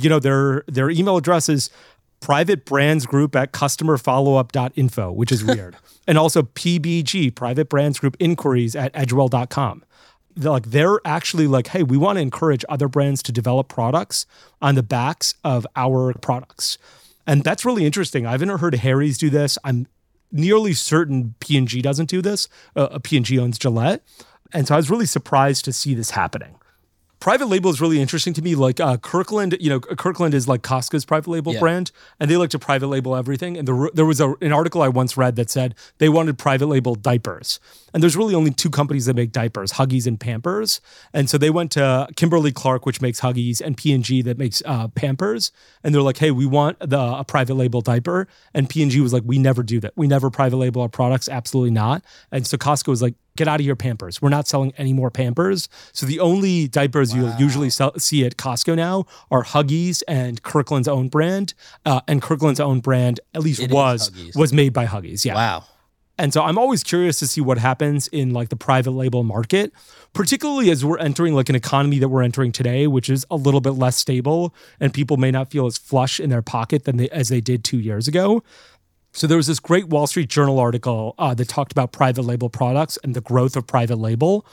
You 0.00 0.08
know, 0.10 0.18
their 0.20 0.64
their 0.68 0.90
email 0.90 1.16
address 1.16 1.48
is 1.48 1.70
private 2.20 2.66
brands 2.66 3.06
group 3.06 3.34
at 3.34 3.52
customerfollowup.info, 4.24 5.12
which 5.12 5.32
is 5.32 5.44
weird. 5.52 5.76
and 6.06 6.18
also 6.18 6.42
PBG, 6.42 7.34
private 7.34 7.68
brands 7.68 7.98
group 7.98 8.16
inquiries 8.20 8.76
at 8.76 8.92
edgewell.com. 8.92 9.84
They're 10.36 10.50
like 10.52 10.66
they're 10.70 11.00
actually 11.04 11.46
like, 11.46 11.68
hey, 11.68 11.82
we 11.82 11.96
want 11.96 12.16
to 12.18 12.20
encourage 12.20 12.64
other 12.68 12.86
brands 12.88 13.22
to 13.24 13.32
develop 13.32 13.68
products 13.68 14.26
on 14.62 14.74
the 14.74 14.82
backs 14.82 15.34
of 15.42 15.66
our 15.74 16.12
products. 16.14 16.78
And 17.30 17.44
that's 17.44 17.64
really 17.64 17.86
interesting. 17.86 18.26
I 18.26 18.32
haven't 18.32 18.48
heard 18.48 18.74
Harry's 18.74 19.16
do 19.16 19.30
this. 19.30 19.56
I'm 19.62 19.86
nearly 20.32 20.72
certain 20.72 21.36
P&G 21.38 21.80
doesn't 21.80 22.08
do 22.08 22.20
this. 22.20 22.48
Uh, 22.74 22.98
P&G 22.98 23.38
owns 23.38 23.56
Gillette. 23.56 24.02
And 24.52 24.66
so 24.66 24.74
I 24.74 24.78
was 24.78 24.90
really 24.90 25.06
surprised 25.06 25.64
to 25.66 25.72
see 25.72 25.94
this 25.94 26.10
happening. 26.10 26.56
Private 27.20 27.46
label 27.48 27.68
is 27.70 27.82
really 27.82 28.00
interesting 28.00 28.32
to 28.32 28.40
me. 28.40 28.54
Like 28.54 28.80
uh, 28.80 28.96
Kirkland, 28.96 29.54
you 29.60 29.68
know, 29.68 29.78
Kirkland 29.78 30.32
is 30.32 30.48
like 30.48 30.62
Costco's 30.62 31.04
private 31.04 31.28
label 31.30 31.52
Yeah. 31.52 31.60
brand, 31.60 31.92
and 32.18 32.30
they 32.30 32.38
like 32.38 32.48
to 32.50 32.58
private 32.58 32.86
label 32.86 33.14
everything. 33.14 33.58
And 33.58 33.68
there, 33.68 33.90
there 33.92 34.06
was 34.06 34.20
a, 34.22 34.32
an 34.40 34.52
article 34.52 34.80
I 34.80 34.88
once 34.88 35.18
read 35.18 35.36
that 35.36 35.50
said 35.50 35.74
they 35.98 36.08
wanted 36.08 36.38
private 36.38 36.66
label 36.66 36.94
diapers. 36.94 37.60
And 37.92 38.02
there's 38.02 38.16
really 38.16 38.34
only 38.34 38.52
two 38.52 38.70
companies 38.70 39.04
that 39.04 39.16
make 39.16 39.32
diapers, 39.32 39.72
Huggies 39.72 40.06
and 40.06 40.18
Pampers. 40.18 40.80
And 41.12 41.28
so 41.28 41.36
they 41.36 41.50
went 41.50 41.72
to 41.72 42.08
Kimberly 42.16 42.52
Clark, 42.52 42.86
which 42.86 43.02
makes 43.02 43.20
Huggies, 43.20 43.60
and 43.60 43.76
P&G 43.76 44.22
that 44.22 44.38
makes 44.38 44.62
uh, 44.64 44.88
Pampers. 44.88 45.52
And 45.84 45.94
they're 45.94 46.00
like, 46.00 46.16
hey, 46.18 46.30
we 46.30 46.46
want 46.46 46.78
the 46.80 46.98
a 47.00 47.24
private 47.24 47.54
label 47.54 47.82
diaper. 47.82 48.28
And 48.54 48.66
P&G 48.68 48.98
was 49.00 49.12
like, 49.12 49.24
we 49.26 49.38
never 49.38 49.62
do 49.62 49.78
that. 49.80 49.92
We 49.94 50.06
never 50.06 50.30
private 50.30 50.56
label 50.56 50.80
our 50.80 50.88
products. 50.88 51.28
Absolutely 51.28 51.72
not. 51.72 52.02
And 52.32 52.46
so 52.46 52.56
Costco 52.56 52.88
was 52.88 53.02
like, 53.02 53.14
get 53.40 53.48
out 53.48 53.58
of 53.58 53.64
here, 53.64 53.74
Pampers. 53.74 54.20
We're 54.20 54.28
not 54.28 54.46
selling 54.46 54.74
any 54.76 54.92
more 54.92 55.10
Pampers. 55.10 55.68
So 55.92 56.04
the 56.04 56.20
only 56.20 56.68
diapers 56.68 57.14
you'll 57.14 57.34
usually 57.36 57.70
sell, 57.70 57.98
see 57.98 58.26
at 58.26 58.36
Costco 58.36 58.76
now 58.76 59.06
are 59.30 59.42
Huggies 59.42 60.02
and 60.06 60.42
Kirkland's 60.42 60.88
own 60.88 61.08
brand. 61.08 61.54
Uh, 61.86 62.02
and 62.06 62.20
Kirkland's 62.20 62.60
own 62.60 62.80
brand, 62.80 63.18
at 63.34 63.40
least 63.40 63.60
It 63.60 63.70
was, 63.70 64.10
was 64.36 64.52
made 64.52 64.74
by 64.74 64.84
Huggies. 64.84 65.24
Yeah. 65.24 65.34
Wow. 65.34 65.64
And 66.18 66.34
so 66.34 66.42
I'm 66.42 66.58
always 66.58 66.84
curious 66.84 67.18
to 67.20 67.26
see 67.26 67.40
what 67.40 67.56
happens 67.56 68.06
in 68.08 68.34
like 68.34 68.50
the 68.50 68.56
private 68.56 68.90
label 68.90 69.22
market, 69.22 69.72
particularly 70.12 70.70
as 70.70 70.84
we're 70.84 70.98
entering 70.98 71.34
like 71.34 71.48
an 71.48 71.54
economy 71.54 71.98
that 71.98 72.10
we're 72.10 72.22
entering 72.22 72.52
today, 72.52 72.86
which 72.86 73.08
is 73.08 73.24
a 73.30 73.36
little 73.36 73.62
bit 73.62 73.70
less 73.70 73.96
stable 73.96 74.54
and 74.80 74.92
people 74.92 75.16
may 75.16 75.30
not 75.30 75.50
feel 75.50 75.64
as 75.64 75.78
flush 75.78 76.20
in 76.20 76.28
their 76.28 76.42
pocket 76.42 76.84
than 76.84 76.98
they, 76.98 77.08
as 77.08 77.30
they 77.30 77.40
did 77.40 77.64
two 77.64 77.78
years 77.78 78.06
ago. 78.06 78.42
So 79.12 79.26
there 79.26 79.36
was 79.36 79.46
this 79.46 79.60
great 79.60 79.88
Wall 79.88 80.06
Street 80.06 80.28
Journal 80.28 80.58
article 80.58 81.14
uh, 81.18 81.34
that 81.34 81.48
talked 81.48 81.72
about 81.72 81.92
private 81.92 82.22
label 82.22 82.48
products 82.48 82.98
and 83.02 83.14
the 83.14 83.20
growth 83.20 83.56
of 83.56 83.66
private 83.66 83.96
label. 83.96 84.46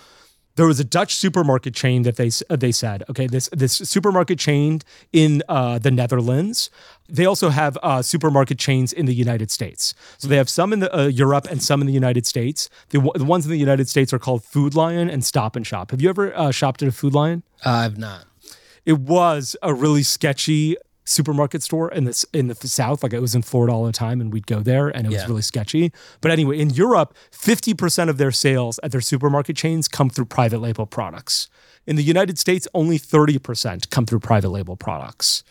There 0.56 0.66
was 0.66 0.80
a 0.80 0.84
Dutch 0.84 1.16
supermarket 1.16 1.76
chain 1.76 2.02
that 2.02 2.16
they 2.16 2.32
uh, 2.50 2.56
they 2.56 2.72
said, 2.72 3.04
okay, 3.12 3.28
this 3.28 3.48
this 3.52 3.74
supermarket 3.74 4.40
chain 4.40 4.82
in 5.14 5.44
uh, 5.48 5.78
the 5.78 5.92
Netherlands. 5.92 6.72
They 7.08 7.28
also 7.28 7.50
have 7.50 7.78
uh, 7.84 8.02
supermarket 8.02 8.58
chains 8.58 8.92
in 8.92 9.06
the 9.06 9.14
United 9.14 9.52
States. 9.52 9.94
So 10.18 10.28
they 10.28 10.38
have 10.38 10.50
some 10.50 10.74
in 10.74 10.80
the, 10.80 10.90
uh, 10.98 11.06
Europe 11.06 11.46
and 11.52 11.62
some 11.62 11.80
in 11.80 11.86
the 11.86 11.94
United 11.94 12.26
States. 12.26 12.70
The, 12.90 13.00
the 13.14 13.24
ones 13.24 13.46
in 13.46 13.52
the 13.52 13.60
United 13.60 13.88
States 13.88 14.12
are 14.12 14.20
called 14.20 14.44
Food 14.44 14.74
Lion 14.74 15.12
and 15.12 15.24
Stop 15.24 15.56
and 15.56 15.66
Shop. 15.66 15.92
Have 15.92 16.02
you 16.02 16.10
ever 16.10 16.36
uh, 16.36 16.50
shopped 16.50 16.82
at 16.82 16.88
a 16.88 16.92
Food 16.92 17.14
Lion? 17.14 17.44
Uh, 17.64 17.70
I've 17.70 18.00
not. 18.00 18.26
it 18.84 18.98
was 18.98 19.56
a 19.62 19.76
really 19.76 20.02
sketchy 20.04 20.76
supermarket 21.08 21.64
store 21.64 21.90
in 21.92 22.04
the 22.04 22.26
in 22.34 22.48
the 22.48 22.56
south 22.56 23.02
like 23.02 23.14
it 23.14 23.22
was 23.22 23.34
in 23.34 23.42
Florida 23.42 23.74
all 23.74 23.86
the 23.86 23.92
time 23.92 24.20
and 24.20 24.34
we'd 24.34 24.46
go 24.46 24.60
there 24.60 24.90
and 24.90 25.08
it 25.08 25.14
was 25.14 25.28
really 25.28 25.42
sketchy. 25.42 25.92
But 26.22 26.32
anyway 26.32 26.60
in 26.60 26.70
Europe 26.70 27.16
50% 27.32 28.10
of 28.10 28.18
their 28.18 28.32
sales 28.32 28.80
at 28.84 28.92
their 28.92 29.02
supermarket 29.02 29.56
chains 29.56 29.88
come 29.88 30.10
through 30.10 30.26
private 30.26 30.60
label 30.60 30.86
products. 30.86 31.50
In 31.86 31.96
the 31.96 32.04
United 32.04 32.38
States 32.38 32.68
only 32.74 33.00
30% 33.00 33.90
come 33.90 34.06
through 34.06 34.20
private 34.20 34.50
label 34.50 34.76
products 34.76 35.44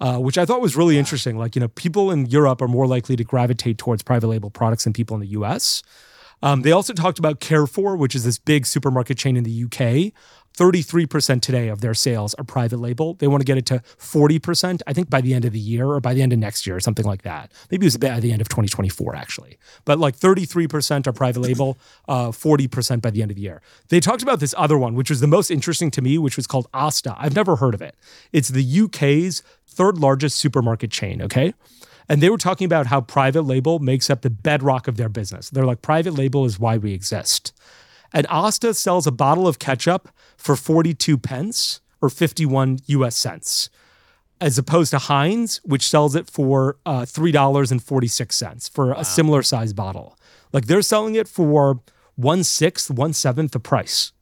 uh, 0.00 0.18
which 0.18 0.38
I 0.38 0.46
thought 0.46 0.62
was 0.62 0.76
really 0.76 0.96
interesting. 0.96 1.36
Like 1.36 1.54
you 1.54 1.60
know 1.60 1.68
people 1.68 2.10
in 2.10 2.26
Europe 2.26 2.62
are 2.62 2.68
more 2.68 2.86
likely 2.86 3.16
to 3.16 3.24
gravitate 3.24 3.78
towards 3.78 4.02
private 4.02 4.28
label 4.28 4.50
products 4.50 4.84
than 4.84 4.92
people 4.92 5.14
in 5.14 5.20
the 5.20 5.28
US 5.28 5.82
um, 6.42 6.62
they 6.62 6.72
also 6.72 6.92
talked 6.92 7.18
about 7.18 7.40
Carrefour, 7.40 7.96
which 7.96 8.14
is 8.14 8.24
this 8.24 8.38
big 8.38 8.66
supermarket 8.66 9.18
chain 9.18 9.36
in 9.36 9.44
the 9.44 9.64
UK. 9.64 10.12
33% 10.60 11.40
today 11.40 11.68
of 11.68 11.80
their 11.80 11.94
sales 11.94 12.34
are 12.34 12.44
private 12.44 12.76
label. 12.76 13.14
They 13.14 13.26
want 13.26 13.40
to 13.40 13.46
get 13.46 13.56
it 13.56 13.64
to 13.66 13.78
40%, 13.98 14.82
I 14.86 14.92
think 14.92 15.08
by 15.08 15.22
the 15.22 15.32
end 15.32 15.46
of 15.46 15.54
the 15.54 15.58
year 15.58 15.86
or 15.86 16.00
by 16.00 16.12
the 16.12 16.20
end 16.20 16.34
of 16.34 16.38
next 16.38 16.66
year 16.66 16.76
or 16.76 16.80
something 16.80 17.06
like 17.06 17.22
that. 17.22 17.50
Maybe 17.70 17.86
it 17.86 17.88
was 17.88 17.96
by 17.96 18.20
the 18.20 18.30
end 18.30 18.42
of 18.42 18.50
2024, 18.50 19.16
actually. 19.16 19.58
But 19.86 19.98
like 19.98 20.18
33% 20.18 21.06
are 21.06 21.14
private 21.14 21.40
label, 21.40 21.78
uh, 22.08 22.28
40% 22.28 23.00
by 23.00 23.08
the 23.08 23.22
end 23.22 23.30
of 23.30 23.36
the 23.36 23.42
year. 23.42 23.62
They 23.88 24.00
talked 24.00 24.22
about 24.22 24.38
this 24.40 24.54
other 24.58 24.76
one, 24.76 24.94
which 24.94 25.08
was 25.08 25.20
the 25.20 25.26
most 25.26 25.50
interesting 25.50 25.90
to 25.92 26.02
me, 26.02 26.18
which 26.18 26.36
was 26.36 26.46
called 26.46 26.70
Asda. 26.72 27.16
I've 27.18 27.34
never 27.34 27.56
heard 27.56 27.72
of 27.72 27.80
it. 27.80 27.96
It's 28.30 28.50
the 28.50 28.80
UK's 28.82 29.42
third 29.66 29.96
largest 29.96 30.36
supermarket 30.36 30.90
chain, 30.90 31.22
okay? 31.22 31.54
And 32.06 32.20
they 32.20 32.28
were 32.28 32.36
talking 32.36 32.66
about 32.66 32.88
how 32.88 33.00
private 33.00 33.42
label 33.42 33.78
makes 33.78 34.10
up 34.10 34.20
the 34.20 34.28
bedrock 34.28 34.88
of 34.88 34.98
their 34.98 35.08
business. 35.08 35.48
They're 35.48 35.64
like, 35.64 35.80
private 35.80 36.12
label 36.12 36.44
is 36.44 36.60
why 36.60 36.76
we 36.76 36.92
exist. 36.92 37.54
And 38.12 38.26
Asda 38.28 38.74
sells 38.74 39.06
a 39.06 39.12
bottle 39.12 39.46
of 39.46 39.58
ketchup 39.58 40.08
for 40.36 40.56
42 40.56 41.16
pence 41.18 41.80
or 42.00 42.08
51 42.08 42.80
US 42.86 43.16
cents, 43.16 43.70
as 44.40 44.58
opposed 44.58 44.90
to 44.90 44.98
Heinz, 44.98 45.60
which 45.64 45.88
sells 45.88 46.14
it 46.16 46.28
for 46.28 46.78
uh, 46.86 47.02
$3.46 47.02 48.70
for 48.70 48.92
a 48.92 49.04
similar 49.04 49.42
size 49.42 49.72
bottle. 49.72 50.16
Like 50.52 50.66
they're 50.66 50.82
selling 50.82 51.14
it 51.14 51.28
for 51.28 51.80
one 52.16 52.42
sixth, 52.44 52.90
one 52.90 53.12
seventh 53.12 53.52
the 53.52 53.60
price 53.60 54.12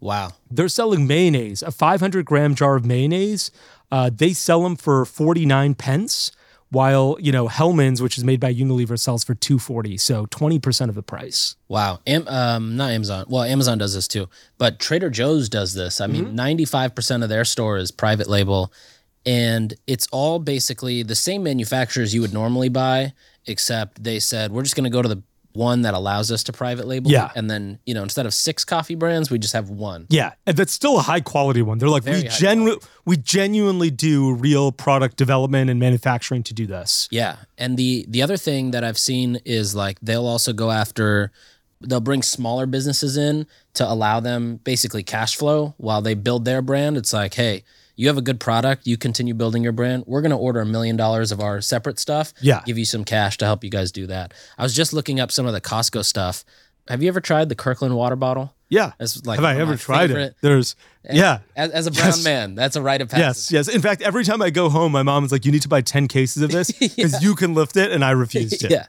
Wow. 0.00 0.32
they're 0.50 0.68
selling 0.68 1.06
mayonnaise, 1.06 1.62
a 1.62 1.70
500 1.70 2.24
gram 2.24 2.54
jar 2.54 2.74
of 2.76 2.84
mayonnaise. 2.86 3.50
Uh, 3.92 4.10
they 4.14 4.32
sell 4.32 4.62
them 4.62 4.76
for 4.76 5.04
49 5.04 5.74
pence, 5.74 6.32
while 6.70 7.16
you 7.20 7.32
know 7.32 7.48
Hellmann's, 7.48 8.00
which 8.00 8.16
is 8.16 8.24
made 8.24 8.40
by 8.40 8.52
Unilever, 8.52 8.98
sells 8.98 9.24
for 9.24 9.34
240. 9.34 9.96
So 9.98 10.26
20 10.26 10.58
percent 10.58 10.88
of 10.88 10.94
the 10.94 11.02
price. 11.02 11.56
Wow. 11.68 12.00
Am, 12.06 12.26
um, 12.28 12.76
not 12.76 12.90
Amazon. 12.90 13.26
Well, 13.28 13.42
Amazon 13.42 13.78
does 13.78 13.94
this 13.94 14.08
too, 14.08 14.28
but 14.58 14.78
Trader 14.78 15.10
Joe's 15.10 15.48
does 15.48 15.74
this. 15.74 16.00
I 16.00 16.06
mean, 16.06 16.36
95% 16.36 17.22
of 17.22 17.28
their 17.28 17.44
store 17.44 17.76
is 17.76 17.90
private 17.90 18.28
label, 18.28 18.72
and 19.26 19.74
it's 19.86 20.08
all 20.10 20.38
basically 20.38 21.02
the 21.02 21.14
same 21.14 21.42
manufacturers 21.42 22.14
you 22.14 22.20
would 22.20 22.32
normally 22.32 22.68
buy, 22.68 23.12
except 23.46 24.02
they 24.02 24.18
said, 24.18 24.52
we're 24.52 24.62
just 24.62 24.76
going 24.76 24.84
to 24.84 24.90
go 24.90 25.02
to 25.02 25.08
the 25.08 25.22
one 25.52 25.82
that 25.82 25.94
allows 25.94 26.30
us 26.30 26.44
to 26.44 26.52
private 26.52 26.86
label. 26.86 27.10
Yeah. 27.10 27.30
And 27.34 27.50
then, 27.50 27.78
you 27.84 27.94
know, 27.94 28.02
instead 28.02 28.26
of 28.26 28.32
six 28.34 28.64
coffee 28.64 28.94
brands, 28.94 29.30
we 29.30 29.38
just 29.38 29.52
have 29.52 29.68
one. 29.68 30.06
Yeah, 30.08 30.32
and 30.46 30.56
that's 30.56 30.72
still 30.72 30.98
a 30.98 31.02
high 31.02 31.20
quality 31.20 31.62
one. 31.62 31.78
They're 31.78 31.88
like 31.88 32.04
Very 32.04 32.22
we 32.22 32.28
genu- 32.28 32.78
we 33.04 33.16
genuinely 33.16 33.90
do 33.90 34.32
real 34.34 34.72
product 34.72 35.16
development 35.16 35.70
and 35.70 35.80
manufacturing 35.80 36.42
to 36.44 36.54
do 36.54 36.66
this. 36.66 37.08
Yeah. 37.10 37.36
And 37.58 37.76
the 37.76 38.06
the 38.08 38.22
other 38.22 38.36
thing 38.36 38.70
that 38.70 38.84
I've 38.84 38.98
seen 38.98 39.40
is 39.44 39.74
like 39.74 39.98
they'll 40.00 40.26
also 40.26 40.52
go 40.52 40.70
after 40.70 41.32
they'll 41.80 42.00
bring 42.00 42.22
smaller 42.22 42.66
businesses 42.66 43.16
in 43.16 43.46
to 43.74 43.90
allow 43.90 44.20
them 44.20 44.60
basically 44.64 45.02
cash 45.02 45.36
flow 45.36 45.74
while 45.78 46.02
they 46.02 46.14
build 46.14 46.44
their 46.44 46.60
brand. 46.62 46.96
It's 46.96 47.12
like, 47.12 47.34
hey, 47.34 47.64
you 47.96 48.08
have 48.08 48.16
a 48.18 48.22
good 48.22 48.40
product, 48.40 48.86
you 48.86 48.96
continue 48.96 49.34
building 49.34 49.62
your 49.62 49.72
brand. 49.72 50.04
We're 50.06 50.22
going 50.22 50.30
to 50.30 50.36
order 50.36 50.60
a 50.60 50.66
million 50.66 50.96
dollars 50.96 51.32
of 51.32 51.40
our 51.40 51.60
separate 51.60 51.98
stuff, 51.98 52.32
Yeah. 52.40 52.62
give 52.64 52.78
you 52.78 52.84
some 52.84 53.04
cash 53.04 53.36
to 53.38 53.44
help 53.44 53.62
you 53.64 53.70
guys 53.70 53.92
do 53.92 54.06
that. 54.08 54.32
I 54.58 54.62
was 54.62 54.74
just 54.74 54.92
looking 54.92 55.20
up 55.20 55.30
some 55.30 55.46
of 55.46 55.52
the 55.52 55.60
Costco 55.60 56.04
stuff. 56.04 56.44
Have 56.88 57.02
you 57.02 57.08
ever 57.08 57.20
tried 57.20 57.48
the 57.48 57.54
Kirkland 57.54 57.94
water 57.94 58.16
bottle? 58.16 58.54
Yeah. 58.68 58.92
That's 58.98 59.24
like 59.26 59.38
Have 59.38 59.44
I 59.44 59.56
ever 59.60 59.76
tried 59.76 60.08
favorite- 60.08 60.22
it? 60.22 60.36
There's 60.40 60.76
yeah. 61.10 61.40
As, 61.56 61.70
as 61.70 61.86
a 61.86 61.90
brown 61.90 62.06
Yes. 62.08 62.24
man, 62.24 62.54
that's 62.54 62.76
a 62.76 62.82
rite 62.82 63.00
of 63.00 63.08
passage. 63.08 63.52
Yes, 63.52 63.68
yes. 63.68 63.74
In 63.74 63.80
fact, 63.82 64.02
every 64.02 64.24
time 64.24 64.42
I 64.42 64.50
go 64.50 64.68
home, 64.68 64.92
my 64.92 65.02
mom 65.02 65.24
is 65.24 65.32
like, 65.32 65.44
"You 65.44 65.50
need 65.52 65.62
to 65.62 65.68
buy 65.68 65.80
ten 65.80 66.08
cases 66.08 66.42
of 66.42 66.50
this 66.50 66.70
because 66.78 67.22
you 67.22 67.34
can 67.34 67.54
lift 67.54 67.76
it," 67.76 67.90
and 67.90 68.04
I 68.04 68.10
refuse 68.10 68.50
to. 68.58 68.68
yeah. 68.68 68.86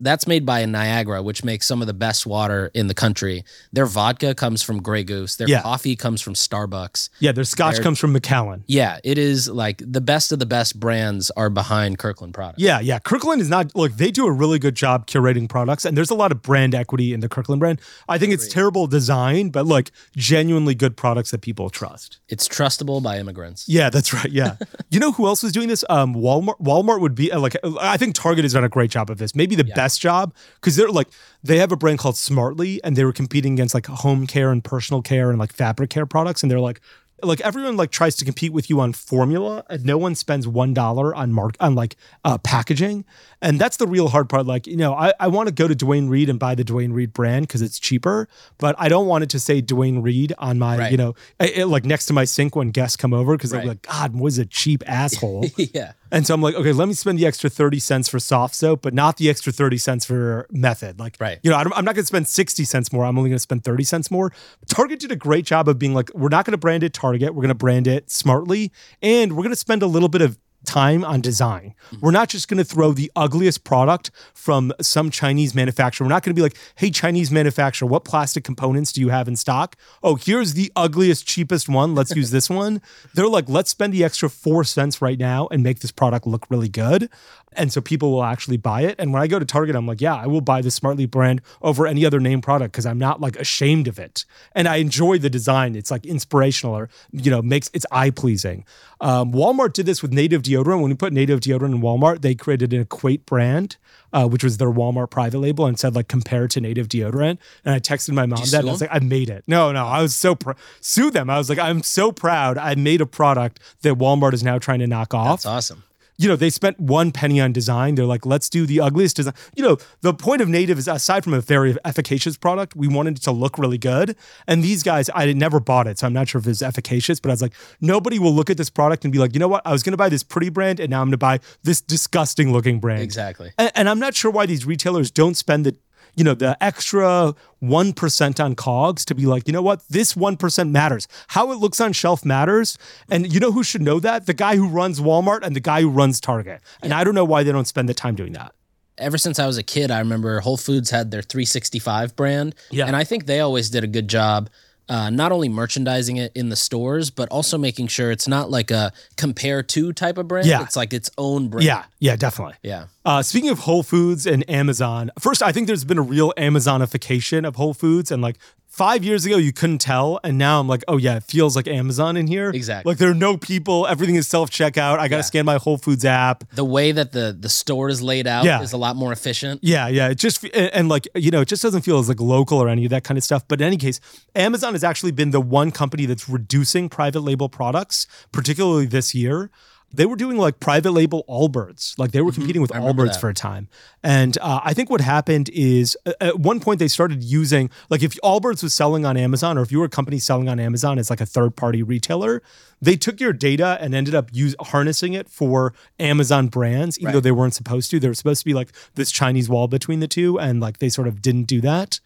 That's 0.00 0.26
made 0.26 0.44
by 0.46 0.64
Niagara, 0.64 1.22
which 1.22 1.44
makes 1.44 1.66
some 1.66 1.80
of 1.80 1.86
the 1.86 1.94
best 1.94 2.26
water 2.26 2.70
in 2.74 2.86
the 2.86 2.94
country. 2.94 3.44
Their 3.72 3.86
vodka 3.86 4.34
comes 4.34 4.62
from 4.62 4.80
Grey 4.82 5.04
Goose. 5.04 5.36
Their 5.36 5.48
Yeah. 5.48 5.62
coffee 5.62 5.96
comes 5.96 6.20
from 6.20 6.34
Starbucks. 6.34 7.08
Yeah, 7.18 7.32
their 7.32 7.44
scotch 7.44 7.74
They're- 7.74 7.82
comes 7.82 7.98
from 7.98 8.12
Macallan. 8.12 8.64
Yeah, 8.66 8.98
it 9.04 9.18
is 9.18 9.48
like 9.48 9.82
the 9.86 10.00
best 10.00 10.32
of 10.32 10.38
the 10.38 10.46
best 10.46 10.78
brands 10.80 11.30
are 11.36 11.50
behind 11.50 11.98
Kirkland 11.98 12.34
products. 12.34 12.60
Yeah, 12.62 12.80
yeah. 12.80 12.98
Kirkland 12.98 13.40
is 13.42 13.48
not 13.48 13.74
look, 13.76 13.96
they 13.96 14.10
do 14.10 14.26
a 14.26 14.32
really 14.32 14.58
good 14.58 14.74
job 14.74 15.06
curating 15.06 15.48
products 15.48 15.84
and 15.84 15.96
there's 15.96 16.10
a 16.10 16.14
lot 16.14 16.32
of 16.32 16.42
brand 16.42 16.74
equity 16.74 17.12
in 17.12 17.20
the 17.20 17.28
Kirkland 17.28 17.60
brand. 17.60 17.80
I 18.08 18.18
think 18.18 18.32
it's 18.32 18.48
terrible 18.48 18.86
design, 18.86 19.50
but 19.50 19.66
like 19.66 19.90
genuinely 20.16 20.74
good 20.74 20.96
products 20.96 21.30
that 21.30 21.40
people 21.40 21.70
trust. 21.70 22.18
It's 22.28 22.48
trustable 22.48 23.02
by 23.02 23.18
immigrants. 23.18 23.64
Yeah, 23.68 23.90
that's 23.90 24.12
right. 24.12 24.30
Yeah. 24.30 24.56
you 24.90 25.00
know 25.00 25.12
who 25.12 25.26
else 25.26 25.42
was 25.42 25.52
doing 25.52 25.68
this? 25.68 25.84
Um 25.90 26.14
Walmart 26.14 26.60
Walmart 26.60 27.00
would 27.00 27.14
be 27.14 27.30
uh, 27.32 27.38
like 27.40 27.56
I 27.80 27.96
think 27.96 28.14
Target 28.14 28.44
has 28.44 28.52
done 28.52 28.64
a 28.64 28.68
great 28.68 28.90
job 28.90 29.10
of 29.10 29.18
this. 29.18 29.34
Maybe 29.34 29.54
the 29.56 29.64
best 29.64 29.89
job 29.98 30.34
cuz 30.60 30.76
they're 30.76 30.88
like 30.90 31.08
they 31.42 31.58
have 31.58 31.72
a 31.72 31.76
brand 31.76 31.98
called 31.98 32.16
Smartly 32.16 32.82
and 32.84 32.96
they 32.96 33.04
were 33.04 33.12
competing 33.12 33.54
against 33.54 33.74
like 33.74 33.86
home 33.86 34.26
care 34.26 34.50
and 34.50 34.62
personal 34.62 35.02
care 35.02 35.30
and 35.30 35.38
like 35.38 35.52
fabric 35.52 35.90
care 35.90 36.06
products 36.06 36.42
and 36.42 36.50
they're 36.50 36.60
like 36.60 36.80
like 37.22 37.40
everyone 37.42 37.76
like 37.76 37.90
tries 37.90 38.16
to 38.16 38.24
compete 38.24 38.50
with 38.50 38.70
you 38.70 38.80
on 38.80 38.94
formula 38.94 39.62
and 39.68 39.84
no 39.84 39.98
one 39.98 40.14
spends 40.14 40.48
one 40.48 40.72
dollar 40.72 41.14
on 41.14 41.30
mark 41.34 41.54
on 41.60 41.74
like 41.74 41.94
uh, 42.24 42.38
packaging 42.38 43.04
and 43.42 43.58
that's 43.60 43.76
the 43.76 43.86
real 43.86 44.08
hard 44.08 44.26
part 44.26 44.46
like 44.46 44.66
you 44.66 44.74
know 44.76 44.94
i, 44.94 45.12
I 45.20 45.28
want 45.28 45.46
to 45.48 45.52
go 45.54 45.68
to 45.68 45.74
Duane 45.74 46.08
Reade 46.08 46.30
and 46.30 46.38
buy 46.38 46.54
the 46.54 46.64
Duane 46.64 46.94
Reade 46.94 47.12
brand 47.12 47.46
because 47.46 47.60
it's 47.60 47.78
cheaper 47.78 48.26
but 48.56 48.74
i 48.78 48.88
don't 48.88 49.06
want 49.06 49.22
it 49.22 49.28
to 49.30 49.38
say 49.38 49.60
Duane 49.60 50.00
Reade 50.00 50.32
on 50.38 50.58
my 50.58 50.78
Right. 50.78 50.90
you 50.92 50.96
know 50.96 51.14
eh, 51.40 51.50
eh, 51.56 51.64
like 51.66 51.84
next 51.84 52.06
to 52.06 52.14
my 52.14 52.24
sink 52.24 52.56
when 52.56 52.70
guests 52.70 52.96
come 52.96 53.12
over 53.12 53.36
because 53.36 53.50
they'll 53.50 53.60
be 53.60 53.68
like 53.68 53.82
god 53.82 54.18
was 54.18 54.38
a 54.38 54.46
cheap 54.46 54.82
asshole 54.86 55.44
yeah. 55.58 55.92
And 56.10 56.26
so 56.26 56.34
i'm 56.34 56.42
like 56.42 56.54
okay 56.54 56.72
let 56.72 56.88
me 56.88 56.94
spend 56.94 57.18
the 57.18 57.26
extra 57.26 57.48
30 57.50 57.78
cents 57.78 58.08
for 58.08 58.18
soft 58.18 58.54
soap 58.54 58.82
but 58.82 58.94
not 58.94 59.16
the 59.16 59.28
extra 59.30 59.52
30 59.52 59.78
cents 59.78 60.04
for 60.04 60.46
method. 60.50 60.98
Like 60.98 61.16
Right. 61.20 61.38
you 61.42 61.50
know 61.50 61.56
I'm 61.56 61.84
not 61.84 61.94
going 61.94 62.02
to 62.02 62.06
spend 62.06 62.28
60 62.28 62.64
cents 62.64 62.92
more. 62.92 63.04
I'm 63.04 63.18
only 63.18 63.30
going 63.30 63.36
to 63.36 63.40
spend 63.40 63.64
30 63.64 63.84
cents 63.84 64.10
more. 64.10 64.32
Target 64.66 65.00
did 65.00 65.12
a 65.12 65.16
great 65.16 65.44
job 65.44 65.68
of 65.68 65.78
being 65.78 65.94
like 65.94 66.10
we're 66.14 66.28
not 66.28 66.44
going 66.44 66.52
to 66.52 66.58
brand 66.58 66.82
it 66.82 66.92
target. 66.92 67.34
We're 67.34 67.42
going 67.42 67.48
to 67.48 67.54
brand 67.54 67.86
it 67.86 68.10
smartly. 68.10 68.72
And 69.02 69.32
we're 69.32 69.42
going 69.42 69.50
to 69.52 69.56
spend 69.56 69.82
a 69.82 69.86
little 69.86 70.08
bit 70.08 70.22
of 70.22 70.38
time 70.66 71.04
on 71.04 71.20
design. 71.20 71.74
Mm-hmm. 71.90 72.04
We're 72.04 72.10
not 72.10 72.28
just 72.28 72.48
going 72.48 72.58
to 72.58 72.64
throw 72.64 72.92
the 72.92 73.10
ugliest 73.16 73.64
product 73.64 74.10
from 74.34 74.72
some 74.80 75.10
Chinese 75.10 75.54
manufacturer. 75.54 76.04
We're 76.04 76.10
not 76.10 76.22
going 76.22 76.34
to 76.34 76.38
be 76.38 76.42
like, 76.42 76.56
"Hey 76.76 76.90
Chinese 76.90 77.30
manufacturer, 77.30 77.88
what 77.88 78.04
plastic 78.04 78.44
components 78.44 78.92
do 78.92 79.00
you 79.00 79.08
have 79.08 79.28
in 79.28 79.36
stock?" 79.36 79.76
Oh, 80.02 80.16
here's 80.16 80.54
the 80.54 80.72
ugliest 80.76 81.26
cheapest 81.26 81.68
one. 81.68 81.94
Let's 81.94 82.14
use 82.14 82.30
this 82.30 82.50
one. 82.62 82.80
They're 83.14 83.28
like, 83.28 83.48
"Let's 83.48 83.70
spend 83.70 83.92
the 83.92 84.04
extra 84.04 84.28
4 84.28 84.64
cents 84.64 85.02
right 85.02 85.18
now 85.18 85.48
and 85.50 85.62
make 85.62 85.80
this 85.80 85.92
product 85.92 86.26
look 86.26 86.50
really 86.50 86.68
good." 86.68 87.08
And 87.52 87.72
so 87.72 87.80
people 87.80 88.12
will 88.12 88.22
actually 88.22 88.56
buy 88.56 88.82
it. 88.82 88.94
And 88.98 89.12
when 89.12 89.22
I 89.22 89.26
go 89.26 89.38
to 89.38 89.44
Target, 89.44 89.74
I'm 89.74 89.86
like, 89.86 90.00
yeah, 90.00 90.14
I 90.14 90.26
will 90.26 90.40
buy 90.40 90.62
the 90.62 90.70
Smartly 90.70 91.06
brand 91.06 91.42
over 91.62 91.86
any 91.86 92.06
other 92.06 92.20
name 92.20 92.40
product 92.40 92.72
because 92.72 92.86
I'm 92.86 92.98
not 92.98 93.20
like 93.20 93.36
ashamed 93.36 93.88
of 93.88 93.98
it. 93.98 94.24
And 94.54 94.68
I 94.68 94.76
enjoy 94.76 95.18
the 95.18 95.30
design. 95.30 95.74
It's 95.74 95.90
like 95.90 96.06
inspirational 96.06 96.76
or, 96.76 96.88
you 97.12 97.30
know, 97.30 97.42
makes 97.42 97.68
it's 97.72 97.86
eye 97.90 98.10
pleasing. 98.10 98.64
Um, 99.00 99.32
Walmart 99.32 99.72
did 99.72 99.86
this 99.86 100.02
with 100.02 100.12
native 100.12 100.42
deodorant. 100.42 100.80
When 100.80 100.90
we 100.90 100.94
put 100.94 101.12
native 101.12 101.40
deodorant 101.40 101.74
in 101.74 101.80
Walmart, 101.80 102.22
they 102.22 102.34
created 102.34 102.72
an 102.72 102.82
Equate 102.82 103.26
brand, 103.26 103.76
uh, 104.12 104.28
which 104.28 104.44
was 104.44 104.58
their 104.58 104.70
Walmart 104.70 105.10
private 105.10 105.38
label 105.38 105.66
and 105.66 105.78
said 105.78 105.94
like 105.94 106.08
compare 106.08 106.46
to 106.48 106.60
native 106.60 106.88
deodorant. 106.88 107.38
And 107.64 107.74
I 107.74 107.80
texted 107.80 108.12
my 108.12 108.26
mom 108.26 108.44
that 108.44 108.60
and 108.60 108.68
I 108.68 108.72
was 108.72 108.80
like, 108.80 108.90
I 108.92 109.00
made 109.00 109.30
it. 109.30 109.44
No, 109.46 109.72
no, 109.72 109.86
I 109.86 110.02
was 110.02 110.14
so 110.14 110.34
pr- 110.34 110.52
sue 110.80 111.10
them. 111.10 111.28
I 111.28 111.38
was 111.38 111.48
like, 111.48 111.58
I'm 111.58 111.82
so 111.82 112.12
proud. 112.12 112.58
I 112.58 112.74
made 112.74 113.00
a 113.00 113.06
product 113.06 113.58
that 113.82 113.94
Walmart 113.94 114.34
is 114.34 114.44
now 114.44 114.58
trying 114.58 114.80
to 114.80 114.86
knock 114.86 115.14
off 115.14 115.42
That's 115.42 115.46
awesome. 115.46 115.82
You 116.20 116.28
know, 116.28 116.36
they 116.36 116.50
spent 116.50 116.78
one 116.78 117.12
penny 117.12 117.40
on 117.40 117.50
design. 117.50 117.94
They're 117.94 118.04
like, 118.04 118.26
let's 118.26 118.50
do 118.50 118.66
the 118.66 118.78
ugliest 118.78 119.16
design. 119.16 119.32
You 119.54 119.64
know, 119.64 119.78
the 120.02 120.12
point 120.12 120.42
of 120.42 120.50
Native 120.50 120.76
is 120.76 120.86
aside 120.86 121.24
from 121.24 121.32
a 121.32 121.40
very 121.40 121.74
efficacious 121.82 122.36
product, 122.36 122.76
we 122.76 122.88
wanted 122.88 123.16
it 123.16 123.22
to 123.22 123.32
look 123.32 123.56
really 123.56 123.78
good. 123.78 124.14
And 124.46 124.62
these 124.62 124.82
guys, 124.82 125.08
I 125.14 125.26
had 125.26 125.36
never 125.38 125.60
bought 125.60 125.86
it, 125.86 125.98
so 125.98 126.06
I'm 126.06 126.12
not 126.12 126.28
sure 126.28 126.38
if 126.38 126.46
it's 126.46 126.60
efficacious, 126.60 127.20
but 127.20 127.30
I 127.30 127.32
was 127.32 127.40
like, 127.40 127.54
nobody 127.80 128.18
will 128.18 128.34
look 128.34 128.50
at 128.50 128.58
this 128.58 128.68
product 128.68 129.04
and 129.04 129.12
be 129.12 129.18
like, 129.18 129.32
you 129.32 129.40
know 129.40 129.48
what? 129.48 129.62
I 129.64 129.72
was 129.72 129.82
going 129.82 129.94
to 129.94 129.96
buy 129.96 130.10
this 130.10 130.22
pretty 130.22 130.50
brand, 130.50 130.78
and 130.78 130.90
now 130.90 131.00
I'm 131.00 131.06
going 131.06 131.12
to 131.12 131.16
buy 131.16 131.40
this 131.62 131.80
disgusting 131.80 132.52
looking 132.52 132.80
brand. 132.80 133.00
Exactly. 133.00 133.52
And, 133.56 133.72
and 133.74 133.88
I'm 133.88 133.98
not 133.98 134.14
sure 134.14 134.30
why 134.30 134.44
these 134.44 134.66
retailers 134.66 135.10
don't 135.10 135.38
spend 135.38 135.64
the, 135.64 135.74
you 136.20 136.24
know, 136.24 136.34
the 136.34 136.62
extra 136.62 137.34
1% 137.62 138.44
on 138.44 138.54
cogs 138.54 139.06
to 139.06 139.14
be 139.14 139.24
like, 139.24 139.48
you 139.48 139.54
know 139.54 139.62
what? 139.62 139.82
This 139.88 140.12
1% 140.12 140.70
matters. 140.70 141.08
How 141.28 141.50
it 141.50 141.54
looks 141.54 141.80
on 141.80 141.94
shelf 141.94 142.26
matters. 142.26 142.76
And 143.10 143.32
you 143.32 143.40
know 143.40 143.52
who 143.52 143.62
should 143.62 143.80
know 143.80 144.00
that? 144.00 144.26
The 144.26 144.34
guy 144.34 144.56
who 144.56 144.68
runs 144.68 145.00
Walmart 145.00 145.40
and 145.42 145.56
the 145.56 145.60
guy 145.60 145.80
who 145.80 145.88
runs 145.88 146.20
Target. 146.20 146.60
And 146.82 146.92
I 146.92 147.04
don't 147.04 147.14
know 147.14 147.24
why 147.24 147.42
they 147.42 147.52
don't 147.52 147.66
spend 147.66 147.88
the 147.88 147.94
time 147.94 148.16
doing 148.16 148.34
that. 148.34 148.52
Ever 148.98 149.16
since 149.16 149.38
I 149.38 149.46
was 149.46 149.56
a 149.56 149.62
kid, 149.62 149.90
I 149.90 149.98
remember 149.98 150.40
Whole 150.40 150.58
Foods 150.58 150.90
had 150.90 151.10
their 151.10 151.22
365 151.22 152.14
brand. 152.16 152.54
Yeah. 152.70 152.84
And 152.84 152.96
I 152.96 153.04
think 153.04 153.24
they 153.24 153.40
always 153.40 153.70
did 153.70 153.82
a 153.82 153.86
good 153.86 154.08
job. 154.08 154.50
Uh, 154.90 155.08
not 155.08 155.30
only 155.30 155.48
merchandising 155.48 156.16
it 156.16 156.32
in 156.34 156.48
the 156.48 156.56
stores, 156.56 157.10
but 157.10 157.28
also 157.28 157.56
making 157.56 157.86
sure 157.86 158.10
it's 158.10 158.26
not 158.26 158.50
like 158.50 158.72
a 158.72 158.92
compare 159.16 159.62
to 159.62 159.92
type 159.92 160.18
of 160.18 160.26
brand. 160.26 160.48
Yeah. 160.48 160.64
It's 160.64 160.74
like 160.74 160.92
its 160.92 161.08
own 161.16 161.46
brand. 161.46 161.64
Yeah, 161.64 161.84
yeah, 162.00 162.16
definitely. 162.16 162.56
Yeah. 162.64 162.86
Uh, 163.04 163.22
speaking 163.22 163.50
of 163.50 163.60
Whole 163.60 163.84
Foods 163.84 164.26
and 164.26 164.48
Amazon, 164.50 165.12
first, 165.16 165.44
I 165.44 165.52
think 165.52 165.68
there's 165.68 165.84
been 165.84 165.98
a 165.98 166.02
real 166.02 166.32
Amazonification 166.36 167.46
of 167.46 167.54
Whole 167.54 167.72
Foods. 167.72 168.10
And 168.10 168.20
like 168.20 168.36
five 168.80 169.04
years 169.04 169.26
ago, 169.26 169.36
you 169.36 169.52
couldn't 169.52 169.76
tell. 169.92 170.18
And 170.24 170.38
now 170.38 170.58
I'm 170.58 170.66
like, 170.66 170.82
oh, 170.88 170.96
yeah, 170.96 171.16
it 171.16 171.24
feels 171.24 171.54
like 171.54 171.68
Amazon 171.68 172.16
in 172.16 172.26
here. 172.26 172.48
Exactly. 172.48 172.90
Like 172.90 172.96
there 172.98 173.10
are 173.10 173.14
no 173.28 173.36
people. 173.36 173.86
Everything 173.86 174.14
is 174.14 174.26
self 174.26 174.48
checkout. 174.50 174.98
I 174.98 175.06
got 175.08 175.16
to 175.16 175.16
Yeah. 175.16 175.20
scan 175.32 175.44
my 175.44 175.56
Whole 175.56 175.76
Foods 175.76 176.04
app. 176.06 176.44
The 176.54 176.64
way 176.64 176.90
that 176.92 177.12
the 177.12 177.36
the 177.38 177.50
store 177.50 177.90
is 177.90 178.00
laid 178.00 178.26
out 178.26 178.44
Yeah. 178.46 178.62
is 178.62 178.72
a 178.72 178.78
lot 178.78 178.96
more 178.96 179.12
efficient. 179.12 179.60
Yeah, 179.62 179.86
yeah. 179.88 180.08
It 180.08 180.14
just 180.26 180.44
and, 180.44 180.70
and 180.78 180.88
like 180.88 181.06
you 181.14 181.30
know, 181.30 181.42
it 181.42 181.48
just 181.48 181.62
doesn't 181.62 181.82
feel 181.82 181.98
as 181.98 182.08
like 182.08 182.20
local 182.20 182.58
or 182.58 182.68
any 182.70 182.84
of 182.86 182.90
that 182.90 183.04
kind 183.04 183.18
of 183.18 183.24
stuff. 183.24 183.42
But 183.48 183.60
in 183.60 183.66
any 183.66 183.76
case, 183.76 184.00
Amazon 184.34 184.72
has 184.72 184.82
actually 184.82 185.12
been 185.12 185.30
the 185.30 185.40
one 185.42 185.70
company 185.72 186.06
that's 186.06 186.26
reducing 186.28 186.88
private 186.88 187.20
label 187.20 187.48
products, 187.50 188.06
particularly 188.32 188.86
this 188.86 189.14
year. 189.14 189.50
They 189.92 190.06
were 190.06 190.14
doing 190.16 190.36
like 190.36 190.60
private 190.60 190.92
label 190.92 191.24
Allbirds, 191.28 191.98
like 191.98 192.12
they 192.12 192.20
were 192.20 192.30
competing 192.32 192.62
with 192.62 192.70
Mm-hmm. 192.70 192.80
Remember 192.80 193.04
Allbirds 193.06 193.14
that. 193.14 193.20
for 193.20 193.28
a 193.28 193.34
time. 193.34 193.68
And 194.04 194.38
uh, 194.40 194.60
I 194.62 194.72
think 194.72 194.88
what 194.88 195.00
happened 195.00 195.50
is 195.52 195.96
uh, 196.06 196.12
at 196.20 196.38
one 196.38 196.60
point 196.60 196.78
they 196.78 196.86
started 196.88 197.24
using 197.24 197.70
like 197.88 198.02
if 198.02 198.12
Allbirds 198.22 198.62
was 198.62 198.72
selling 198.72 199.04
on 199.04 199.16
Amazon, 199.16 199.58
or 199.58 199.62
if 199.62 199.72
you 199.72 199.80
were 199.80 199.86
a 199.86 199.88
company 199.90 200.18
selling 200.20 200.48
on 200.48 200.60
Amazon 200.60 200.98
as 200.98 201.10
like 201.10 201.20
a 201.20 201.26
third 201.26 201.56
party 201.56 201.82
retailer, 201.82 202.40
they 202.80 202.96
took 202.96 203.18
your 203.20 203.32
data 203.32 203.78
and 203.80 203.94
ended 203.94 204.14
up 204.14 204.28
use, 204.32 204.54
harnessing 204.60 205.12
it 205.14 205.28
for 205.28 205.74
Amazon 205.98 206.46
brands, 206.46 206.96
even 206.98 207.06
Right. 207.06 207.12
though 207.14 207.20
they 207.20 207.32
weren't 207.32 207.54
supposed 207.54 207.90
to. 207.90 207.98
They 207.98 208.08
were 208.08 208.14
supposed 208.14 208.42
to 208.42 208.44
be 208.46 208.54
like 208.54 208.68
this 208.94 209.10
Chinese 209.10 209.48
wall 209.48 209.66
between 209.66 209.98
the 209.98 210.08
two, 210.08 210.38
and 210.38 210.60
like 210.60 210.78
they 210.78 210.88
sort 210.88 211.08
of 211.08 211.20
didn't 211.20 211.44
do 211.44 211.60
that. 211.62 211.98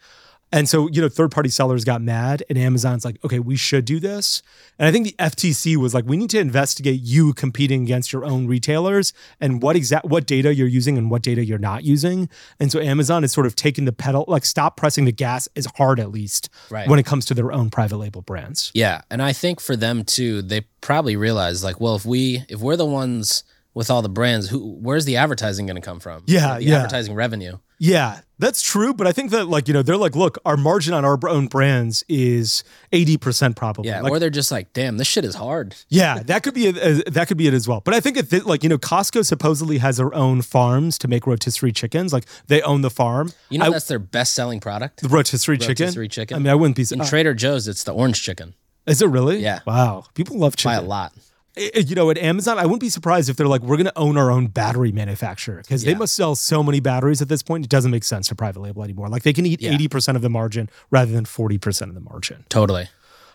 And 0.55 0.69
so, 0.69 0.87
you 0.89 1.01
know, 1.01 1.09
third 1.09 1.31
party 1.31 1.49
sellers 1.49 1.83
got 1.83 2.01
mad, 2.01 2.41
and 2.49 2.57
Amazon's 2.57 3.03
like, 3.03 3.17
okay, 3.25 3.39
we 3.39 3.57
should 3.57 3.83
do 3.83 3.99
this. 3.99 4.41
And 4.79 4.87
I 4.87 4.91
think 4.91 5.05
the 5.05 5.13
FTC 5.19 5.75
was 5.75 5.93
like, 5.93 6.05
we 6.05 6.15
need 6.15 6.29
to 6.29 6.39
investigate 6.39 7.01
you 7.01 7.33
competing 7.33 7.83
against 7.83 8.13
your 8.13 8.23
own 8.23 8.47
retailers 8.47 9.11
and 9.41 9.61
what 9.61 9.75
exact 9.75 10.05
what 10.05 10.25
data 10.25 10.55
you're 10.55 10.67
using 10.69 10.97
and 10.97 11.11
what 11.11 11.21
data 11.21 11.43
you're 11.43 11.59
not 11.59 11.83
using. 11.83 12.29
And 12.57 12.71
so 12.71 12.79
Amazon 12.79 13.25
is 13.25 13.33
sort 13.33 13.45
of 13.45 13.55
taking 13.55 13.83
the 13.83 13.91
pedal, 13.91 14.23
like 14.29 14.45
stop 14.45 14.77
pressing 14.77 15.03
the 15.03 15.11
gas 15.11 15.49
as 15.57 15.67
hard 15.75 15.99
at 15.99 16.09
least 16.11 16.49
Right. 16.69 16.87
when 16.87 16.99
it 16.99 17.05
comes 17.05 17.25
to 17.25 17.33
their 17.33 17.51
own 17.51 17.69
private 17.69 17.97
label 17.97 18.21
brands. 18.21 18.71
Yeah, 18.73 19.01
and 19.11 19.21
I 19.21 19.33
think 19.33 19.59
for 19.59 19.75
them 19.75 20.05
too, 20.05 20.41
they 20.41 20.61
probably 20.79 21.17
realize 21.17 21.65
like, 21.65 21.81
well, 21.81 21.95
if 21.95 22.05
we 22.05 22.45
if 22.47 22.61
we're 22.61 22.77
the 22.77 22.85
ones 22.85 23.43
with 23.73 23.91
all 23.91 24.01
the 24.01 24.07
brands, 24.07 24.47
who 24.49 24.77
where's 24.81 25.03
the 25.03 25.17
advertising 25.17 25.65
going 25.65 25.75
to 25.75 25.81
come 25.81 25.99
from? 25.99 26.23
Yeah, 26.27 26.57
the 26.59 26.63
yeah. 26.63 26.77
advertising 26.77 27.13
revenue. 27.13 27.57
Yeah, 27.77 28.21
that's 28.39 28.61
true. 28.61 28.93
But 28.93 29.07
I 29.07 29.11
think 29.11 29.31
that 29.31 29.47
like, 29.47 29.67
you 29.67 29.73
know, 29.73 29.81
they're 29.81 29.97
like, 29.97 30.15
look, 30.15 30.37
our 30.45 30.57
margin 30.57 30.93
on 30.93 31.05
our 31.05 31.17
own 31.27 31.47
brands 31.47 32.03
is 32.09 32.63
80% 32.91 33.55
probably. 33.55 33.89
Yeah, 33.89 34.01
Like, 34.01 34.11
or 34.11 34.19
they're 34.19 34.29
just 34.29 34.51
like, 34.51 34.73
damn, 34.73 34.97
this 34.97 35.07
shit 35.07 35.25
is 35.25 35.35
hard. 35.35 35.75
Yeah, 35.89 36.21
that 36.23 36.43
could 36.43 36.53
be 36.53 36.67
it, 36.67 36.77
uh, 36.77 37.09
that 37.11 37.27
could 37.27 37.37
be 37.37 37.47
it 37.47 37.53
as 37.53 37.67
well. 37.67 37.81
But 37.81 37.93
I 37.93 37.99
think 37.99 38.17
if 38.17 38.33
it 38.33 38.45
like 38.45 38.63
you 38.63 38.69
know 38.69 38.77
Costco 38.77 39.25
supposedly 39.25 39.77
has 39.79 39.97
their 39.97 40.13
own 40.13 40.41
farms 40.41 40.97
to 40.99 41.07
make 41.07 41.25
rotisserie 41.27 41.71
chickens. 41.71 42.13
Like 42.13 42.25
they 42.47 42.61
own 42.61 42.81
the 42.81 42.89
farm. 42.89 43.31
You 43.49 43.59
know, 43.59 43.65
I- 43.65 43.69
that's 43.69 43.87
their 43.87 43.99
best 43.99 44.33
selling 44.33 44.59
product. 44.59 45.01
the 45.01 45.09
rotisserie, 45.09 45.57
chicken. 45.57 45.85
Rotisserie 45.85 46.07
chicken. 46.07 46.35
I 46.35 46.39
mean, 46.39 46.49
I 46.49 46.55
wouldn't 46.55 46.75
be. 46.75 46.85
In 46.91 47.01
uh, 47.01 47.05
Trader 47.05 47.33
Joe's, 47.33 47.67
it's 47.67 47.83
the 47.83 47.93
orange 47.93 48.21
chicken 48.21 48.53
is 48.87 49.01
it 49.01 49.07
really? 49.07 49.39
Yeah. 49.39 49.59
Wow, 49.65 50.05
people 50.13 50.37
love 50.37 50.55
chicken 50.55 50.77
by 50.79 50.83
a 50.83 50.87
lot. 50.87 51.11
I- 51.57 51.71
You 51.79 51.95
know, 51.95 52.09
at 52.09 52.17
Amazon, 52.17 52.57
I 52.59 52.63
wouldn't 52.65 52.81
be 52.81 52.89
surprised 52.89 53.29
if 53.29 53.37
they're 53.37 53.47
like, 53.47 53.61
we're 53.61 53.77
going 53.77 53.85
to 53.85 53.97
own 53.97 54.17
our 54.17 54.29
own 54.31 54.47
battery 54.47 54.91
manufacturer 54.91 55.57
because 55.61 55.83
they 55.83 55.95
must 55.95 56.13
sell 56.15 56.35
so 56.35 56.61
many 56.63 56.79
batteries 56.79 57.21
at 57.21 57.29
this 57.29 57.41
point. 57.43 57.63
It 57.65 57.69
doesn't 57.69 57.91
make 57.91 58.03
sense 58.03 58.27
to 58.29 58.35
private 58.35 58.59
label 58.59 58.83
anymore. 58.83 59.07
Like 59.09 59.23
they 59.23 59.33
can 59.33 59.45
eat 59.45 59.61
Yeah. 59.61 59.71
eighty 59.71 59.87
percent 59.87 60.15
of 60.15 60.21
the 60.21 60.29
margin 60.29 60.69
rather 60.91 61.11
than 61.11 61.25
forty 61.25 61.57
percent 61.57 61.89
of 61.89 61.95
the 61.95 62.01
margin. 62.01 62.43
Totally. 62.49 62.89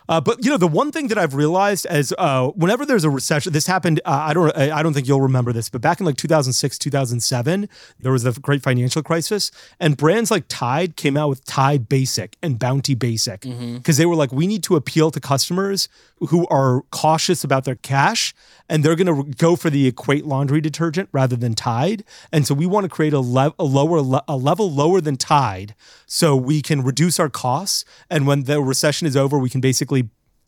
Uh, 0.09 0.19
but 0.19 0.43
you 0.43 0.51
know, 0.51 0.57
the 0.57 0.67
one 0.67 0.91
thing 0.91 1.07
that 1.07 1.17
I've 1.17 1.35
realized 1.35 1.85
is 1.89 2.13
uh, 2.17 2.47
whenever 2.49 2.85
there's 2.85 3.03
a 3.03 3.09
recession, 3.09 3.53
this 3.53 3.67
happened. 3.67 4.01
Uh, 4.05 4.09
I 4.29 4.33
don't. 4.33 4.55
I 4.57 4.83
don't 4.83 4.93
think 4.93 5.07
you'll 5.07 5.21
remember 5.21 5.53
this, 5.53 5.69
but 5.69 5.81
back 5.81 5.99
in 5.99 6.05
like 6.05 6.17
2006, 6.17 6.77
2007, 6.77 7.69
there 7.99 8.11
was 8.11 8.23
the 8.23 8.31
great 8.33 8.61
financial 8.63 9.03
crisis, 9.03 9.51
and 9.79 9.95
brands 9.95 10.31
like 10.31 10.45
Tide 10.47 10.95
came 10.95 11.15
out 11.17 11.29
with 11.29 11.45
Tide 11.45 11.87
Basic 11.87 12.35
and 12.41 12.57
Bounty 12.59 12.95
Basic 12.95 13.41
because 13.41 13.97
they 13.97 14.05
were 14.05 14.15
like, 14.15 14.31
we 14.31 14.47
need 14.47 14.63
to 14.63 14.75
appeal 14.75 15.11
to 15.11 15.19
customers 15.19 15.87
who 16.29 16.45
are 16.49 16.81
cautious 16.91 17.43
about 17.43 17.65
their 17.65 17.75
cash, 17.75 18.33
and 18.69 18.83
they're 18.83 18.95
going 18.95 19.07
to 19.07 19.33
go 19.37 19.55
for 19.55 19.69
the 19.69 19.87
Equate 19.87 20.25
laundry 20.25 20.61
detergent 20.61 21.09
rather 21.11 21.35
than 21.35 21.53
Tide, 21.55 22.03
and 22.31 22.45
so 22.45 22.53
we 22.53 22.65
want 22.65 22.83
to 22.83 22.89
create 22.89 23.13
a, 23.13 23.19
le- 23.19 23.53
a 23.57 23.63
lower 23.63 24.01
le- 24.01 24.23
a 24.27 24.35
level 24.37 24.71
lower 24.71 24.99
than 25.01 25.15
Tide, 25.15 25.73
so 26.05 26.35
we 26.35 26.61
can 26.61 26.83
reduce 26.83 27.19
our 27.19 27.29
costs, 27.29 27.85
and 28.09 28.27
when 28.27 28.43
the 28.43 28.61
recession 28.61 29.07
is 29.07 29.15
over, 29.15 29.37
we 29.39 29.49
can 29.49 29.61
basically 29.61 30.00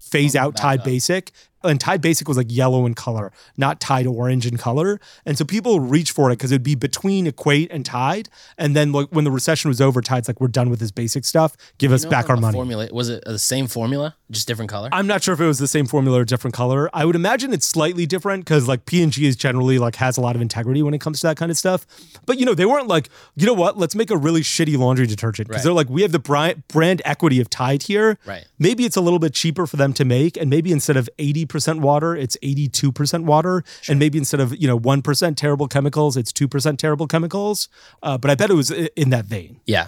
phase 0.10 0.36
out 0.36 0.56
Tide 0.56 0.84
Basic. 0.84 1.32
And 1.63 1.80
Tide 1.80 2.02
Basic 2.02 2.28
was 2.28 2.38
like 2.38 2.47
yellow 2.49 2.86
in 2.86 2.93
color, 2.93 3.32
not 3.58 3.80
Tide 3.80 4.08
orange 4.08 4.45
in 4.45 4.58
color. 4.58 4.99
And 5.26 5.38
so 5.38 5.45
people 5.45 5.80
reach 5.80 6.12
for 6.12 6.29
it 6.29 6.33
because 6.38 6.52
it'd 6.52 6.63
be 6.63 6.75
between 6.75 7.25
Equate 7.27 7.69
and 7.71 7.85
Tide. 7.85 8.29
And 8.58 8.75
then 8.75 8.92
like 8.92 9.08
when 9.10 9.23
the 9.23 9.31
recession 9.31 9.69
was 9.69 9.79
over, 9.81 10.02
Tide's 10.02 10.27
like, 10.27 10.40
we're 10.42 10.48
done 10.48 10.69
with 10.69 10.79
this 10.79 10.92
basic 10.92 11.25
stuff. 11.25 11.56
Give 11.77 11.92
us 11.92 12.04
You 12.04 12.08
know 12.08 12.12
back 12.12 12.29
our 12.29 12.38
money. 12.38 12.56
Formula 12.56 12.88
was 12.92 13.10
it 13.10 13.23
the 13.25 13.40
same 13.40 13.67
formula, 13.67 14.15
just 14.31 14.48
different 14.48 14.69
color? 14.69 14.90
I'm 14.92 15.08
not 15.08 15.23
sure 15.23 15.33
if 15.33 15.40
it 15.40 15.46
was 15.46 15.60
the 15.60 15.67
same 15.67 15.85
formula 15.85 16.19
or 16.19 16.25
different 16.25 16.54
color. 16.54 16.90
I 16.94 17.06
would 17.06 17.15
imagine 17.15 17.54
it's 17.54 17.65
slightly 17.65 18.06
different 18.06 18.44
because 18.46 18.67
like 18.67 18.85
P&G 18.85 19.25
is 19.25 19.35
generally 19.35 19.79
like 19.79 19.96
has 19.96 20.17
a 20.17 20.21
lot 20.21 20.35
of 20.35 20.42
integrity 20.42 20.83
when 20.83 20.94
it 20.94 21.00
comes 21.02 21.21
to 21.21 21.27
that 21.27 21.38
kind 21.38 21.50
of 21.52 21.58
stuff. 21.58 21.85
But 22.25 22.40
you 22.40 22.46
know, 22.46 22.54
they 22.54 22.65
weren't 22.65 22.88
like, 22.88 23.10
you 23.35 23.46
know 23.46 23.54
what, 23.54 23.77
let's 23.77 23.96
make 23.96 24.12
a 24.12 24.17
really 24.17 24.42
shitty 24.42 24.77
laundry 24.77 25.08
detergent 25.08 25.48
because 25.48 25.62
Right. 25.62 25.63
they're 25.63 25.73
like, 25.73 25.90
we 25.90 26.02
have 26.02 26.12
the 26.12 26.19
brand 26.67 27.02
equity 27.06 27.40
of 27.40 27.50
Tide 27.50 27.83
here. 27.83 28.17
Right. 28.25 28.46
Maybe 28.60 28.85
it's 28.85 28.96
a 28.96 29.02
little 29.02 29.19
bit 29.19 29.33
cheaper 29.33 29.65
for 29.67 29.77
them 29.77 29.94
to 29.94 30.06
make, 30.06 30.38
and 30.38 30.50
maybe 30.50 30.71
instead 30.71 30.98
of 30.98 31.10
80% 31.19 31.52
water, 31.81 32.15
it's 32.15 32.37
82% 32.43 33.23
water, 33.25 33.63
and 33.87 33.99
maybe 33.99 34.17
instead 34.17 34.39
of 34.39 34.56
you 34.62 34.67
know 34.67 34.79
1% 34.79 35.35
terrible 35.35 35.67
chemicals, 35.67 36.17
it's 36.17 36.31
2% 36.31 36.77
terrible 36.77 37.08
chemicals. 37.08 37.69
Uh, 38.01 38.17
but 38.17 38.31
I 38.31 38.35
bet 38.35 38.49
it 38.49 38.56
was 38.56 38.71
in 38.71 39.10
that 39.12 39.25
vein. 39.25 39.60
yeah. 39.65 39.87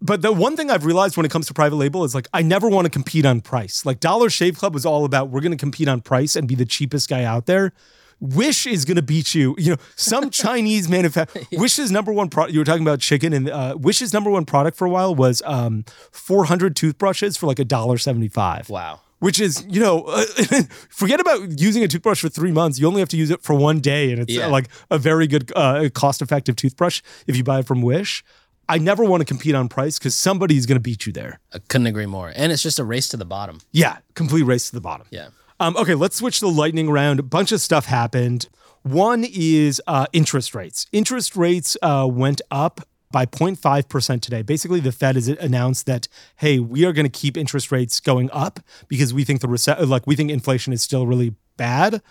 But 0.00 0.22
the 0.22 0.30
one 0.30 0.56
thing 0.56 0.70
I've 0.70 0.84
realized 0.84 1.16
when 1.16 1.26
it 1.26 1.32
comes 1.32 1.48
to 1.48 1.54
private 1.54 1.74
label 1.74 2.04
is 2.04 2.14
like 2.14 2.28
I 2.32 2.40
never 2.40 2.68
want 2.68 2.84
to 2.84 2.90
compete 2.90 3.26
on 3.26 3.40
price. 3.40 3.84
Like 3.84 3.98
Dollar 3.98 4.30
Shave 4.30 4.56
Club 4.56 4.72
was 4.72 4.86
all 4.86 5.04
about 5.04 5.30
we're 5.30 5.40
going 5.40 5.50
to 5.50 5.58
compete 5.58 5.88
on 5.88 6.02
price 6.02 6.36
and 6.36 6.46
be 6.46 6.54
the 6.54 6.64
cheapest 6.64 7.08
guy 7.10 7.24
out 7.24 7.46
there. 7.46 7.72
Wish 8.20 8.64
is 8.64 8.84
going 8.84 8.94
to 8.96 9.02
beat 9.02 9.34
you. 9.34 9.56
You 9.58 9.72
know, 9.72 9.76
some 9.96 10.30
Chinese 10.44 10.88
manufacturer. 10.88 11.42
Wish's 11.52 11.90
number 11.90 12.12
one 12.12 12.28
product. 12.30 12.52
You 12.52 12.60
were 12.60 12.64
talking 12.64 12.82
about 12.82 13.00
chicken, 13.00 13.32
and 13.32 13.50
uh, 13.50 13.74
Wish's 13.76 14.12
number 14.12 14.30
one 14.30 14.44
product 14.44 14.76
for 14.76 14.86
a 14.86 14.90
while 14.90 15.14
was 15.16 15.42
um, 15.44 15.84
400 16.12 16.76
toothbrushes 16.76 17.36
for 17.36 17.46
like 17.46 17.58
a 17.58 17.64
dollar 17.64 17.98
seventy-five. 17.98 18.70
Wow. 18.70 19.00
Which 19.20 19.40
is, 19.40 19.64
you 19.68 19.80
know, 19.80 20.02
forget 20.90 21.18
about 21.20 21.60
using 21.60 21.82
a 21.82 21.88
toothbrush 21.88 22.20
for 22.20 22.28
three 22.28 22.52
months. 22.52 22.78
You 22.78 22.86
only 22.86 23.00
have 23.00 23.08
to 23.08 23.16
use 23.16 23.30
it 23.30 23.42
for 23.42 23.54
one 23.54 23.80
day, 23.80 24.12
and 24.12 24.20
it's 24.20 24.32
Yeah. 24.32 24.46
uh, 24.46 24.50
like 24.50 24.68
a 24.90 24.98
very 24.98 25.26
good, 25.26 25.52
uh, 25.56 25.88
cost-effective 25.92 26.54
toothbrush 26.56 27.02
if 27.26 27.36
you 27.36 27.42
buy 27.42 27.58
it 27.60 27.66
from 27.66 27.82
Wish. 27.82 28.24
I 28.68 28.78
never 28.78 29.02
want 29.02 29.22
to 29.22 29.24
compete 29.24 29.54
on 29.54 29.68
price 29.68 29.98
because 29.98 30.14
somebody's 30.16 30.66
going 30.66 30.76
to 30.76 30.80
beat 30.80 31.06
you 31.06 31.12
there. 31.12 31.40
I 31.52 31.58
couldn't 31.58 31.86
agree 31.88 32.06
more. 32.06 32.32
And 32.36 32.52
it's 32.52 32.62
just 32.62 32.78
a 32.78 32.84
race 32.84 33.08
to 33.08 33.16
the 33.16 33.24
bottom. 33.24 33.60
Yeah, 33.72 33.96
complete 34.14 34.42
race 34.42 34.68
to 34.68 34.74
the 34.74 34.80
bottom. 34.80 35.06
Yeah. 35.10 35.28
Um, 35.58 35.76
okay, 35.76 35.94
let's 35.94 36.16
switch 36.16 36.38
to 36.40 36.44
the 36.46 36.52
lightning 36.52 36.88
round. 36.90 37.18
A 37.18 37.22
bunch 37.24 37.50
of 37.50 37.60
stuff 37.60 37.86
happened. 37.86 38.48
One 38.82 39.24
is 39.24 39.80
uh, 39.88 40.06
interest 40.12 40.54
rates. 40.54 40.86
Interest 40.92 41.34
rates 41.34 41.76
uh, 41.82 42.06
went 42.08 42.40
up 42.50 42.82
by 43.10 43.26
0.5% 43.26 44.20
today. 44.20 44.42
Basically, 44.42 44.80
the 44.80 44.92
Fed 44.92 45.14
has 45.14 45.28
announced 45.28 45.86
that, 45.86 46.08
hey, 46.36 46.58
we 46.58 46.84
are 46.84 46.92
going 46.92 47.06
to 47.06 47.10
keep 47.10 47.36
interest 47.36 47.72
rates 47.72 48.00
going 48.00 48.30
up 48.32 48.60
because 48.88 49.14
we 49.14 49.24
think 49.24 49.40
the 49.40 49.48
rece- 49.48 49.86
like 49.88 50.06
we 50.06 50.16
think 50.16 50.30
inflation 50.30 50.72
is 50.72 50.82
still 50.82 51.06
really 51.06 51.34
bad. 51.56 52.02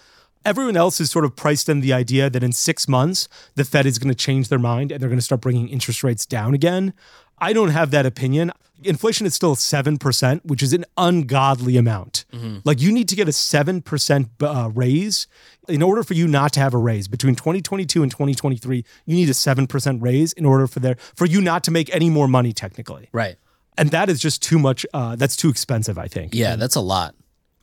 Everyone 0.45 0.77
else 0.77 1.01
is 1.01 1.11
sort 1.11 1.25
of 1.25 1.35
priced 1.35 1.67
in 1.67 1.81
the 1.81 1.91
idea 1.91 2.29
that 2.29 2.43
in 2.43 2.53
six 2.53 2.87
months, 2.87 3.27
the 3.55 3.65
Fed 3.65 3.85
is 3.85 3.99
going 3.99 4.09
to 4.09 4.15
change 4.15 4.47
their 4.47 4.59
mind 4.59 4.91
and 4.91 5.01
they're 5.01 5.09
going 5.09 5.19
to 5.19 5.25
start 5.25 5.41
bringing 5.41 5.67
interest 5.67 6.03
rates 6.03 6.25
down 6.25 6.53
again. 6.53 6.93
I 7.39 7.53
don't 7.53 7.69
have 7.69 7.91
that 7.91 8.05
opinion. 8.05 8.51
Inflation 8.83 9.25
is 9.25 9.33
still 9.33 9.55
7%, 9.55 10.41
which 10.45 10.61
is 10.61 10.71
an 10.71 10.85
ungodly 10.97 11.77
amount. 11.77 12.25
Like 12.63 12.79
you 12.79 12.91
need 12.91 13.07
to 13.09 13.15
get 13.15 13.27
a 13.27 13.31
7% 13.31 14.29
uh, 14.41 14.69
raise 14.69 15.25
in 15.67 15.81
order 15.81 16.03
for 16.03 16.13
you 16.13 16.27
not 16.27 16.53
to 16.53 16.59
have 16.59 16.73
a 16.75 16.77
raise 16.77 17.07
between 17.07 17.33
2022 17.35 18.03
and 18.03 18.11
2023. 18.11 18.85
You 19.05 19.15
need 19.15 19.29
a 19.29 19.33
7% 19.33 20.01
raise 20.01 20.33
in 20.33 20.45
order 20.45 20.67
for 20.67 20.79
there 20.79 20.95
for 21.15 21.25
you 21.25 21.41
not 21.41 21.63
to 21.63 21.71
make 21.71 21.93
any 21.93 22.09
more 22.11 22.27
money 22.27 22.53
technically. 22.53 23.09
Right. 23.11 23.37
And 23.79 23.89
that 23.91 24.09
is 24.09 24.19
just 24.19 24.43
too 24.43 24.59
much 24.59 24.85
uh, 24.93 25.15
that's 25.15 25.35
too 25.35 25.49
expensive, 25.49 25.97
I 25.97 26.07
think. 26.07 26.33
Yeah, 26.35 26.55
that's 26.55 26.75
a 26.75 26.81
lot. 26.81 27.15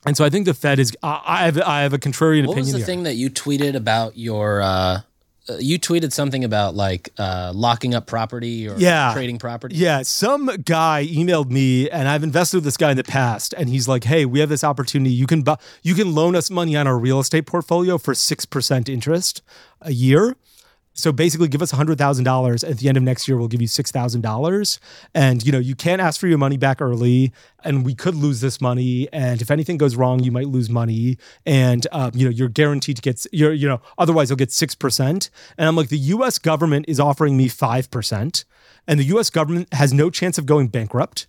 And 0.05 0.15
so 0.15 0.23
I 0.25 0.29
think 0.29 0.45
the 0.45 0.53
Fed 0.53 0.79
is 0.79 0.95
I 1.01 1.21
I 1.25 1.45
have 1.45 1.61
I 1.61 1.81
have 1.81 1.93
a 1.93 1.97
contrarian 1.97 2.45
What 2.45 2.53
opinion 2.57 2.65
was 2.65 2.71
the 2.73 2.77
here. 2.79 2.85
thing 2.85 3.03
that 3.03 3.15
you 3.15 3.29
tweeted 3.29 3.75
about 3.75 4.17
your 4.17 4.61
uh 4.61 5.01
uh, 5.49 5.57
you 5.59 5.77
tweeted 5.79 6.11
something 6.11 6.43
about 6.43 6.75
like 6.75 7.09
uh 7.19 7.51
locking 7.55 7.93
up 7.93 8.07
property 8.07 8.67
or 8.67 8.75
Yeah. 8.77 9.11
trading 9.13 9.37
property. 9.37 9.75
Yeah, 9.75 10.01
some 10.01 10.47
guy 10.65 11.05
emailed 11.07 11.49
me, 11.51 11.89
and 11.89 12.07
I've 12.07 12.23
invested 12.23 12.57
with 12.57 12.63
this 12.63 12.77
guy 12.77 12.91
in 12.91 12.97
the 12.97 13.03
past, 13.03 13.53
and 13.57 13.69
he's 13.69 13.87
like, 13.87 14.05
"Hey, 14.05 14.25
we 14.25 14.39
have 14.39 14.49
this 14.49 14.63
opportunity. 14.63 15.11
You 15.13 15.27
can 15.27 15.43
buy, 15.43 15.57
you 15.83 15.93
can 15.93 16.15
loan 16.15 16.35
us 16.35 16.49
money 16.49 16.75
on 16.75 16.87
our 16.87 16.97
real 16.97 17.19
estate 17.19 17.45
portfolio 17.45 17.97
for 17.97 18.13
six 18.15 18.45
percent 18.45 18.89
interest 18.89 19.41
a 19.81 19.91
year." 19.93 20.35
So 20.97 21.11
basically, 21.11 21.49
give 21.49 21.61
us 21.61 21.71
hundred 21.71 21.97
thousand 21.97 22.23
dollars. 22.23 22.63
At 22.63 22.77
the 22.77 22.87
end 22.87 22.97
of 22.97 23.03
next 23.03 23.27
year, 23.27 23.37
we'll 23.37 23.49
give 23.49 23.61
you 23.61 23.67
six 23.67 23.91
thousand 23.91 24.21
dollars, 24.21 24.79
and 25.13 25.45
you 25.45 25.51
know 25.51 25.59
you 25.59 25.75
can't 25.75 26.01
ask 26.01 26.19
for 26.19 26.27
your 26.27 26.37
money 26.37 26.55
back 26.55 26.81
early. 26.81 27.33
And 27.65 27.85
we 27.85 27.95
could 27.95 28.15
lose 28.15 28.39
this 28.39 28.61
money, 28.61 29.09
and 29.11 29.41
if 29.41 29.51
anything 29.51 29.77
goes 29.77 29.97
wrong, 29.97 30.23
you 30.23 30.31
might 30.31 30.47
lose 30.47 30.69
money. 30.69 31.17
And 31.45 31.85
uh, 31.91 32.11
you 32.13 32.23
know 32.23 32.31
you're 32.31 32.47
guaranteed 32.47 32.95
to 32.95 33.01
get 33.01 33.25
you're 33.33 33.51
you 33.51 33.67
know 33.67 33.81
otherwise 33.97 34.29
you'll 34.29 34.37
get 34.37 34.53
six 34.53 34.73
percent. 34.73 35.29
And 35.57 35.67
I'm 35.67 35.75
like, 35.75 35.89
the 35.89 35.97
U.S. 35.97 36.39
government 36.39 36.85
is 36.87 36.99
offering 36.99 37.35
me 37.35 37.49
five 37.49 37.91
percent, 37.91 38.45
and 38.87 38.97
the 38.97 39.05
U.S. 39.05 39.29
government 39.29 39.73
has 39.73 39.91
no 39.91 40.09
chance 40.09 40.37
of 40.37 40.45
going 40.45 40.69
bankrupt. 40.69 41.27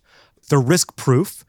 They're 0.49 0.61
risk 0.61 0.95
proof. 0.95 1.43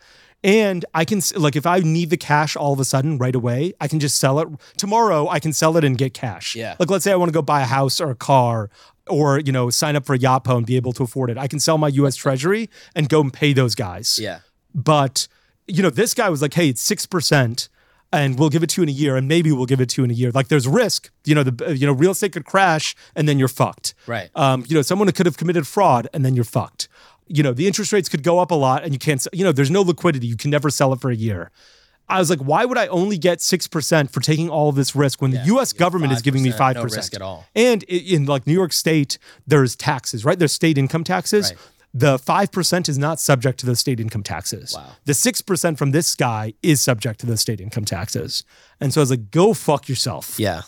And 0.45 0.85
I 0.95 1.05
can 1.05 1.21
like 1.37 1.57
if 1.57 1.67
I 1.67 1.81
need 1.81 2.11
the 2.11 2.17
cash 2.17 2.55
all 2.55 2.73
of 2.73 2.79
a 2.79 2.85
sudden 2.85 3.19
right 3.19 3.35
away, 3.35 3.73
I 3.81 3.89
can 3.89 3.99
just 3.99 4.19
sell 4.19 4.39
it 4.39 4.49
tomorrow. 4.77 5.29
I 5.29 5.41
can 5.41 5.53
sell 5.53 5.77
it 5.77 5.85
and 5.85 5.99
get 5.99 6.15
cash. 6.15 6.55
Yeah. 6.55 6.77
Like 6.79 6.91
let's 6.91 7.05
say 7.05 7.13
I 7.13 7.17
want 7.17 7.29
to 7.29 7.33
go 7.33 7.43
buy 7.43 7.63
a 7.63 7.67
house 7.67 8.01
or 8.01 8.11
a 8.11 8.15
car 8.15 8.71
or 9.09 9.41
you 9.41 9.51
know 9.51 9.69
sign 9.71 9.97
up 9.97 10.07
for 10.07 10.15
a 10.15 10.19
Yapo 10.19 10.57
and 10.57 10.67
be 10.67 10.77
able 10.77 10.93
to 10.93 11.03
afford 11.03 11.31
it. 11.31 11.39
I 11.39 11.49
can 11.49 11.59
sell 11.59 11.77
my 11.77 11.89
U.S. 11.89 12.15
Treasury 12.15 12.71
and 12.95 13.09
go 13.09 13.21
and 13.21 13.33
pay 13.33 13.53
those 13.53 13.75
guys. 13.75 14.19
Yeah. 14.21 14.41
But 14.75 15.27
you 15.67 15.83
know 15.83 15.91
this 15.91 16.15
guy 16.15 16.29
was 16.29 16.41
like, 16.41 16.55
hey, 16.55 16.69
it's 16.69 16.83
six 16.83 17.05
percent. 17.07 17.69
And 18.11 18.39
we'll 18.39 18.49
give 18.49 18.63
it 18.63 18.71
to 18.71 18.81
you 18.81 18.85
in 18.85 18.89
a 18.89 18.93
year, 18.93 19.17
and 19.17 19.29
maybe 19.29 19.53
we'll 19.53 19.67
give 19.67 19.83
it 19.83 19.91
to 19.91 20.01
you 20.01 20.05
in 20.07 20.11
a 20.11 20.15
year. 20.15 20.31
Like 20.31 20.49
there's 20.49 20.67
risk, 20.67 21.11
you 21.27 21.35
know. 21.35 21.43
The 21.43 21.77
you 21.77 21.87
know 21.87 21.93
real 21.93 22.13
estate 22.13 22.33
could 22.33 22.47
crash, 22.47 22.97
and 23.15 23.29
then 23.29 23.39
you're 23.39 23.49
fucked. 23.49 23.93
Right. 24.07 24.31
Um, 24.35 24.65
you 24.67 24.77
know, 24.77 24.81
someone 24.81 25.13
could 25.13 25.27
have 25.27 25.37
committed 25.37 25.67
fraud 25.67 26.09
and 26.15 26.25
then 26.25 26.35
you're 26.35 26.45
fucked. 26.45 26.89
You 27.29 27.43
know, 27.43 27.53
the 27.53 27.67
interest 27.67 27.93
rates 27.93 28.09
could 28.09 28.23
go 28.23 28.39
up 28.39 28.51
a 28.51 28.55
lot 28.55 28.85
and 28.85 28.93
you 28.93 28.99
can't, 28.99 29.27
you 29.33 29.45
know, 29.45 29.53
there's 29.53 29.71
no 29.71 29.83
liquidity. 29.83 30.27
You 30.27 30.37
can 30.37 30.51
never 30.51 30.71
sell 30.71 30.93
it 30.93 31.01
for 31.01 31.11
a 31.11 31.17
year. 31.17 31.51
I 32.09 32.19
was 32.19 32.31
like, 32.31 32.39
why 32.41 32.65
would 32.65 32.79
I 32.79 32.87
only 32.87 33.19
get 33.19 33.39
6% 33.39 34.11
for 34.11 34.21
taking 34.21 34.49
all 34.49 34.71
of 34.71 34.77
this 34.77 34.97
risk 34.97 35.21
when 35.21 35.31
the 35.31 35.45
US 35.45 35.73
government 35.73 36.13
is 36.13 36.23
giving 36.23 36.43
me 36.43 36.51
5%? 36.51 36.75
no 36.75 36.83
risk 36.85 37.15
at 37.15 37.21
all. 37.21 37.45
And 37.55 37.83
in 37.83 38.25
like 38.25 38.47
New 38.47 38.55
York 38.55 38.73
State, 38.73 39.19
there's 39.47 39.77
taxes, 39.77 40.25
right? 40.25 40.39
There's 40.39 40.53
state 40.53 40.79
income 40.79 41.05
taxes. 41.05 41.51
Right. 41.51 41.61
The 41.95 42.19
5% 42.19 42.89
is 42.89 42.99
not 42.99 43.19
subject 43.19 43.61
to 43.61 43.67
the 43.67 43.75
state 43.75 43.99
income 43.99 44.23
taxes. 44.23 44.75
Wow. 44.77 44.87
The 45.05 45.13
6% 45.13 45.79
from 45.79 45.91
this 45.91 46.15
guy 46.15 46.55
is 46.63 46.81
subject 46.81 47.21
to 47.21 47.27
the 47.27 47.37
state 47.37 47.61
income 47.61 47.85
taxes. 47.85 48.45
And 48.81 48.93
so 48.93 49.01
I 49.01 49.03
was 49.03 49.11
like, 49.11 49.31
go 49.31 49.55
fuck 49.55 49.89
yourself. 49.89 50.39
Yeah. 50.39 50.63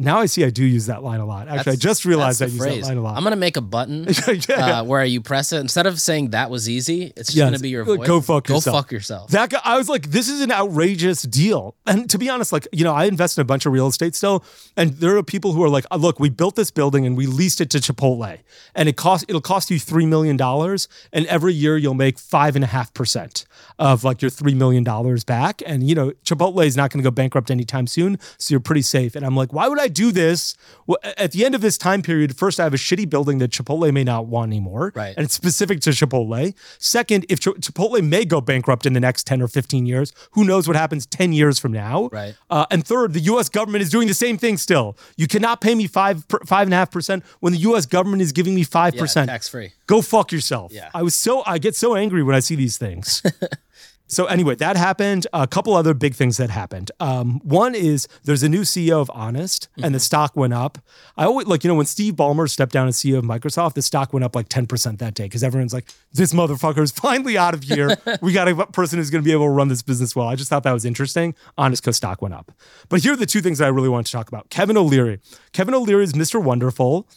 Now 0.00 0.18
I 0.18 0.26
see 0.26 0.44
I 0.44 0.50
do 0.50 0.64
use 0.64 0.86
that 0.86 1.04
line 1.04 1.20
a 1.20 1.24
lot. 1.24 1.46
Actually, 1.46 1.74
I 1.74 1.76
just 1.76 2.04
realized 2.04 2.42
I 2.42 2.46
That's 2.46 2.54
use 2.54 2.62
the 2.62 2.68
that 2.70 2.74
phrase. 2.74 2.88
line 2.88 2.96
a 2.96 3.00
lot. 3.02 3.16
I'm 3.16 3.22
gonna 3.22 3.36
make 3.36 3.56
a 3.56 3.60
button 3.60 4.08
Yeah. 4.48 4.80
uh, 4.80 4.84
where 4.84 5.04
you 5.04 5.20
press 5.20 5.52
it 5.52 5.58
instead 5.60 5.86
of 5.86 6.00
saying 6.00 6.30
that 6.30 6.50
was 6.50 6.68
easy. 6.68 7.12
It's 7.16 7.28
just 7.28 7.36
Yeah, 7.36 7.44
gonna 7.44 7.60
be 7.60 7.68
your 7.68 7.84
voice. 7.84 8.04
go 8.04 8.20
fuck 8.20 8.48
go 8.48 8.54
yourself. 8.56 8.76
fuck 8.76 8.90
yourself. 8.90 9.30
That 9.30 9.50
guy, 9.50 9.60
I 9.64 9.78
was 9.78 9.88
like, 9.88 10.10
this 10.10 10.28
is 10.28 10.40
an 10.40 10.50
outrageous 10.50 11.22
deal. 11.22 11.76
And 11.86 12.10
to 12.10 12.18
be 12.18 12.28
honest, 12.28 12.52
like, 12.52 12.66
you 12.72 12.82
know, 12.82 12.92
I 12.92 13.04
invest 13.04 13.38
in 13.38 13.42
a 13.42 13.44
bunch 13.44 13.64
of 13.64 13.72
real 13.72 13.86
estate 13.86 14.16
still. 14.16 14.44
And 14.76 14.94
there 14.94 15.16
are 15.16 15.22
people 15.22 15.52
who 15.52 15.62
are 15.62 15.68
like, 15.68 15.84
"Uh, 15.92 15.96
look, 15.96 16.18
we 16.18 16.30
built 16.30 16.56
this 16.56 16.72
building 16.72 17.06
and 17.06 17.16
we 17.16 17.26
leased 17.26 17.60
it 17.60 17.70
to 17.70 17.78
Chipotle. 17.78 18.38
And 18.74 18.88
it 18.88 18.96
cost 18.96 19.24
it'll 19.28 19.40
cost 19.40 19.70
you 19.70 19.78
three 19.78 20.04
million 20.04 20.36
dollars. 20.36 20.88
And 21.12 21.26
every 21.26 21.54
year 21.54 21.76
you'll 21.76 21.94
make 21.94 22.18
five 22.18 22.56
and 22.56 22.64
a 22.64 22.68
half 22.68 22.92
percent 22.92 23.44
of 23.78 24.02
like 24.02 24.20
your 24.20 24.32
three 24.32 24.54
million 24.54 24.82
dollars 24.82 25.22
back. 25.22 25.62
And 25.64 25.88
you 25.88 25.94
know, 25.94 26.10
Chipotle 26.24 26.66
is 26.66 26.76
not 26.76 26.90
going 26.90 27.04
to 27.04 27.06
go 27.06 27.12
bankrupt 27.12 27.52
anytime 27.52 27.86
soon. 27.86 28.18
So 28.36 28.52
you're 28.52 28.58
pretty 28.60 28.82
safe. 28.82 29.14
And 29.14 29.24
I'm 29.24 29.36
like, 29.36 29.52
why 29.52 29.68
would 29.68 29.75
I 29.80 29.88
do 29.88 30.12
this? 30.12 30.56
Well, 30.86 30.98
at 31.16 31.32
the 31.32 31.44
end 31.44 31.54
of 31.54 31.60
this 31.60 31.76
time 31.78 32.02
period, 32.02 32.36
first 32.36 32.60
I 32.60 32.64
have 32.64 32.74
a 32.74 32.78
shitty 32.78 33.08
building 33.08 33.38
that 33.38 33.50
Chipotle 33.50 33.92
may 33.92 34.04
not 34.04 34.26
want 34.26 34.50
anymore. 34.50 34.92
Right. 34.94 35.14
And 35.16 35.24
it's 35.24 35.34
specific 35.34 35.80
to 35.80 35.90
Chipotle. 35.90 36.54
Second, 36.78 37.26
if 37.28 37.40
Ch- 37.40 37.58
Chipotle 37.60 38.06
may 38.06 38.24
go 38.24 38.40
bankrupt 38.40 38.86
in 38.86 38.92
the 38.92 39.00
next 39.00 39.26
10 39.26 39.42
or 39.42 39.48
15 39.48 39.86
years, 39.86 40.12
who 40.32 40.44
knows 40.44 40.66
what 40.68 40.76
happens 40.76 41.06
10 41.06 41.32
years 41.32 41.58
from 41.58 41.72
now? 41.72 42.08
Right. 42.12 42.34
Uh, 42.50 42.66
and 42.70 42.86
third, 42.86 43.12
the 43.12 43.20
US 43.20 43.48
government 43.48 43.82
is 43.82 43.90
doing 43.90 44.08
the 44.08 44.14
same 44.14 44.38
thing 44.38 44.56
still. 44.56 44.96
You 45.16 45.26
cannot 45.26 45.60
pay 45.60 45.74
me 45.74 45.86
five, 45.86 46.24
five 46.46 46.66
and 46.66 46.74
a 46.74 46.76
half 46.76 46.90
percent 46.90 47.24
when 47.40 47.52
the 47.52 47.60
US 47.60 47.86
government 47.86 48.22
is 48.22 48.32
giving 48.32 48.54
me 48.54 48.64
5%. 48.64 49.26
tax 49.26 49.48
free. 49.48 49.72
Go 49.86 50.02
fuck 50.02 50.32
yourself. 50.32 50.72
Yeah. 50.72 50.90
I 50.94 51.02
was 51.02 51.14
so, 51.14 51.42
I 51.46 51.58
get 51.58 51.76
so 51.76 51.94
angry 51.94 52.22
when 52.22 52.34
I 52.34 52.40
see 52.40 52.54
these 52.54 52.78
things. 52.78 53.22
So 54.08 54.26
anyway, 54.26 54.54
that 54.56 54.76
happened. 54.76 55.26
A 55.32 55.46
couple 55.46 55.74
other 55.74 55.94
big 55.94 56.14
things 56.14 56.36
that 56.36 56.50
happened. 56.50 56.90
Um, 57.00 57.40
one 57.42 57.74
is 57.74 58.06
there's 58.24 58.42
a 58.42 58.48
new 58.48 58.62
CEO 58.62 59.00
of 59.00 59.10
Honest, 59.12 59.68
and 59.82 59.94
the 59.94 60.00
stock 60.00 60.36
went 60.36 60.54
up. 60.54 60.78
I 61.16 61.24
always 61.24 61.46
like 61.46 61.64
you 61.64 61.68
know 61.68 61.74
when 61.74 61.86
Steve 61.86 62.14
Ballmer 62.14 62.48
stepped 62.48 62.72
down 62.72 62.88
as 62.88 62.96
CEO 62.96 63.18
of 63.18 63.24
Microsoft, 63.24 63.74
the 63.74 63.82
stock 63.82 64.12
went 64.12 64.24
up 64.24 64.36
like 64.36 64.48
ten 64.48 64.66
percent 64.66 64.98
that 65.00 65.14
day 65.14 65.24
because 65.24 65.42
everyone's 65.42 65.72
like, 65.72 65.92
this 66.12 66.32
motherfucker 66.32 66.82
is 66.82 66.92
finally 67.06 67.36
out 67.36 67.54
of 67.54 67.64
here. 67.64 67.96
we 68.22 68.32
got 68.32 68.48
a 68.48 68.66
person 68.66 68.98
who's 68.98 69.10
going 69.10 69.22
to 69.22 69.26
be 69.26 69.32
able 69.32 69.46
to 69.46 69.50
run 69.50 69.68
this 69.68 69.82
business 69.82 70.14
well. 70.14 70.28
I 70.28 70.36
just 70.36 70.50
thought 70.50 70.62
that 70.62 70.72
was 70.72 70.84
interesting. 70.84 71.34
Honest 71.58 71.82
co 71.82 71.90
stock 71.90 72.22
went 72.22 72.34
up. 72.34 72.52
But 72.88 73.02
here 73.02 73.14
are 73.14 73.16
the 73.16 73.26
two 73.26 73.40
things 73.40 73.58
that 73.58 73.64
I 73.64 73.68
really 73.68 73.88
want 73.88 74.06
to 74.06 74.12
talk 74.12 74.28
about. 74.28 74.50
Kevin 74.50 74.76
O'Leary. 74.76 75.18
Kevin 75.52 75.74
O'Leary 75.74 76.04
is 76.04 76.12
Mr. 76.12 76.42
Wonderful 76.42 77.08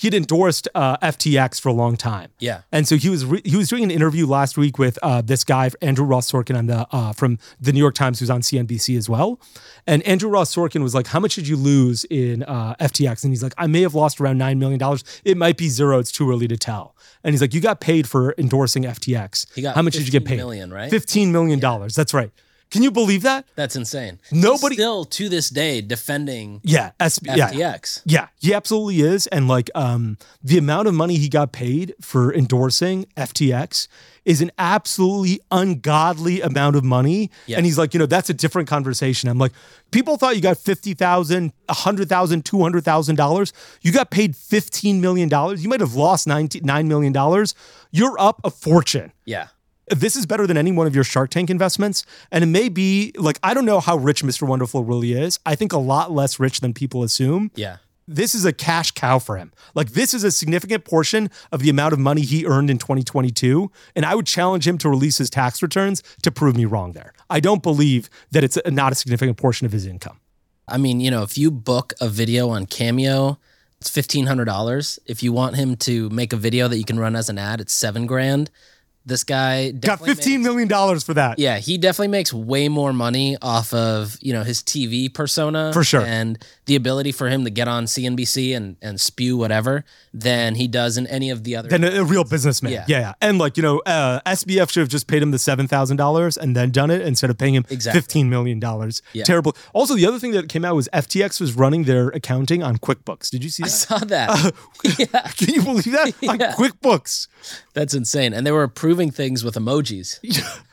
he'd 0.00 0.14
endorsed 0.14 0.66
uh, 0.74 0.96
FTX 0.98 1.60
for 1.60 1.68
a 1.68 1.72
long 1.72 1.94
time. 1.96 2.30
Yeah. 2.38 2.62
And 2.72 2.88
so 2.88 2.96
he 2.96 3.10
was 3.10 3.24
re- 3.26 3.42
he 3.44 3.56
was 3.56 3.68
doing 3.68 3.84
an 3.84 3.90
interview 3.90 4.26
last 4.26 4.56
week 4.56 4.78
with 4.78 4.98
uh, 5.02 5.20
this 5.20 5.44
guy 5.44 5.70
Andrew 5.82 6.06
Ross 6.06 6.30
Sorkin 6.30 6.56
on 6.56 6.66
the 6.66 6.86
uh, 6.90 7.12
from 7.12 7.38
the 7.60 7.72
New 7.72 7.78
York 7.78 7.94
Times, 7.94 8.18
who's 8.18 8.30
on 8.30 8.40
CNBC 8.40 8.96
as 8.96 9.08
well. 9.08 9.38
And 9.86 10.02
Andrew 10.04 10.30
Ross 10.30 10.54
Sorkin 10.54 10.82
was 10.82 10.94
like, 10.94 11.08
"How 11.08 11.20
much 11.20 11.34
did 11.34 11.46
you 11.46 11.56
lose 11.56 12.04
in 12.04 12.42
uh, 12.44 12.74
FTX?" 12.80 13.24
And 13.24 13.32
he's 13.32 13.42
like, 13.42 13.54
"I 13.58 13.66
may 13.66 13.82
have 13.82 13.94
lost 13.94 14.20
around 14.20 14.38
nine 14.38 14.58
million 14.58 14.78
dollars. 14.78 15.04
It 15.24 15.36
might 15.36 15.56
be 15.58 15.68
zero. 15.68 15.98
It's 15.98 16.12
too 16.12 16.30
early 16.30 16.48
to 16.48 16.56
tell." 16.56 16.96
And 17.22 17.34
he's 17.34 17.42
like, 17.42 17.52
"You 17.52 17.60
got 17.60 17.80
paid 17.80 18.08
for 18.08 18.34
endorsing 18.38 18.84
FTX. 18.84 19.74
How 19.74 19.82
much 19.82 19.94
did 19.94 20.06
you 20.06 20.12
get 20.12 20.24
paid? 20.24 20.36
million, 20.38 20.72
right? 20.72 20.90
Fifteen 20.90 21.30
million 21.30 21.58
dollars. 21.58 21.94
That's 21.94 22.14
right. 22.14 22.30
Can 22.70 22.82
you 22.84 22.90
believe 22.90 23.22
that? 23.22 23.46
That's 23.56 23.74
insane. 23.76 24.20
Nobody- 24.30 24.76
He's 24.76 24.82
still 24.84 25.04
to 25.04 25.28
this 25.28 25.50
day 25.50 25.80
defending 25.80 26.60
Yeah. 26.62 26.92
S- 27.00 27.18
yeah. 27.22 27.50
FTX. 27.50 28.02
Yeah, 28.04 28.28
he 28.38 28.54
absolutely 28.54 29.00
is. 29.00 29.26
And 29.28 29.48
like 29.48 29.70
um 29.74 30.18
the 30.42 30.56
amount 30.58 30.86
of 30.88 30.94
money 30.94 31.16
he 31.16 31.28
got 31.28 31.50
paid 31.52 31.94
for 32.00 32.32
endorsing 32.32 33.06
FTX 33.16 33.88
is 34.24 34.40
an 34.42 34.50
absolutely 34.58 35.40
ungodly 35.50 36.40
amount 36.42 36.76
of 36.76 36.84
money. 36.84 37.30
Yeah. 37.46 37.56
And 37.56 37.64
he's 37.66 37.78
like, 37.78 37.94
you 37.94 37.98
know, 37.98 38.06
that's 38.06 38.28
a 38.30 38.34
different 38.34 38.68
conversation. 38.68 39.28
I'm 39.30 39.38
like, 39.38 39.52
people 39.92 40.18
thought 40.18 40.36
you 40.36 40.42
got 40.42 40.58
$50,000, 40.58 41.50
$100,000, 41.70 42.42
$200,000. 42.42 43.52
You 43.82 43.92
got 43.92 44.10
paid 44.10 44.34
$15 44.34 45.00
million. 45.00 45.30
You 45.58 45.68
might 45.68 45.80
have 45.80 45.94
lost 45.94 46.28
$9 46.28 46.48
$9 46.62 46.86
million. 46.86 47.46
You're 47.90 48.20
up 48.20 48.40
a 48.44 48.50
fortune 48.50 49.12
Yeah. 49.24 49.48
This 49.90 50.16
is 50.16 50.26
better 50.26 50.46
than 50.46 50.56
any 50.56 50.72
one 50.72 50.86
of 50.86 50.94
your 50.94 51.04
Shark 51.04 51.30
Tank 51.30 51.50
investments. 51.50 52.04
And 52.30 52.42
it 52.42 52.48
may 52.48 52.68
be 52.68 53.12
like, 53.16 53.38
I 53.42 53.54
don't 53.54 53.64
know 53.64 53.80
how 53.80 53.96
rich 53.96 54.22
Mr. 54.22 54.46
Wonderful 54.46 54.84
really 54.84 55.12
is. 55.12 55.38
I 55.44 55.54
think 55.54 55.72
a 55.72 55.78
lot 55.78 56.10
less 56.10 56.40
rich 56.40 56.60
than 56.60 56.72
people 56.72 57.02
assume. 57.02 57.50
Yeah. 57.54 57.76
This 58.08 58.34
is 58.34 58.44
a 58.44 58.52
cash 58.52 58.90
cow 58.90 59.20
for 59.20 59.36
him. 59.36 59.52
Like, 59.74 59.90
this 59.90 60.14
is 60.14 60.24
a 60.24 60.32
significant 60.32 60.84
portion 60.84 61.30
of 61.52 61.60
the 61.60 61.70
amount 61.70 61.92
of 61.92 62.00
money 62.00 62.22
he 62.22 62.44
earned 62.44 62.68
in 62.68 62.78
2022. 62.78 63.70
And 63.94 64.04
I 64.04 64.16
would 64.16 64.26
challenge 64.26 64.66
him 64.66 64.78
to 64.78 64.88
release 64.88 65.18
his 65.18 65.30
tax 65.30 65.62
returns 65.62 66.02
to 66.22 66.32
prove 66.32 66.56
me 66.56 66.64
wrong 66.64 66.92
there. 66.92 67.12
I 67.28 67.38
don't 67.38 67.62
believe 67.62 68.10
that 68.32 68.42
it's 68.42 68.58
not 68.66 68.90
a 68.90 68.96
significant 68.96 69.36
portion 69.36 69.64
of 69.64 69.72
his 69.72 69.86
income. 69.86 70.18
I 70.66 70.76
mean, 70.76 71.00
you 71.00 71.10
know, 71.10 71.22
if 71.22 71.38
you 71.38 71.50
book 71.50 71.92
a 72.00 72.08
video 72.08 72.48
on 72.48 72.66
Cameo, 72.66 73.38
it's 73.80 73.90
fifteen 73.90 74.26
hundred 74.26 74.44
dollars. 74.44 74.98
If 75.06 75.22
you 75.22 75.32
want 75.32 75.56
him 75.56 75.76
to 75.78 76.08
make 76.10 76.32
a 76.32 76.36
video 76.36 76.68
that 76.68 76.76
you 76.76 76.84
can 76.84 76.98
run 76.98 77.16
as 77.16 77.28
an 77.28 77.38
ad, 77.38 77.60
it's 77.60 77.72
seven 77.72 78.06
grand. 78.06 78.50
This 79.06 79.24
guy 79.24 79.70
Got 79.70 80.04
15 80.04 80.34
makes- 80.40 80.44
million 80.44 80.68
dollars 80.68 81.02
for 81.04 81.14
that. 81.14 81.38
Yeah, 81.38 81.58
he 81.58 81.78
definitely 81.78 82.08
makes 82.08 82.32
way 82.34 82.68
more 82.68 82.92
money 82.92 83.36
off 83.40 83.72
of 83.72 84.16
you 84.20 84.32
know 84.32 84.42
his 84.42 84.62
TV 84.62 85.12
persona 85.12 85.72
For 85.72 85.82
sure. 85.82 86.02
and 86.02 86.38
the 86.70 86.76
ability 86.76 87.10
for 87.10 87.28
him 87.28 87.42
to 87.42 87.50
get 87.50 87.66
on 87.66 87.84
CNBC 87.86 88.56
and 88.56 88.76
and 88.80 89.00
spew 89.00 89.36
whatever 89.36 89.84
than 90.14 90.54
he 90.54 90.68
does 90.68 90.96
in 90.96 91.04
any 91.08 91.28
of 91.28 91.42
the 91.42 91.56
other. 91.56 91.68
Than 91.68 91.82
a, 91.82 91.90
a 92.02 92.04
real 92.04 92.22
businessman. 92.22 92.70
Yeah. 92.70 92.84
Yeah. 92.86 93.00
yeah. 93.00 93.14
And 93.20 93.38
like, 93.38 93.56
you 93.56 93.62
know, 93.64 93.80
uh, 93.86 94.20
SBF 94.24 94.70
should 94.70 94.78
have 94.78 94.88
just 94.88 95.08
paid 95.08 95.20
him 95.20 95.32
the 95.32 95.36
$7,000 95.36 96.36
and 96.36 96.54
then 96.54 96.70
done 96.70 96.92
it 96.92 97.00
instead 97.00 97.28
of 97.28 97.38
paying 97.38 97.56
him 97.56 97.64
Exactly. 97.70 98.22
$15 98.22 98.28
million. 98.28 98.60
Yeah. 99.12 99.24
Terrible. 99.24 99.56
Also, 99.72 99.96
the 99.96 100.06
other 100.06 100.20
thing 100.20 100.30
that 100.30 100.48
came 100.48 100.64
out 100.64 100.76
was 100.76 100.88
FTX 100.92 101.40
was 101.40 101.54
running 101.56 101.84
their 101.84 102.08
accounting 102.10 102.62
on 102.62 102.76
QuickBooks. 102.78 103.30
Did 103.30 103.42
you 103.42 103.50
see 103.50 103.64
I 103.64 103.66
that? 103.66 103.72
saw 103.72 103.98
that. 103.98 104.52
yeah, 104.98 105.20
Can 105.36 105.52
you 105.54 105.62
believe 105.62 105.90
that? 105.90 106.14
On 106.28 106.38
QuickBooks. 106.38 107.26
that's 107.74 107.94
insane. 107.94 108.32
And 108.32 108.46
they 108.46 108.52
were 108.52 108.62
approving 108.62 109.10
things 109.10 109.42
with 109.42 109.56
emojis. 109.56 110.20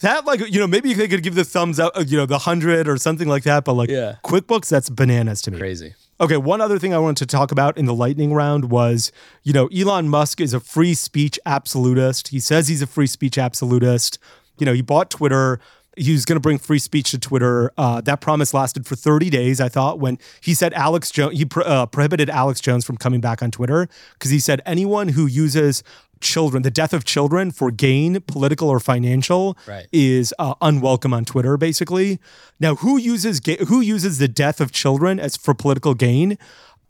That 0.00 0.24
like 0.24 0.40
you 0.40 0.58
know 0.60 0.66
maybe 0.66 0.94
they 0.94 1.08
could 1.08 1.22
give 1.22 1.34
the 1.34 1.44
thumbs 1.44 1.78
up 1.78 1.92
uh, 1.96 2.04
you 2.06 2.16
know 2.16 2.26
the 2.26 2.38
hundred 2.38 2.88
or 2.88 2.96
something 2.96 3.28
like 3.28 3.42
that 3.44 3.64
but 3.64 3.74
like 3.74 3.90
Yeah. 3.90 4.16
QuickBooks 4.24 4.68
that's 4.68 4.88
bananas 4.90 5.42
to 5.42 5.50
me. 5.50 5.58
Crazy. 5.58 5.94
Okay, 6.20 6.36
one 6.36 6.60
other 6.60 6.78
thing 6.78 6.92
I 6.92 6.98
wanted 6.98 7.16
to 7.18 7.26
talk 7.26 7.50
about 7.50 7.78
in 7.78 7.86
the 7.86 7.94
lightning 7.94 8.34
round 8.34 8.70
was, 8.70 9.10
you 9.42 9.54
know, 9.54 9.68
Elon 9.68 10.10
Musk 10.10 10.38
is 10.38 10.52
a 10.52 10.60
free 10.60 10.92
speech 10.92 11.38
absolutist. 11.46 12.28
He 12.28 12.40
says 12.40 12.68
he's 12.68 12.82
a 12.82 12.86
free 12.86 13.06
speech 13.06 13.38
absolutist. 13.38 14.18
You 14.58 14.66
know, 14.66 14.74
he 14.74 14.82
bought 14.82 15.08
Twitter. 15.08 15.60
He 15.96 16.12
was 16.12 16.26
going 16.26 16.36
to 16.36 16.40
bring 16.40 16.58
free 16.58 16.78
speech 16.78 17.10
to 17.12 17.18
Twitter. 17.18 17.72
Uh, 17.78 18.02
that 18.02 18.20
promise 18.20 18.52
lasted 18.52 18.86
for 18.86 18.96
30 18.96 19.30
days, 19.30 19.62
I 19.62 19.70
thought, 19.70 19.98
when 19.98 20.18
he 20.42 20.52
said 20.52 20.74
Alex 20.74 21.10
Jones, 21.10 21.38
he 21.38 21.46
pro- 21.46 21.64
uh, 21.64 21.86
prohibited 21.86 22.28
Alex 22.28 22.60
Jones 22.60 22.84
from 22.84 22.98
coming 22.98 23.22
back 23.22 23.42
on 23.42 23.50
Twitter 23.50 23.88
because 24.12 24.30
he 24.30 24.40
said 24.40 24.60
anyone 24.66 25.08
who 25.08 25.24
uses 25.26 25.82
children, 26.20 26.62
the 26.62 26.70
death 26.70 26.92
of 26.92 27.04
children 27.04 27.50
for 27.50 27.70
gain, 27.70 28.20
political 28.22 28.68
or 28.68 28.80
financial, 28.80 29.56
Right. 29.66 29.86
is 29.92 30.32
uh, 30.38 30.54
unwelcome 30.60 31.14
on 31.14 31.24
Twitter. 31.24 31.56
Basically, 31.56 32.18
now 32.58 32.74
who 32.76 32.96
uses 32.98 33.40
ga- 33.40 33.64
who 33.66 33.80
uses 33.80 34.18
the 34.18 34.28
death 34.28 34.60
of 34.60 34.72
children 34.72 35.18
as 35.18 35.36
for 35.36 35.54
political 35.54 35.94
gain? 35.94 36.36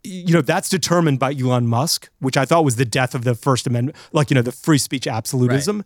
You 0.03 0.33
know 0.33 0.41
that's 0.41 0.67
determined 0.67 1.19
by 1.19 1.31
Elon 1.33 1.67
Musk, 1.67 2.09
which 2.19 2.35
I 2.35 2.43
thought 2.45 2.65
was 2.65 2.75
the 2.75 2.85
death 2.85 3.13
of 3.13 3.23
the 3.23 3.35
First 3.35 3.67
Amendment, 3.67 3.95
like 4.11 4.31
you 4.31 4.35
know 4.35 4.41
the 4.41 4.51
free 4.51 4.79
speech 4.79 5.05
absolutism. 5.07 5.83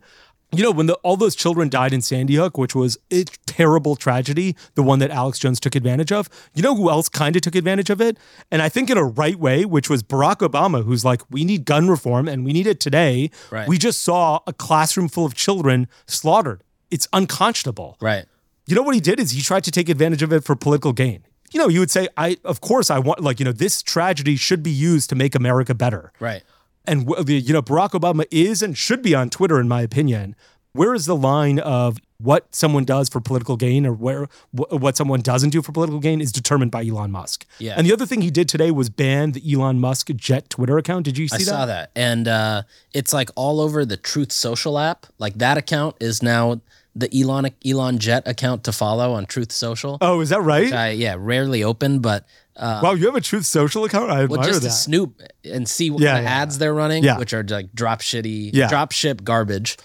You 0.52 0.62
know 0.62 0.70
when 0.70 0.86
the, 0.86 0.94
all 0.96 1.16
those 1.16 1.34
children 1.34 1.68
died 1.68 1.92
in 1.92 2.00
Sandy 2.00 2.36
Hook, 2.36 2.56
which 2.56 2.74
was 2.74 2.96
a 3.10 3.24
terrible 3.46 3.96
tragedy, 3.96 4.56
the 4.74 4.82
one 4.82 5.00
that 5.00 5.10
Alex 5.10 5.38
Jones 5.38 5.58
took 5.58 5.74
advantage 5.74 6.12
of. 6.12 6.30
You 6.54 6.62
know 6.62 6.74
who 6.74 6.88
else 6.88 7.08
kind 7.08 7.34
of 7.34 7.42
took 7.42 7.56
advantage 7.56 7.90
of 7.90 8.00
it, 8.00 8.16
and 8.50 8.62
I 8.62 8.68
think 8.68 8.88
in 8.88 8.96
a 8.96 9.04
right 9.04 9.38
way, 9.38 9.64
which 9.64 9.90
was 9.90 10.02
Barack 10.02 10.36
Obama, 10.36 10.84
who's 10.84 11.04
like, 11.04 11.22
we 11.30 11.44
need 11.44 11.64
gun 11.64 11.88
reform 11.88 12.28
and 12.28 12.44
we 12.44 12.52
need 12.52 12.66
it 12.66 12.78
today. 12.78 13.30
Right. 13.50 13.68
We 13.68 13.76
just 13.76 14.02
saw 14.02 14.40
a 14.46 14.52
classroom 14.52 15.08
full 15.08 15.26
of 15.26 15.34
children 15.34 15.88
slaughtered. 16.06 16.62
It's 16.90 17.08
unconscionable. 17.12 17.96
Right. 18.00 18.24
You 18.66 18.76
know 18.76 18.82
what 18.82 18.94
he 18.94 19.00
did 19.00 19.18
is 19.20 19.32
he 19.32 19.42
tried 19.42 19.64
to 19.64 19.70
take 19.70 19.88
advantage 19.88 20.22
of 20.22 20.32
it 20.32 20.44
for 20.44 20.54
political 20.56 20.92
gain. 20.92 21.24
You 21.52 21.60
know, 21.60 21.68
he 21.68 21.78
would 21.78 21.90
say, 21.90 22.08
"I 22.16 22.36
of 22.44 22.60
course 22.60 22.90
I 22.90 22.98
want 22.98 23.20
like 23.20 23.38
you 23.38 23.44
know 23.44 23.52
this 23.52 23.82
tragedy 23.82 24.36
should 24.36 24.62
be 24.62 24.70
used 24.70 25.08
to 25.10 25.14
make 25.14 25.34
America 25.34 25.74
better." 25.74 26.12
Right. 26.18 26.42
And 26.86 27.02
you 27.28 27.52
know, 27.52 27.62
Barack 27.62 27.90
Obama 27.90 28.24
is 28.30 28.62
and 28.62 28.76
should 28.76 29.02
be 29.02 29.14
on 29.14 29.30
Twitter, 29.30 29.60
in 29.60 29.68
my 29.68 29.82
opinion. 29.82 30.36
Where 30.72 30.94
is 30.94 31.06
the 31.06 31.16
line 31.16 31.58
of 31.58 31.98
what 32.18 32.54
someone 32.54 32.84
does 32.84 33.08
for 33.08 33.20
political 33.20 33.56
gain, 33.56 33.86
or 33.86 33.92
where 33.92 34.26
wh- 34.52 34.72
what 34.72 34.96
someone 34.96 35.20
doesn't 35.20 35.50
do 35.50 35.62
for 35.62 35.72
political 35.72 36.00
gain, 36.00 36.20
is 36.20 36.32
determined 36.32 36.70
by 36.70 36.84
Elon 36.84 37.10
Musk. 37.10 37.46
Yeah. 37.58 37.74
And 37.76 37.86
the 37.86 37.92
other 37.92 38.06
thing 38.06 38.22
he 38.22 38.30
did 38.30 38.48
today 38.48 38.70
was 38.70 38.88
ban 38.88 39.32
the 39.32 39.52
Elon 39.52 39.80
Musk 39.80 40.10
Jet 40.14 40.50
Twitter 40.50 40.78
account. 40.78 41.04
Did 41.04 41.18
you 41.18 41.28
see 41.28 41.36
I 41.36 41.38
that? 41.38 41.42
I 41.42 41.44
saw 41.44 41.66
that. 41.66 41.90
And 41.94 42.28
uh, 42.28 42.62
it's 42.92 43.12
like 43.12 43.30
all 43.36 43.60
over 43.60 43.84
the 43.84 43.96
Truth 43.96 44.32
Social 44.32 44.78
app. 44.78 45.06
Like 45.18 45.34
that 45.34 45.58
account 45.58 45.96
is 46.00 46.22
now 46.22 46.60
the 46.94 47.10
Elon 47.14 47.50
Elon 47.64 47.98
Jet 47.98 48.26
account 48.26 48.64
to 48.64 48.72
follow 48.72 49.12
on 49.12 49.26
Truth 49.26 49.52
Social. 49.52 49.98
Oh, 50.00 50.20
is 50.20 50.30
that 50.30 50.40
right? 50.40 50.72
I 50.72 50.90
yeah, 50.90 51.16
rarely 51.18 51.62
open, 51.62 51.98
but 52.00 52.26
uh, 52.56 52.80
wow, 52.82 52.92
you 52.92 53.06
have 53.06 53.14
a 53.16 53.20
Truth 53.20 53.46
Social 53.46 53.84
account. 53.84 54.10
I 54.10 54.22
admire 54.22 54.38
well, 54.38 54.48
just 54.48 54.62
that. 54.62 54.70
snoop 54.70 55.20
and 55.44 55.68
see 55.68 55.90
what 55.90 56.00
Yeah, 56.02 56.14
kind 56.14 56.18
of 56.26 56.30
yeah, 56.30 56.36
ads 56.42 56.58
they're 56.58 56.74
running, 56.74 57.04
Yeah. 57.04 57.18
which 57.18 57.32
are 57.34 57.42
like 57.42 57.72
drop 57.74 58.00
shitty, 58.00 58.68
drop 58.68 58.92
ship 58.92 59.22
garbage. 59.24 59.76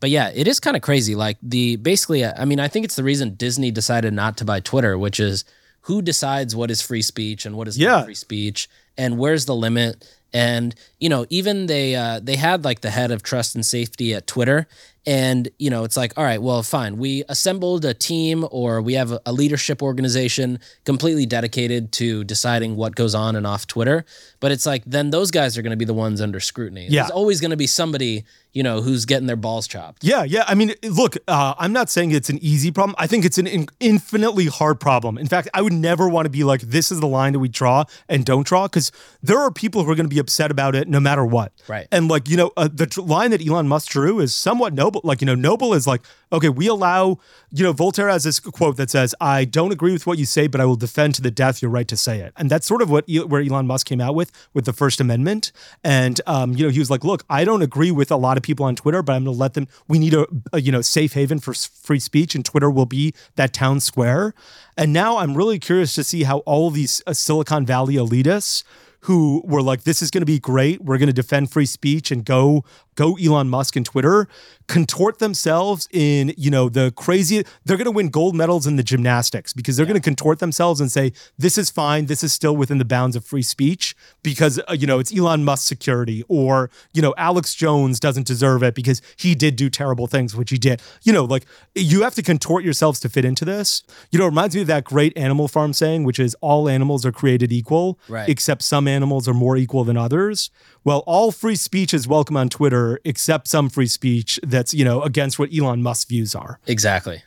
But 0.00 0.10
yeah, 0.10 0.30
it 0.34 0.46
is 0.48 0.60
kind 0.60 0.76
of 0.76 0.82
crazy. 0.82 1.14
Like 1.14 1.38
the 1.42 1.76
basically, 1.76 2.24
I 2.24 2.44
mean, 2.44 2.60
I 2.60 2.68
think 2.68 2.84
it's 2.84 2.96
the 2.96 3.04
reason 3.04 3.34
Disney 3.34 3.70
decided 3.70 4.12
not 4.12 4.36
to 4.38 4.44
buy 4.44 4.60
Twitter, 4.60 4.98
which 4.98 5.18
is 5.20 5.44
who 5.82 6.02
decides 6.02 6.54
what 6.56 6.70
is 6.70 6.82
free 6.82 7.02
speech 7.02 7.46
and 7.46 7.56
what 7.56 7.68
is 7.68 7.78
not 7.78 8.04
free 8.06 8.14
speech, 8.14 8.68
and 8.98 9.18
where's 9.18 9.44
the 9.46 9.54
limit. 9.54 10.06
And 10.32 10.74
you 10.98 11.08
know, 11.08 11.26
even 11.30 11.66
they 11.66 11.94
uh, 11.94 12.20
they 12.22 12.36
had 12.36 12.64
like 12.64 12.80
the 12.80 12.90
head 12.90 13.10
of 13.12 13.22
trust 13.22 13.54
and 13.54 13.64
safety 13.64 14.12
at 14.14 14.26
Twitter, 14.26 14.66
and 15.06 15.48
you 15.58 15.70
know, 15.70 15.84
it's 15.84 15.96
like, 15.96 16.12
all 16.16 16.24
right, 16.24 16.40
well, 16.40 16.62
fine, 16.62 16.96
we 16.96 17.24
assembled 17.28 17.84
a 17.84 17.94
team 17.94 18.46
or 18.50 18.80
we 18.80 18.94
have 18.94 19.12
a, 19.26 19.34
leadership 19.34 19.82
organization 19.82 20.60
completely 20.84 21.26
dedicated 21.26 21.90
to 21.90 22.22
deciding 22.22 22.76
what 22.76 22.94
goes 22.94 23.16
on 23.16 23.34
and 23.34 23.46
off 23.46 23.66
Twitter. 23.66 24.04
But 24.38 24.52
it's 24.52 24.64
like 24.64 24.84
then 24.86 25.10
those 25.10 25.32
guys 25.32 25.58
are 25.58 25.62
going 25.62 25.72
to 25.72 25.76
be 25.76 25.84
the 25.84 25.92
ones 25.92 26.20
under 26.20 26.38
scrutiny. 26.38 26.86
Yeah. 26.88 27.02
There's 27.02 27.10
always 27.10 27.40
going 27.40 27.50
to 27.50 27.56
be 27.56 27.66
somebody 27.66 28.24
you 28.54 28.62
know 28.62 28.80
who's 28.80 29.04
getting 29.04 29.26
their 29.26 29.36
balls 29.36 29.66
chopped. 29.66 30.02
Yeah, 30.02 30.22
yeah. 30.22 30.44
I 30.46 30.54
mean, 30.54 30.74
look, 30.84 31.16
uh, 31.28 31.54
I'm 31.58 31.72
not 31.72 31.90
saying 31.90 32.12
it's 32.12 32.30
an 32.30 32.38
easy 32.40 32.70
problem. 32.70 32.94
I 32.98 33.06
think 33.06 33.24
it's 33.24 33.36
an 33.36 33.46
in- 33.46 33.68
infinitely 33.80 34.46
hard 34.46 34.80
problem. 34.80 35.18
In 35.18 35.26
fact, 35.26 35.48
I 35.52 35.60
would 35.60 35.72
never 35.72 36.08
want 36.08 36.26
to 36.26 36.30
be 36.30 36.44
like, 36.44 36.60
this 36.62 36.90
is 36.90 37.00
the 37.00 37.08
line 37.08 37.32
that 37.32 37.40
we 37.40 37.48
draw 37.48 37.84
and 38.08 38.24
don't 38.24 38.46
draw, 38.46 38.66
because 38.66 38.92
there 39.22 39.38
are 39.38 39.50
people 39.50 39.84
who 39.84 39.90
are 39.90 39.96
going 39.96 40.08
to 40.08 40.14
be 40.14 40.20
upset 40.20 40.50
about 40.50 40.76
it 40.76 40.88
no 40.88 41.00
matter 41.00 41.26
what. 41.26 41.52
Right. 41.68 41.88
And 41.90 42.08
like, 42.08 42.28
you 42.28 42.36
know, 42.36 42.52
uh, 42.56 42.68
the 42.72 42.86
tr- 42.86 43.02
line 43.02 43.32
that 43.32 43.46
Elon 43.46 43.66
Musk 43.66 43.90
drew 43.90 44.20
is 44.20 44.34
somewhat 44.34 44.72
noble. 44.72 44.93
Like, 45.02 45.20
you 45.20 45.26
know, 45.26 45.34
noble 45.34 45.74
is 45.74 45.86
like, 45.86 46.02
okay, 46.32 46.48
we 46.48 46.66
allow, 46.66 47.18
you 47.50 47.64
know, 47.64 47.72
Voltaire 47.72 48.08
has 48.08 48.24
this 48.24 48.38
quote 48.38 48.76
that 48.76 48.90
says, 48.90 49.14
I 49.20 49.44
don't 49.44 49.72
agree 49.72 49.92
with 49.92 50.06
what 50.06 50.18
you 50.18 50.26
say, 50.26 50.46
but 50.46 50.60
I 50.60 50.64
will 50.64 50.76
defend 50.76 51.14
to 51.16 51.22
the 51.22 51.30
death 51.30 51.62
your 51.62 51.70
right 51.70 51.88
to 51.88 51.96
say 51.96 52.20
it. 52.20 52.32
And 52.36 52.50
that's 52.50 52.66
sort 52.66 52.82
of 52.82 52.90
what, 52.90 53.08
where 53.26 53.40
Elon 53.40 53.66
Musk 53.66 53.86
came 53.86 54.00
out 54.00 54.14
with, 54.14 54.30
with 54.52 54.64
the 54.64 54.72
First 54.72 55.00
Amendment. 55.00 55.52
And, 55.82 56.20
um, 56.26 56.52
you 56.52 56.64
know, 56.64 56.70
he 56.70 56.78
was 56.78 56.90
like, 56.90 57.04
look, 57.04 57.24
I 57.30 57.44
don't 57.44 57.62
agree 57.62 57.90
with 57.90 58.10
a 58.10 58.16
lot 58.16 58.36
of 58.36 58.42
people 58.42 58.66
on 58.66 58.76
Twitter, 58.76 59.02
but 59.02 59.14
I'm 59.14 59.24
going 59.24 59.34
to 59.34 59.40
let 59.40 59.54
them, 59.54 59.68
we 59.88 59.98
need 59.98 60.14
a, 60.14 60.26
a, 60.52 60.60
you 60.60 60.70
know, 60.70 60.82
safe 60.82 61.14
haven 61.14 61.38
for 61.38 61.54
free 61.54 62.00
speech 62.00 62.34
and 62.34 62.44
Twitter 62.44 62.70
will 62.70 62.86
be 62.86 63.14
that 63.36 63.52
town 63.52 63.80
square. 63.80 64.34
And 64.76 64.92
now 64.92 65.18
I'm 65.18 65.36
really 65.36 65.58
curious 65.58 65.94
to 65.94 66.04
see 66.04 66.24
how 66.24 66.38
all 66.38 66.70
these 66.70 67.02
uh, 67.06 67.12
Silicon 67.12 67.64
Valley 67.64 67.94
elitists 67.94 68.64
who 69.04 69.42
were 69.44 69.60
like, 69.60 69.84
this 69.84 70.00
is 70.00 70.10
going 70.10 70.22
to 70.22 70.26
be 70.26 70.38
great. 70.38 70.80
We're 70.82 70.96
going 70.96 71.08
to 71.08 71.12
defend 71.12 71.50
free 71.50 71.66
speech 71.66 72.10
and 72.10 72.24
go 72.24 72.64
go 72.94 73.16
Elon 73.16 73.48
Musk 73.48 73.76
and 73.76 73.84
Twitter 73.84 74.28
contort 74.66 75.18
themselves 75.18 75.88
in, 75.92 76.32
you 76.36 76.50
know, 76.50 76.68
the 76.68 76.92
crazy 76.96 77.44
they're 77.64 77.76
going 77.76 77.84
to 77.84 77.90
win 77.90 78.08
gold 78.08 78.34
medals 78.34 78.66
in 78.66 78.76
the 78.76 78.82
gymnastics 78.82 79.52
because 79.52 79.76
they're 79.76 79.84
yeah. 79.84 79.92
going 79.92 80.00
to 80.00 80.04
contort 80.04 80.38
themselves 80.38 80.80
and 80.80 80.90
say 80.90 81.12
this 81.36 81.58
is 81.58 81.70
fine, 81.70 82.06
this 82.06 82.24
is 82.24 82.32
still 82.32 82.56
within 82.56 82.78
the 82.78 82.84
bounds 82.84 83.16
of 83.16 83.24
free 83.24 83.42
speech 83.42 83.94
because 84.22 84.60
uh, 84.68 84.72
you 84.72 84.86
know, 84.86 84.98
it's 84.98 85.16
Elon 85.16 85.44
Musk 85.44 85.66
security 85.66 86.24
or, 86.28 86.70
you 86.92 87.02
know, 87.02 87.14
Alex 87.16 87.54
Jones 87.54 88.00
doesn't 88.00 88.26
deserve 88.26 88.62
it 88.62 88.74
because 88.74 89.02
he 89.16 89.34
did 89.34 89.56
do 89.56 89.68
terrible 89.68 90.06
things 90.06 90.34
which 90.34 90.50
he 90.50 90.58
did. 90.58 90.80
You 91.02 91.12
know, 91.12 91.24
like 91.24 91.44
you 91.74 92.02
have 92.02 92.14
to 92.14 92.22
contort 92.22 92.64
yourselves 92.64 93.00
to 93.00 93.08
fit 93.08 93.24
into 93.24 93.44
this. 93.44 93.82
You 94.10 94.18
know, 94.18 94.26
it 94.26 94.28
reminds 94.28 94.54
me 94.54 94.62
of 94.62 94.66
that 94.68 94.84
great 94.84 95.16
Animal 95.16 95.48
Farm 95.48 95.72
saying 95.72 96.04
which 96.04 96.18
is 96.18 96.34
all 96.40 96.68
animals 96.68 97.04
are 97.04 97.12
created 97.12 97.52
equal 97.52 97.98
right. 98.08 98.28
except 98.28 98.62
some 98.62 98.88
animals 98.88 99.28
are 99.28 99.34
more 99.34 99.56
equal 99.56 99.84
than 99.84 99.96
others. 99.96 100.50
Well, 100.84 101.02
all 101.06 101.32
free 101.32 101.56
speech 101.56 101.94
is 101.94 102.06
welcome 102.06 102.36
on 102.36 102.50
Twitter 102.50 103.00
except 103.04 103.48
some 103.48 103.70
free 103.70 103.86
speech 103.86 104.38
that's, 104.42 104.74
you 104.74 104.84
know, 104.84 105.00
against 105.00 105.38
what 105.38 105.48
Elon 105.50 105.82
Musk's 105.82 106.04
views 106.04 106.34
are. 106.34 106.60
Exactly. 106.66 107.22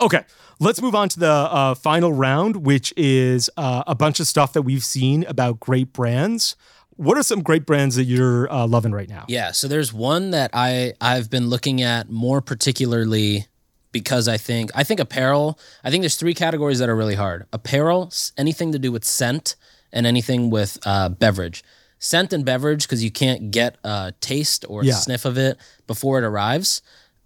Okay, 0.00 0.24
let's 0.60 0.80
move 0.80 0.94
on 0.94 1.08
to 1.10 1.18
the 1.18 1.30
uh, 1.30 1.74
final 1.74 2.12
round, 2.12 2.64
which 2.64 2.94
is 2.96 3.50
uh, 3.56 3.82
a 3.88 3.96
bunch 3.96 4.20
of 4.20 4.28
stuff 4.28 4.52
that 4.52 4.62
we've 4.62 4.84
seen 4.84 5.24
about 5.24 5.58
great 5.58 5.92
brands. 5.92 6.54
What 6.96 7.18
are 7.18 7.24
some 7.24 7.42
great 7.42 7.66
brands 7.66 7.96
that 7.96 8.04
you're 8.04 8.50
uh, 8.50 8.66
loving 8.68 8.92
right 8.92 9.08
now? 9.08 9.24
Yeah, 9.26 9.50
so 9.50 9.66
there's 9.66 9.92
one 9.92 10.30
that 10.30 10.50
I 10.54 10.94
I've 11.00 11.30
been 11.30 11.48
looking 11.48 11.82
at 11.82 12.10
more 12.10 12.40
particularly 12.40 13.46
because 13.90 14.28
I 14.28 14.36
think 14.36 14.70
I 14.74 14.84
think 14.84 15.00
apparel. 15.00 15.58
I 15.82 15.90
think 15.90 16.02
there's 16.02 16.16
three 16.16 16.34
categories 16.34 16.78
that 16.78 16.88
are 16.88 16.96
really 16.96 17.16
hard: 17.16 17.46
apparel, 17.52 18.12
anything 18.38 18.72
to 18.72 18.78
do 18.78 18.92
with 18.92 19.04
scent, 19.04 19.56
and 19.92 20.06
anything 20.06 20.50
with 20.50 20.78
uh, 20.86 21.08
beverage 21.08 21.64
scent 22.00 22.32
and 22.32 22.44
beverage 22.44 22.82
because 22.82 23.04
you 23.04 23.12
can't 23.12 23.52
get 23.52 23.76
a 23.84 24.12
taste 24.20 24.64
or 24.68 24.82
yeah. 24.82 24.94
sniff 24.94 25.24
of 25.24 25.38
it 25.38 25.58
before 25.86 26.18
it 26.18 26.24
arrives, 26.24 26.82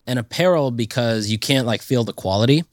and 0.07 0.19
apparel 0.19 0.71
because 0.71 1.31
you 1.31 1.39
can't 1.39 1.67
like 1.67 1.81
feel 1.81 2.05
the 2.05 2.13
quality. 2.13 2.65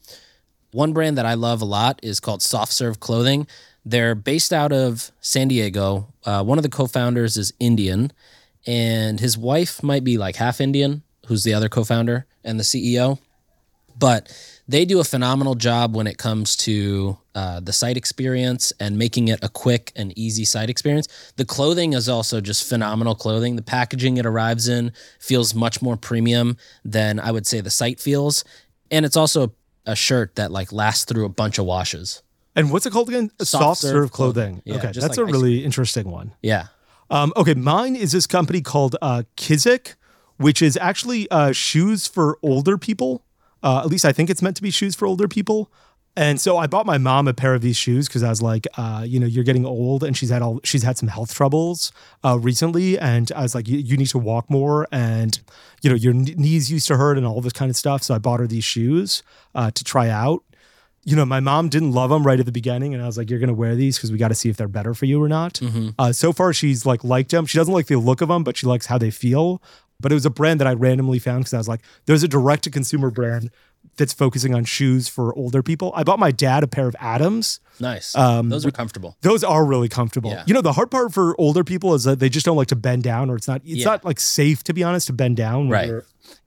One 0.71 0.91
brand 0.91 1.17
that 1.17 1.25
I 1.25 1.35
love 1.35 1.61
a 1.61 1.65
lot 1.65 1.99
is 2.03 2.19
called 2.19 2.41
Soft 2.41 2.73
Serve 2.73 2.99
Clothing. 2.99 3.47
They're 3.85 4.15
based 4.15 4.51
out 4.51 4.73
of 4.73 5.11
San 5.21 5.47
Diego. 5.47 6.13
Uh, 6.25 6.43
one 6.43 6.57
of 6.57 6.63
the 6.63 6.69
co-founders 6.69 7.37
is 7.37 7.53
Indian, 7.59 8.11
and 8.65 9.19
his 9.19 9.37
wife 9.37 9.81
might 9.81 10.03
be 10.03 10.17
like 10.17 10.35
half 10.35 10.59
Indian, 10.59 11.03
who's 11.27 11.43
the 11.43 11.53
other 11.53 11.69
co-founder 11.69 12.25
and 12.43 12.59
the 12.59 12.63
CEO. 12.63 13.19
But 13.97 14.31
they 14.67 14.85
do 14.85 14.99
a 14.99 15.03
phenomenal 15.03 15.55
job 15.55 15.95
when 15.95 16.07
it 16.07 16.17
comes 16.17 16.55
to 16.57 17.17
uh, 17.35 17.59
the 17.59 17.73
site 17.73 17.97
experience 17.97 18.71
and 18.79 18.97
making 18.97 19.27
it 19.27 19.43
a 19.43 19.49
quick 19.49 19.91
and 19.95 20.17
easy 20.17 20.45
site 20.45 20.69
experience. 20.69 21.07
The 21.37 21.45
clothing 21.45 21.93
is 21.93 22.07
also 22.07 22.41
just 22.41 22.67
phenomenal 22.67 23.15
clothing. 23.15 23.55
The 23.55 23.61
packaging 23.61 24.17
it 24.17 24.25
arrives 24.25 24.67
in 24.67 24.91
feels 25.19 25.53
much 25.53 25.81
more 25.81 25.97
premium 25.97 26.57
than 26.83 27.19
I 27.19 27.31
would 27.31 27.47
say 27.47 27.61
the 27.61 27.69
site 27.69 27.99
feels, 27.99 28.43
and 28.89 29.05
it's 29.05 29.17
also 29.17 29.53
a 29.85 29.95
shirt 29.95 30.35
that 30.35 30.51
like 30.51 30.71
lasts 30.71 31.05
through 31.05 31.25
a 31.25 31.29
bunch 31.29 31.57
of 31.57 31.65
washes. 31.65 32.21
And 32.55 32.71
what's 32.71 32.85
it 32.85 32.91
called 32.91 33.09
again? 33.09 33.31
Soft, 33.39 33.49
Soft 33.49 33.81
serve, 33.81 33.91
serve 33.91 34.11
clothing. 34.11 34.61
clothing. 34.61 34.61
Yeah, 34.65 34.75
okay, 34.75 34.91
that's 34.93 35.17
like 35.17 35.17
a 35.17 35.25
really 35.25 35.63
interesting 35.63 36.11
one. 36.11 36.33
Yeah. 36.41 36.67
Um, 37.09 37.33
okay, 37.35 37.53
mine 37.53 37.95
is 37.95 38.11
this 38.11 38.27
company 38.27 38.61
called 38.61 38.95
uh, 39.01 39.23
Kizik, 39.37 39.95
which 40.37 40.61
is 40.61 40.77
actually 40.77 41.29
uh, 41.31 41.51
shoes 41.51 42.07
for 42.07 42.37
older 42.41 42.77
people. 42.77 43.23
Uh, 43.63 43.79
at 43.79 43.87
least 43.87 44.05
I 44.05 44.11
think 44.11 44.29
it's 44.29 44.41
meant 44.41 44.55
to 44.57 44.61
be 44.61 44.71
shoes 44.71 44.95
for 44.95 45.05
older 45.05 45.27
people. 45.27 45.71
And 46.15 46.41
so 46.41 46.57
I 46.57 46.67
bought 46.67 46.85
my 46.85 46.97
mom 46.97 47.27
a 47.27 47.33
pair 47.33 47.53
of 47.55 47.61
these 47.61 47.77
shoes 47.77 48.07
because 48.07 48.21
I 48.21 48.29
was 48.29 48.41
like, 48.41 48.67
uh, 48.77 49.05
you 49.07 49.17
know, 49.19 49.25
you're 49.25 49.45
getting 49.45 49.65
old, 49.65 50.03
and 50.03 50.15
she's 50.17 50.29
had 50.29 50.41
all 50.41 50.59
she's 50.63 50.83
had 50.83 50.97
some 50.97 51.07
health 51.07 51.33
troubles 51.33 51.93
uh, 52.23 52.37
recently, 52.37 52.99
and 52.99 53.31
I 53.33 53.43
was 53.43 53.55
like, 53.55 53.67
you, 53.67 53.95
need 53.95 54.07
to 54.07 54.17
walk 54.17 54.49
more, 54.49 54.87
and 54.91 55.39
you 55.81 55.89
know, 55.89 55.95
your 55.95 56.13
knees 56.13 56.69
used 56.69 56.87
to 56.87 56.97
hurt 56.97 57.17
and 57.17 57.25
all 57.25 57.39
this 57.39 57.53
kind 57.53 57.69
of 57.69 57.77
stuff. 57.77 58.03
So 58.03 58.13
I 58.13 58.17
bought 58.17 58.41
her 58.41 58.47
these 58.47 58.65
shoes 58.65 59.23
uh, 59.55 59.71
to 59.71 59.83
try 59.85 60.09
out. 60.09 60.43
You 61.03 61.15
know, 61.15 61.25
my 61.25 61.39
mom 61.39 61.69
didn't 61.69 61.93
love 61.93 62.09
them 62.09 62.27
right 62.27 62.39
at 62.39 62.45
the 62.45 62.51
beginning, 62.51 62.93
and 62.93 63.01
I 63.01 63.05
was 63.05 63.17
like, 63.17 63.29
you're 63.29 63.39
gonna 63.39 63.53
wear 63.53 63.75
these 63.75 63.95
because 63.95 64.11
we 64.11 64.17
got 64.17 64.27
to 64.27 64.35
see 64.35 64.49
if 64.49 64.57
they're 64.57 64.67
better 64.67 64.93
for 64.93 65.05
you 65.05 65.23
or 65.23 65.29
not. 65.29 65.55
Mm-hmm. 65.55 65.89
Uh, 65.97 66.11
so 66.11 66.33
far, 66.33 66.51
she's 66.51 66.85
like 66.85 67.05
liked 67.05 67.31
them. 67.31 67.45
She 67.45 67.57
doesn't 67.57 67.73
like 67.73 67.87
the 67.87 67.95
look 67.95 68.19
of 68.19 68.27
them, 68.27 68.43
but 68.43 68.57
she 68.57 68.67
likes 68.67 68.87
how 68.87 68.97
they 68.97 69.11
feel. 69.11 69.61
But 70.01 70.11
it 70.11 70.15
was 70.15 70.25
a 70.25 70.29
brand 70.29 70.59
that 70.59 70.67
I 70.67 70.73
randomly 70.73 71.19
found 71.19 71.41
because 71.41 71.53
I 71.53 71.57
was 71.57 71.67
like, 71.67 71.81
there's 72.05 72.23
a 72.23 72.27
direct 72.27 72.63
to 72.63 72.71
consumer 72.71 73.11
brand 73.11 73.51
that's 73.97 74.13
focusing 74.13 74.53
on 74.53 74.63
shoes 74.63 75.07
for 75.07 75.35
older 75.35 75.61
people. 75.61 75.91
I 75.95 76.03
bought 76.03 76.19
my 76.19 76.31
dad 76.31 76.63
a 76.63 76.67
pair 76.67 76.87
of 76.87 76.95
Atoms. 76.99 77.59
Nice. 77.79 78.15
Um, 78.15 78.49
those 78.49 78.65
are 78.65 78.71
comfortable. 78.71 79.17
Those 79.21 79.43
are 79.43 79.65
really 79.65 79.89
comfortable. 79.89 80.31
Yeah. 80.31 80.43
You 80.47 80.53
know, 80.53 80.61
the 80.61 80.73
hard 80.73 80.91
part 80.91 81.13
for 81.13 81.39
older 81.39 81.63
people 81.63 81.93
is 81.93 82.03
that 82.03 82.19
they 82.19 82.29
just 82.29 82.45
don't 82.45 82.55
like 82.55 82.67
to 82.69 82.75
bend 82.75 83.03
down, 83.03 83.29
or 83.29 83.35
it's 83.35 83.47
not 83.47 83.61
it's 83.63 83.79
yeah. 83.79 83.85
not 83.85 84.05
like 84.05 84.19
safe 84.19 84.63
to 84.65 84.73
be 84.73 84.83
honest 84.83 85.07
to 85.07 85.13
bend 85.13 85.37
down 85.37 85.69
right. 85.69 85.91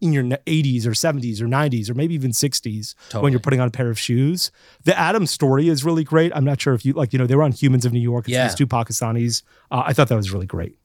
in 0.01 0.13
your 0.13 0.25
80s 0.25 0.87
or 0.87 0.91
70s 0.91 1.41
or 1.41 1.47
90s 1.47 1.91
or 1.91 1.95
maybe 1.95 2.15
even 2.15 2.31
60s 2.31 2.95
totally. 3.09 3.23
when 3.23 3.33
you're 3.33 3.41
putting 3.41 3.61
on 3.61 3.69
a 3.69 3.73
pair 3.73 3.91
of 3.91 3.99
shoes. 3.99 4.51
The 4.85 4.99
Atoms 4.99 5.31
story 5.31 5.69
is 5.69 5.85
really 5.85 6.05
great. 6.05 6.33
I'm 6.35 6.45
not 6.45 6.61
sure 6.61 6.75
if 6.75 6.85
you 6.85 6.93
like, 6.93 7.13
you 7.13 7.19
know, 7.19 7.27
they 7.27 7.37
were 7.37 7.43
on 7.43 7.53
Humans 7.53 7.85
of 7.85 7.93
New 7.93 8.01
York. 8.01 8.27
It's 8.27 8.33
yeah. 8.33 8.47
these 8.47 8.55
two 8.55 8.67
Pakistanis. 8.67 9.43
Uh, 9.71 9.83
I 9.87 9.93
thought 9.93 10.09
that 10.09 10.17
was 10.17 10.33
really 10.33 10.47
great. 10.47 10.77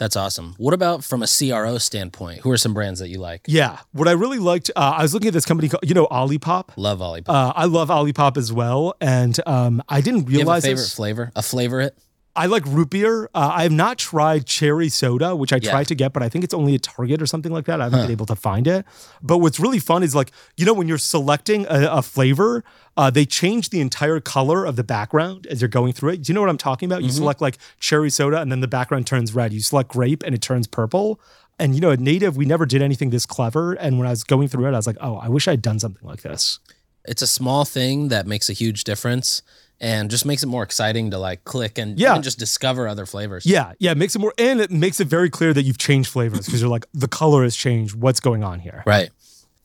That's 0.00 0.16
awesome. 0.16 0.54
What 0.56 0.72
about 0.72 1.04
from 1.04 1.22
a 1.22 1.26
CRO 1.26 1.76
standpoint? 1.76 2.40
Who 2.40 2.50
are 2.50 2.56
some 2.56 2.72
brands 2.72 3.00
that 3.00 3.10
you 3.10 3.18
like? 3.18 3.42
Yeah, 3.46 3.80
what 3.92 4.08
I 4.08 4.12
really 4.12 4.38
liked, 4.38 4.70
uh, 4.74 4.94
I 4.96 5.02
was 5.02 5.12
looking 5.12 5.28
at 5.28 5.34
this 5.34 5.44
company 5.44 5.68
called, 5.68 5.86
you 5.86 5.92
know, 5.92 6.06
Olipop. 6.06 6.70
Love 6.76 7.00
Olipop. 7.00 7.28
Uh, 7.28 7.52
I 7.54 7.66
love 7.66 7.90
Olipop 7.90 8.38
as 8.38 8.50
well, 8.50 8.94
and 9.02 9.38
um, 9.46 9.82
I 9.90 10.00
didn't 10.00 10.24
realize. 10.24 10.32
You 10.32 10.38
have 10.38 10.48
a 10.48 10.60
favorite 10.62 10.82
this. 10.84 10.94
flavor? 10.94 11.32
A 11.36 11.42
flavor 11.42 11.82
it? 11.82 11.98
I 12.40 12.46
like 12.46 12.64
root 12.64 12.88
beer. 12.88 13.28
Uh, 13.34 13.50
I 13.52 13.64
have 13.64 13.72
not 13.72 13.98
tried 13.98 14.46
cherry 14.46 14.88
soda, 14.88 15.36
which 15.36 15.52
I 15.52 15.56
yeah. 15.56 15.72
tried 15.72 15.88
to 15.88 15.94
get, 15.94 16.14
but 16.14 16.22
I 16.22 16.30
think 16.30 16.42
it's 16.42 16.54
only 16.54 16.74
at 16.74 16.80
Target 16.80 17.20
or 17.20 17.26
something 17.26 17.52
like 17.52 17.66
that. 17.66 17.82
I 17.82 17.84
haven't 17.84 17.98
huh. 17.98 18.04
been 18.06 18.12
able 18.12 18.24
to 18.24 18.34
find 18.34 18.66
it. 18.66 18.86
But 19.22 19.38
what's 19.38 19.60
really 19.60 19.78
fun 19.78 20.02
is 20.02 20.14
like, 20.14 20.30
you 20.56 20.64
know, 20.64 20.72
when 20.72 20.88
you're 20.88 20.96
selecting 20.96 21.66
a, 21.66 21.86
a 21.90 22.00
flavor, 22.00 22.64
uh, 22.96 23.10
they 23.10 23.26
change 23.26 23.68
the 23.68 23.82
entire 23.82 24.20
color 24.20 24.64
of 24.64 24.76
the 24.76 24.82
background 24.82 25.46
as 25.48 25.60
you're 25.60 25.68
going 25.68 25.92
through 25.92 26.12
it. 26.12 26.22
Do 26.22 26.32
you 26.32 26.34
know 26.34 26.40
what 26.40 26.48
I'm 26.48 26.56
talking 26.56 26.86
about? 26.86 27.00
Mm-hmm. 27.00 27.08
You 27.08 27.12
select 27.12 27.42
like 27.42 27.58
cherry 27.78 28.08
soda 28.08 28.40
and 28.40 28.50
then 28.50 28.60
the 28.60 28.68
background 28.68 29.06
turns 29.06 29.34
red. 29.34 29.52
You 29.52 29.60
select 29.60 29.90
grape 29.90 30.22
and 30.22 30.34
it 30.34 30.40
turns 30.40 30.66
purple. 30.66 31.20
And, 31.58 31.74
you 31.74 31.82
know, 31.82 31.90
at 31.90 32.00
Native, 32.00 32.38
we 32.38 32.46
never 32.46 32.64
did 32.64 32.80
anything 32.80 33.10
this 33.10 33.26
clever. 33.26 33.74
And 33.74 33.98
when 33.98 34.06
I 34.06 34.10
was 34.12 34.24
going 34.24 34.48
through 34.48 34.64
it, 34.64 34.72
I 34.72 34.78
was 34.78 34.86
like, 34.86 34.96
oh, 35.02 35.16
I 35.16 35.28
wish 35.28 35.46
I'd 35.46 35.60
done 35.60 35.78
something 35.78 36.08
like 36.08 36.22
this. 36.22 36.58
It's 37.04 37.20
a 37.20 37.26
small 37.26 37.66
thing 37.66 38.08
that 38.08 38.26
makes 38.26 38.48
a 38.48 38.54
huge 38.54 38.84
difference 38.84 39.42
and 39.80 40.10
just 40.10 40.26
makes 40.26 40.42
it 40.42 40.46
more 40.46 40.62
exciting 40.62 41.10
to 41.10 41.18
like 41.18 41.44
click 41.44 41.78
and 41.78 41.98
yeah. 41.98 42.18
just 42.18 42.38
discover 42.38 42.86
other 42.86 43.06
flavors. 43.06 43.46
Yeah, 43.46 43.72
yeah, 43.78 43.92
it 43.92 43.98
makes 43.98 44.14
it 44.14 44.18
more 44.18 44.34
and 44.38 44.60
it 44.60 44.70
makes 44.70 45.00
it 45.00 45.06
very 45.06 45.30
clear 45.30 45.54
that 45.54 45.62
you've 45.62 45.78
changed 45.78 46.10
flavors 46.10 46.46
because 46.46 46.60
you're 46.60 46.70
like 46.70 46.86
the 46.92 47.08
color 47.08 47.42
has 47.42 47.56
changed. 47.56 47.94
What's 47.94 48.20
going 48.20 48.44
on 48.44 48.60
here? 48.60 48.82
Right. 48.86 49.10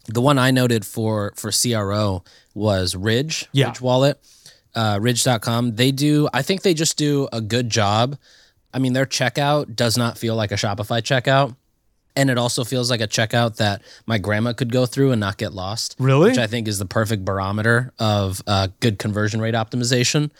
The 0.07 0.21
one 0.21 0.37
I 0.37 0.51
noted 0.51 0.85
for 0.85 1.33
for 1.35 1.51
CRO 1.51 2.23
was 2.53 2.95
Ridge, 2.95 3.47
yeah. 3.51 3.67
Ridge 3.67 3.81
Wallet, 3.81 4.19
uh, 4.75 4.99
Ridge.com. 5.01 5.75
They 5.75 5.91
do. 5.91 6.29
I 6.33 6.41
think 6.41 6.61
they 6.61 6.73
just 6.73 6.97
do 6.97 7.27
a 7.33 7.41
good 7.41 7.69
job. 7.69 8.17
I 8.73 8.79
mean, 8.79 8.93
their 8.93 9.05
checkout 9.05 9.75
does 9.75 9.97
not 9.97 10.17
feel 10.17 10.35
like 10.35 10.51
a 10.51 10.55
Shopify 10.55 11.01
checkout 11.01 11.55
and 12.15 12.29
it 12.29 12.37
also 12.37 12.63
feels 12.63 12.89
like 12.89 13.01
a 13.01 13.07
checkout 13.07 13.57
that 13.57 13.81
my 14.05 14.17
grandma 14.17 14.53
could 14.53 14.71
go 14.71 14.85
through 14.85 15.11
and 15.11 15.19
not 15.19 15.37
get 15.37 15.53
lost. 15.53 15.95
Really? 15.99 16.29
Which 16.29 16.39
I 16.39 16.47
think 16.47 16.67
is 16.67 16.79
the 16.79 16.85
perfect 16.85 17.25
barometer 17.25 17.93
of 17.99 18.41
uh, 18.47 18.67
good 18.79 18.99
conversion 18.99 19.41
rate 19.41 19.53
optimization. 19.53 20.31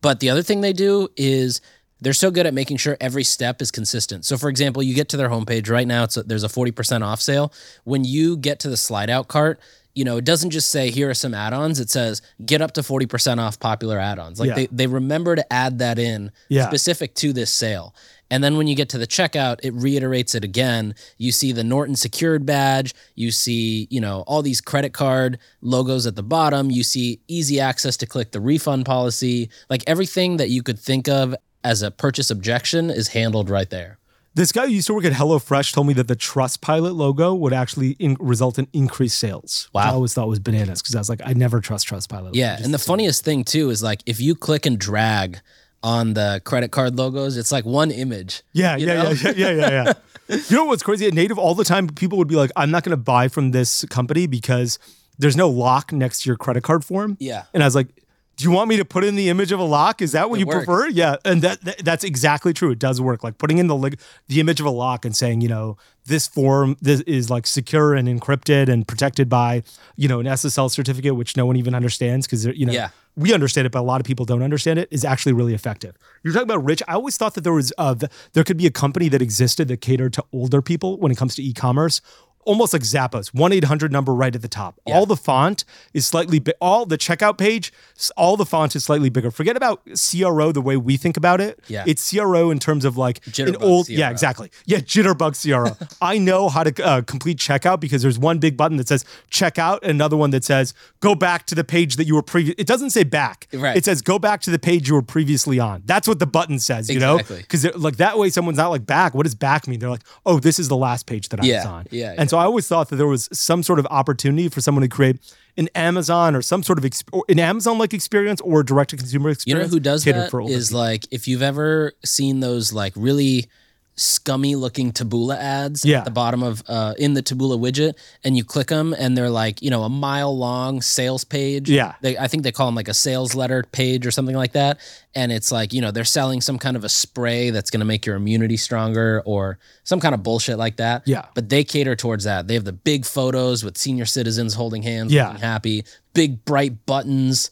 But 0.00 0.20
the 0.20 0.30
other 0.30 0.42
thing 0.42 0.60
they 0.60 0.72
do 0.72 1.08
is 1.16 1.60
they're 2.00 2.12
so 2.12 2.30
good 2.32 2.46
at 2.46 2.54
making 2.54 2.78
sure 2.78 2.96
every 3.00 3.22
step 3.22 3.62
is 3.62 3.70
consistent. 3.70 4.24
So, 4.24 4.36
for 4.36 4.48
example, 4.48 4.82
you 4.82 4.94
get 4.94 5.08
to 5.10 5.16
their 5.16 5.28
homepage 5.28 5.70
right 5.70 5.86
now. 5.86 6.02
It's 6.02 6.16
a, 6.16 6.24
there's 6.24 6.42
a 6.42 6.48
forty 6.48 6.72
percent 6.72 7.04
off 7.04 7.20
sale. 7.20 7.52
When 7.84 8.04
you 8.04 8.36
get 8.36 8.58
to 8.60 8.68
the 8.68 8.76
slide 8.76 9.08
out 9.08 9.28
cart, 9.28 9.60
you 9.94 10.04
know 10.04 10.16
it 10.16 10.24
doesn't 10.24 10.50
just 10.50 10.70
say 10.70 10.90
here 10.90 11.10
are 11.10 11.14
some 11.14 11.34
add-ons. 11.34 11.78
It 11.78 11.90
says 11.90 12.20
get 12.44 12.60
up 12.60 12.72
to 12.72 12.82
forty 12.82 13.06
percent 13.06 13.38
off 13.38 13.60
popular 13.60 14.00
add-ons. 14.00 14.40
Like 14.40 14.48
yeah. 14.48 14.54
they 14.54 14.66
they 14.72 14.86
remember 14.88 15.36
to 15.36 15.52
add 15.52 15.78
that 15.78 15.98
in 15.98 16.32
yeah. 16.48 16.66
specific 16.66 17.14
to 17.16 17.32
this 17.32 17.52
sale. 17.52 17.94
And 18.32 18.42
then 18.42 18.56
when 18.56 18.66
you 18.66 18.74
get 18.74 18.88
to 18.88 18.98
the 18.98 19.06
checkout, 19.06 19.58
it 19.62 19.74
reiterates 19.74 20.34
it 20.34 20.42
again. 20.42 20.94
You 21.18 21.32
see 21.32 21.52
the 21.52 21.62
Norton 21.62 21.96
secured 21.96 22.46
badge. 22.46 22.94
You 23.14 23.30
see, 23.30 23.86
you 23.90 24.00
know, 24.00 24.24
all 24.26 24.40
these 24.40 24.62
credit 24.62 24.94
card 24.94 25.38
logos 25.60 26.06
at 26.06 26.16
the 26.16 26.22
bottom. 26.22 26.70
You 26.70 26.82
see 26.82 27.20
easy 27.28 27.60
access 27.60 27.94
to 27.98 28.06
click 28.06 28.32
the 28.32 28.40
refund 28.40 28.86
policy. 28.86 29.50
Like 29.68 29.84
everything 29.86 30.38
that 30.38 30.48
you 30.48 30.62
could 30.62 30.78
think 30.78 31.10
of 31.10 31.34
as 31.62 31.82
a 31.82 31.90
purchase 31.90 32.30
objection 32.30 32.88
is 32.88 33.08
handled 33.08 33.50
right 33.50 33.68
there. 33.68 33.98
This 34.34 34.50
guy 34.50 34.64
who 34.64 34.72
used 34.72 34.86
to 34.86 34.94
work 34.94 35.04
at 35.04 35.12
HelloFresh 35.12 35.74
told 35.74 35.86
me 35.86 35.92
that 35.92 36.08
the 36.08 36.16
Trustpilot 36.16 36.94
logo 36.94 37.34
would 37.34 37.52
actually 37.52 37.90
in- 37.98 38.16
result 38.18 38.58
in 38.58 38.66
increased 38.72 39.18
sales. 39.18 39.68
Wow. 39.74 39.82
I 39.82 39.88
always 39.88 40.14
thought 40.14 40.26
was 40.26 40.38
bananas 40.38 40.80
because 40.80 40.94
I 40.94 41.00
was 41.00 41.10
like, 41.10 41.20
I 41.22 41.34
never 41.34 41.60
trust 41.60 41.86
Trustpilot. 41.86 42.30
Yeah, 42.32 42.56
and 42.58 42.72
the 42.72 42.78
funniest 42.78 43.26
thing 43.26 43.44
too 43.44 43.68
is 43.68 43.82
like 43.82 44.02
if 44.06 44.20
you 44.20 44.34
click 44.34 44.64
and 44.64 44.78
drag 44.78 45.40
on 45.82 46.14
the 46.14 46.40
credit 46.44 46.70
card 46.70 46.96
logos, 46.96 47.36
it's 47.36 47.52
like 47.52 47.64
one 47.64 47.90
image. 47.90 48.42
Yeah, 48.52 48.76
yeah, 48.76 49.10
yeah, 49.10 49.10
yeah, 49.10 49.30
yeah, 49.32 49.50
yeah, 49.50 49.92
yeah. 50.28 50.36
you 50.48 50.56
know 50.56 50.64
what's 50.64 50.82
crazy? 50.82 51.06
At 51.06 51.14
Native, 51.14 51.38
all 51.38 51.54
the 51.54 51.64
time, 51.64 51.88
people 51.88 52.18
would 52.18 52.28
be 52.28 52.36
like, 52.36 52.50
I'm 52.56 52.70
not 52.70 52.84
going 52.84 52.90
to 52.90 53.02
buy 53.02 53.28
from 53.28 53.50
this 53.50 53.84
company 53.86 54.26
because 54.26 54.78
there's 55.18 55.36
no 55.36 55.48
lock 55.48 55.92
next 55.92 56.22
to 56.22 56.30
your 56.30 56.36
credit 56.36 56.62
card 56.62 56.84
form. 56.84 57.16
Yeah. 57.20 57.44
And 57.54 57.62
I 57.62 57.66
was 57.66 57.74
like, 57.74 57.88
do 58.36 58.44
you 58.44 58.50
want 58.50 58.68
me 58.68 58.76
to 58.78 58.84
put 58.84 59.04
in 59.04 59.14
the 59.14 59.28
image 59.28 59.52
of 59.52 59.60
a 59.60 59.64
lock? 59.64 60.00
Is 60.02 60.12
that 60.12 60.30
what 60.30 60.36
It 60.36 60.40
you 60.40 60.46
works. 60.46 60.64
prefer? 60.64 60.88
Yeah, 60.88 61.16
and 61.24 61.42
that, 61.42 61.60
that 61.62 61.78
that's 61.84 62.02
exactly 62.04 62.52
true. 62.52 62.70
It 62.70 62.78
does 62.78 63.00
work. 63.00 63.22
Like 63.22 63.38
putting 63.38 63.58
in 63.58 63.66
the 63.66 63.76
lig- 63.76 64.00
the 64.28 64.40
image 64.40 64.58
of 64.60 64.66
a 64.66 64.70
lock 64.70 65.04
and 65.04 65.14
saying, 65.14 65.42
you 65.42 65.48
know, 65.48 65.76
this 66.06 66.26
form 66.26 66.76
this 66.80 67.00
is 67.02 67.30
like 67.30 67.46
secure 67.46 67.94
and 67.94 68.08
encrypted 68.08 68.68
and 68.68 68.88
protected 68.88 69.28
by, 69.28 69.62
you 69.96 70.08
know, 70.08 70.18
an 70.20 70.26
SSL 70.26 70.70
certificate, 70.70 71.14
which 71.14 71.36
no 71.36 71.46
one 71.46 71.56
even 71.56 71.74
understands 71.74 72.26
because 72.26 72.46
you 72.46 72.66
know 72.66 72.72
Yeah. 72.72 72.88
we 73.16 73.32
understand 73.34 73.66
it, 73.66 73.70
but 73.72 73.80
a 73.80 73.82
lot 73.82 74.00
of 74.00 74.06
people 74.06 74.24
don't 74.24 74.42
understand 74.42 74.78
it, 74.78 74.88
is 74.90 75.04
actually 75.04 75.34
really 75.34 75.54
effective. 75.54 75.94
You're 76.24 76.32
talking 76.32 76.48
about 76.50 76.64
Ridge. 76.64 76.82
I 76.88 76.94
always 76.94 77.16
thought 77.16 77.34
that 77.34 77.42
there 77.44 77.52
was 77.52 77.72
uh, 77.78 77.94
there 78.32 78.44
could 78.44 78.56
be 78.56 78.66
a 78.66 78.70
company 78.72 79.08
that 79.10 79.22
existed 79.22 79.68
that 79.68 79.80
catered 79.82 80.14
to 80.14 80.24
older 80.32 80.62
people 80.62 80.98
when 80.98 81.12
it 81.12 81.18
comes 81.18 81.34
to 81.36 81.42
e-commerce. 81.42 82.00
Almost 82.44 82.72
like 82.72 82.82
Zappos, 82.82 83.28
one 83.32 83.52
eight 83.52 83.64
hundred 83.64 83.92
number 83.92 84.14
right 84.14 84.34
at 84.34 84.42
the 84.42 84.48
top. 84.48 84.80
Yeah. 84.86 84.94
All 84.94 85.06
the 85.06 85.16
font 85.16 85.64
is 85.94 86.06
slightly 86.06 86.38
bi- 86.40 86.54
all 86.60 86.86
the 86.86 86.98
checkout 86.98 87.38
page, 87.38 87.72
all 88.16 88.36
the 88.36 88.44
font 88.46 88.74
is 88.76 88.84
slightly 88.84 89.10
bigger. 89.10 89.30
Forget 89.30 89.56
about 89.56 89.82
CRO 90.10 90.52
the 90.52 90.60
way 90.60 90.76
we 90.76 90.96
think 90.96 91.16
about 91.16 91.40
it. 91.40 91.60
Yeah. 91.68 91.84
it's 91.86 92.10
CRO 92.10 92.50
in 92.50 92.58
terms 92.58 92.84
of 92.84 92.96
like 92.96 93.20
an 93.38 93.56
old. 93.56 93.86
CRO. 93.86 93.94
Yeah, 93.94 94.10
exactly. 94.10 94.50
Yeah, 94.66 94.78
jitterbug 94.78 95.40
CRO. 95.40 95.76
I 96.02 96.18
know 96.18 96.48
how 96.48 96.64
to 96.64 96.84
uh, 96.84 97.02
complete 97.02 97.38
checkout 97.38 97.78
because 97.80 98.02
there's 98.02 98.18
one 98.18 98.38
big 98.38 98.56
button 98.56 98.76
that 98.78 98.88
says 98.88 99.04
checkout 99.30 99.78
and 99.82 99.90
another 99.90 100.16
one 100.16 100.30
that 100.30 100.44
says 100.44 100.74
go 101.00 101.14
back 101.14 101.46
to 101.46 101.54
the 101.54 101.64
page 101.64 101.96
that 101.96 102.06
you 102.06 102.14
were 102.14 102.22
previous. 102.22 102.54
It 102.58 102.66
doesn't 102.66 102.90
say 102.90 103.04
back. 103.04 103.46
Right. 103.52 103.76
It 103.76 103.84
says 103.84 104.02
go 104.02 104.18
back 104.18 104.40
to 104.42 104.50
the 104.50 104.58
page 104.58 104.88
you 104.88 104.94
were 104.94 105.02
previously 105.02 105.58
on. 105.60 105.82
That's 105.84 106.08
what 106.08 106.18
the 106.18 106.26
button 106.26 106.58
says, 106.58 106.90
you 106.90 106.98
know? 106.98 107.18
Because 107.18 107.64
like 107.76 107.96
that 107.98 108.18
way 108.18 108.30
someone's 108.30 108.58
not 108.58 108.68
like 108.68 108.84
back. 108.86 109.14
What 109.14 109.24
does 109.24 109.34
back 109.34 109.68
mean? 109.68 109.78
They're 109.78 109.90
like, 109.90 110.02
oh, 110.26 110.40
this 110.40 110.58
is 110.58 110.68
the 110.68 110.76
last 110.76 111.06
page 111.06 111.28
that 111.28 111.40
I 111.40 111.46
was 111.46 111.66
on. 111.66 111.86
yeah, 111.90 112.14
And 112.18 112.28
so 112.32 112.38
I 112.38 112.44
always 112.44 112.66
thought 112.66 112.88
that 112.88 112.96
there 112.96 113.06
was 113.06 113.28
some 113.30 113.62
sort 113.62 113.78
of 113.78 113.86
opportunity 113.90 114.48
for 114.48 114.62
someone 114.62 114.80
to 114.80 114.88
create 114.88 115.18
an 115.58 115.68
Amazon 115.74 116.34
or 116.34 116.40
some 116.40 116.62
sort 116.62 116.78
of 116.78 116.84
exp- 116.86 117.10
or 117.12 117.26
an 117.28 117.38
Amazon 117.38 117.76
like 117.76 117.92
experience 117.92 118.40
or 118.40 118.62
direct 118.62 118.88
to 118.88 118.96
consumer 118.96 119.28
experience. 119.28 119.64
You 119.64 119.68
know 119.68 119.70
who 119.70 119.78
does 119.78 120.04
that 120.04 120.32
is 120.48 120.68
people. 120.68 120.80
like 120.80 121.06
if 121.10 121.28
you've 121.28 121.42
ever 121.42 121.92
seen 122.06 122.40
those 122.40 122.72
like 122.72 122.94
really 122.96 123.50
scummy 123.94 124.54
looking 124.56 124.90
Taboola 124.90 125.36
ads 125.36 125.84
Yeah. 125.84 125.98
at 125.98 126.04
the 126.04 126.10
bottom 126.10 126.42
of 126.42 126.62
uh, 126.68 126.94
in 126.98 127.14
the 127.14 127.22
Taboola 127.22 127.58
widget, 127.60 127.94
and 128.24 128.36
you 128.36 128.44
click 128.44 128.68
them, 128.68 128.94
and 128.98 129.16
they're 129.16 129.30
like 129.30 129.60
you 129.62 129.70
know 129.70 129.82
a 129.82 129.88
mile 129.88 130.36
long 130.36 130.80
sales 130.80 131.24
page. 131.24 131.68
Yeah. 131.68 131.94
they, 132.00 132.16
I 132.16 132.26
think 132.28 132.42
they 132.42 132.52
call 132.52 132.66
them 132.66 132.74
like 132.74 132.88
a 132.88 132.94
sales 132.94 133.34
letter 133.34 133.64
page 133.72 134.06
or 134.06 134.10
something 134.10 134.34
like 134.36 134.52
that, 134.52 134.78
and 135.14 135.30
it's 135.30 135.52
like 135.52 135.72
you 135.72 135.80
know 135.80 135.90
they're 135.90 136.04
selling 136.04 136.40
some 136.40 136.58
kind 136.58 136.76
of 136.76 136.84
a 136.84 136.88
spray 136.88 137.50
that's 137.50 137.70
going 137.70 137.80
to 137.80 137.86
make 137.86 138.06
your 138.06 138.16
immunity 138.16 138.56
stronger 138.56 139.22
or 139.26 139.58
some 139.84 140.00
kind 140.00 140.14
of 140.14 140.22
bullshit 140.22 140.56
like 140.58 140.76
that. 140.76 141.02
Yeah. 141.06 141.26
but 141.34 141.48
they 141.48 141.62
cater 141.64 141.94
towards 141.94 142.24
that. 142.24 142.48
They 142.48 142.54
have 142.54 142.64
the 142.64 142.72
big 142.72 143.04
photos 143.04 143.62
with 143.62 143.76
senior 143.76 144.06
citizens 144.06 144.54
holding 144.54 144.82
hands, 144.82 145.12
Yeah. 145.12 145.28
looking 145.28 145.40
happy, 145.42 145.84
big 146.14 146.44
bright 146.44 146.86
buttons. 146.86 147.50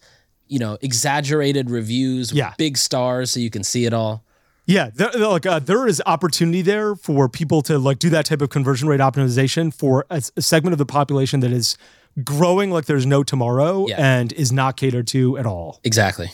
You 0.49 0.59
know, 0.59 0.79
exaggerated 0.83 1.71
reviews 1.71 2.33
Yeah. 2.33 2.55
big 2.59 2.77
stars 2.77 3.31
so 3.31 3.39
you 3.39 3.51
can 3.51 3.63
see 3.63 3.85
it 3.85 3.93
all. 3.95 4.25
Yeah, 4.71 4.91
there, 4.95 5.11
like 5.13 5.47
uh, 5.47 5.59
there 5.59 5.89
is 5.89 6.01
opportunity 6.07 6.63
there 6.63 6.95
for 6.95 7.29
people 7.29 7.61
to 7.63 7.77
like 7.77 7.99
do 7.99 8.09
that 8.11 8.25
type 8.27 8.41
of 8.41 8.51
conversion 8.51 8.89
rate 8.89 9.01
optimization 9.01 9.75
for 9.75 10.07
a, 10.11 10.23
a 10.37 10.43
segment 10.43 10.73
of 10.73 10.79
the 10.79 10.87
population 10.87 11.41
that 11.41 11.51
is 11.51 11.77
growing 12.23 12.71
like 12.71 12.85
there's 12.85 13.05
no 13.07 13.25
tomorrow 13.25 13.87
Yeah. 13.89 13.97
and 13.99 14.33
is 14.33 14.53
not 14.53 14.77
catered 14.77 15.09
to 15.09 15.37
at 15.39 15.45
all. 15.47 15.81
Exactly. 15.83 16.31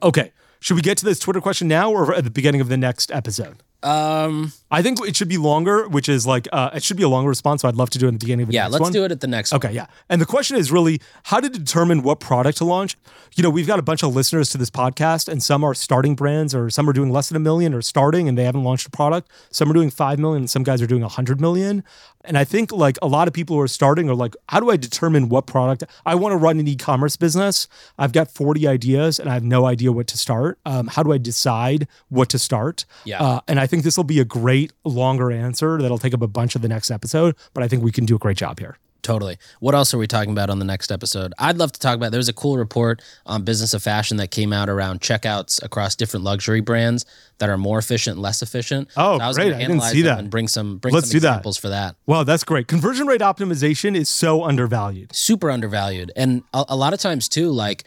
Okay, 0.00 0.30
should 0.60 0.76
we 0.76 0.80
get 0.82 0.96
to 0.98 1.04
this 1.04 1.18
Twitter 1.18 1.40
question 1.40 1.66
now 1.66 1.90
or 1.90 2.14
at 2.14 2.22
the 2.22 2.30
beginning 2.30 2.60
of 2.60 2.68
the 2.68 2.76
next 2.76 3.10
episode? 3.10 3.62
Um, 3.82 4.52
I 4.70 4.82
think 4.82 5.00
it 5.06 5.16
should 5.16 5.28
be 5.28 5.36
longer, 5.36 5.88
which 5.88 6.08
is 6.08 6.26
like 6.26 6.48
uh, 6.52 6.70
it 6.74 6.82
should 6.82 6.96
be 6.96 7.02
a 7.02 7.08
longer 7.08 7.28
response. 7.28 7.62
So 7.62 7.68
I'd 7.68 7.76
love 7.76 7.90
to 7.90 7.98
do 7.98 8.06
it 8.06 8.10
in 8.10 8.14
the 8.14 8.18
beginning 8.18 8.44
of 8.44 8.48
the 8.48 8.54
yeah, 8.54 8.62
next 8.62 8.72
let's 8.72 8.82
one. 8.82 8.92
do 8.92 9.04
it 9.04 9.12
at 9.12 9.20
the 9.20 9.26
next 9.26 9.52
Okay, 9.52 9.72
yeah. 9.72 9.86
And 10.08 10.20
the 10.20 10.26
question 10.26 10.56
is 10.56 10.70
really 10.70 11.00
how 11.24 11.40
to 11.40 11.48
determine 11.48 12.02
what 12.02 12.20
product 12.20 12.58
to 12.58 12.64
launch. 12.64 12.96
You 13.34 13.42
know, 13.42 13.50
we've 13.50 13.66
got 13.66 13.78
a 13.78 13.82
bunch 13.82 14.02
of 14.02 14.14
listeners 14.14 14.50
to 14.50 14.58
this 14.58 14.70
podcast, 14.70 15.28
and 15.28 15.42
some 15.42 15.64
are 15.64 15.74
starting 15.74 16.14
brands, 16.14 16.54
or 16.54 16.70
some 16.70 16.88
are 16.88 16.92
doing 16.92 17.10
less 17.10 17.28
than 17.28 17.36
a 17.36 17.40
million 17.40 17.74
or 17.74 17.82
starting 17.82 18.28
and 18.28 18.38
they 18.38 18.44
haven't 18.44 18.64
launched 18.64 18.86
a 18.86 18.90
product. 18.90 19.30
Some 19.50 19.70
are 19.70 19.74
doing 19.74 19.90
5 19.90 20.18
million, 20.18 20.42
and 20.42 20.50
some 20.50 20.62
guys 20.62 20.80
are 20.80 20.86
doing 20.86 21.02
a 21.02 21.06
100 21.06 21.40
million. 21.40 21.84
And 22.24 22.36
I 22.36 22.44
think 22.44 22.70
like 22.70 22.98
a 23.00 23.06
lot 23.06 23.28
of 23.28 23.34
people 23.34 23.56
who 23.56 23.62
are 23.62 23.68
starting 23.68 24.10
are 24.10 24.14
like, 24.14 24.36
how 24.48 24.60
do 24.60 24.70
I 24.70 24.76
determine 24.76 25.30
what 25.30 25.46
product? 25.46 25.84
I 26.04 26.14
want 26.14 26.32
to 26.32 26.36
run 26.36 26.60
an 26.60 26.68
e 26.68 26.76
commerce 26.76 27.16
business. 27.16 27.66
I've 27.98 28.12
got 28.12 28.30
40 28.30 28.68
ideas 28.68 29.18
and 29.18 29.30
I 29.30 29.34
have 29.34 29.42
no 29.42 29.64
idea 29.64 29.90
what 29.90 30.06
to 30.08 30.18
start. 30.18 30.58
Um, 30.66 30.88
how 30.88 31.02
do 31.02 31.12
I 31.12 31.18
decide 31.18 31.88
what 32.10 32.28
to 32.30 32.38
start? 32.38 32.84
Yeah. 33.04 33.22
Uh, 33.22 33.40
and 33.48 33.58
I 33.58 33.66
think 33.66 33.84
this 33.84 33.96
will 33.96 34.04
be 34.04 34.20
a 34.20 34.26
great 34.26 34.59
longer 34.84 35.30
answer 35.30 35.80
that'll 35.80 35.98
take 35.98 36.14
up 36.14 36.22
a 36.22 36.28
bunch 36.28 36.54
of 36.56 36.62
the 36.62 36.68
next 36.68 36.90
episode, 36.90 37.34
but 37.54 37.62
I 37.62 37.68
think 37.68 37.82
we 37.82 37.92
can 37.92 38.04
do 38.04 38.16
a 38.16 38.18
great 38.18 38.36
job 38.36 38.58
here. 38.58 38.76
Totally. 39.02 39.38
What 39.60 39.74
else 39.74 39.94
are 39.94 39.98
we 39.98 40.06
talking 40.06 40.30
about 40.30 40.50
on 40.50 40.58
the 40.58 40.64
next 40.66 40.92
episode? 40.92 41.32
I'd 41.38 41.56
love 41.56 41.72
to 41.72 41.80
talk 41.80 41.96
about. 41.96 42.12
There's 42.12 42.28
a 42.28 42.34
cool 42.34 42.58
report 42.58 43.00
on 43.24 43.44
Business 43.44 43.72
of 43.72 43.82
Fashion 43.82 44.18
that 44.18 44.30
came 44.30 44.52
out 44.52 44.68
around 44.68 45.00
checkouts 45.00 45.62
across 45.62 45.96
different 45.96 46.22
luxury 46.24 46.60
brands 46.60 47.06
that 47.38 47.48
are 47.48 47.56
more 47.56 47.78
efficient, 47.78 48.18
less 48.18 48.42
efficient. 48.42 48.90
Oh, 48.98 49.18
I 49.18 49.26
was 49.28 49.38
great. 49.38 49.54
I 49.54 49.58
didn't 49.60 49.80
see 49.80 50.02
that. 50.02 50.18
And 50.18 50.30
bring 50.30 50.48
some 50.48 50.76
bring 50.76 50.92
Let's 50.92 51.08
some 51.08 51.16
do 51.16 51.20
that. 51.20 51.28
examples 51.28 51.56
for 51.56 51.70
that. 51.70 51.96
Wow, 52.04 52.24
that's 52.24 52.44
great. 52.44 52.68
Conversion 52.68 53.06
rate 53.06 53.22
optimization 53.22 53.96
is 53.96 54.10
so 54.10 54.44
undervalued. 54.44 55.14
super 55.16 55.50
undervalued 55.50 56.12
and 56.14 56.42
a, 56.52 56.64
a 56.68 56.76
lot 56.76 56.92
of 56.92 57.00
times 57.00 57.26
too 57.28 57.50
like 57.50 57.84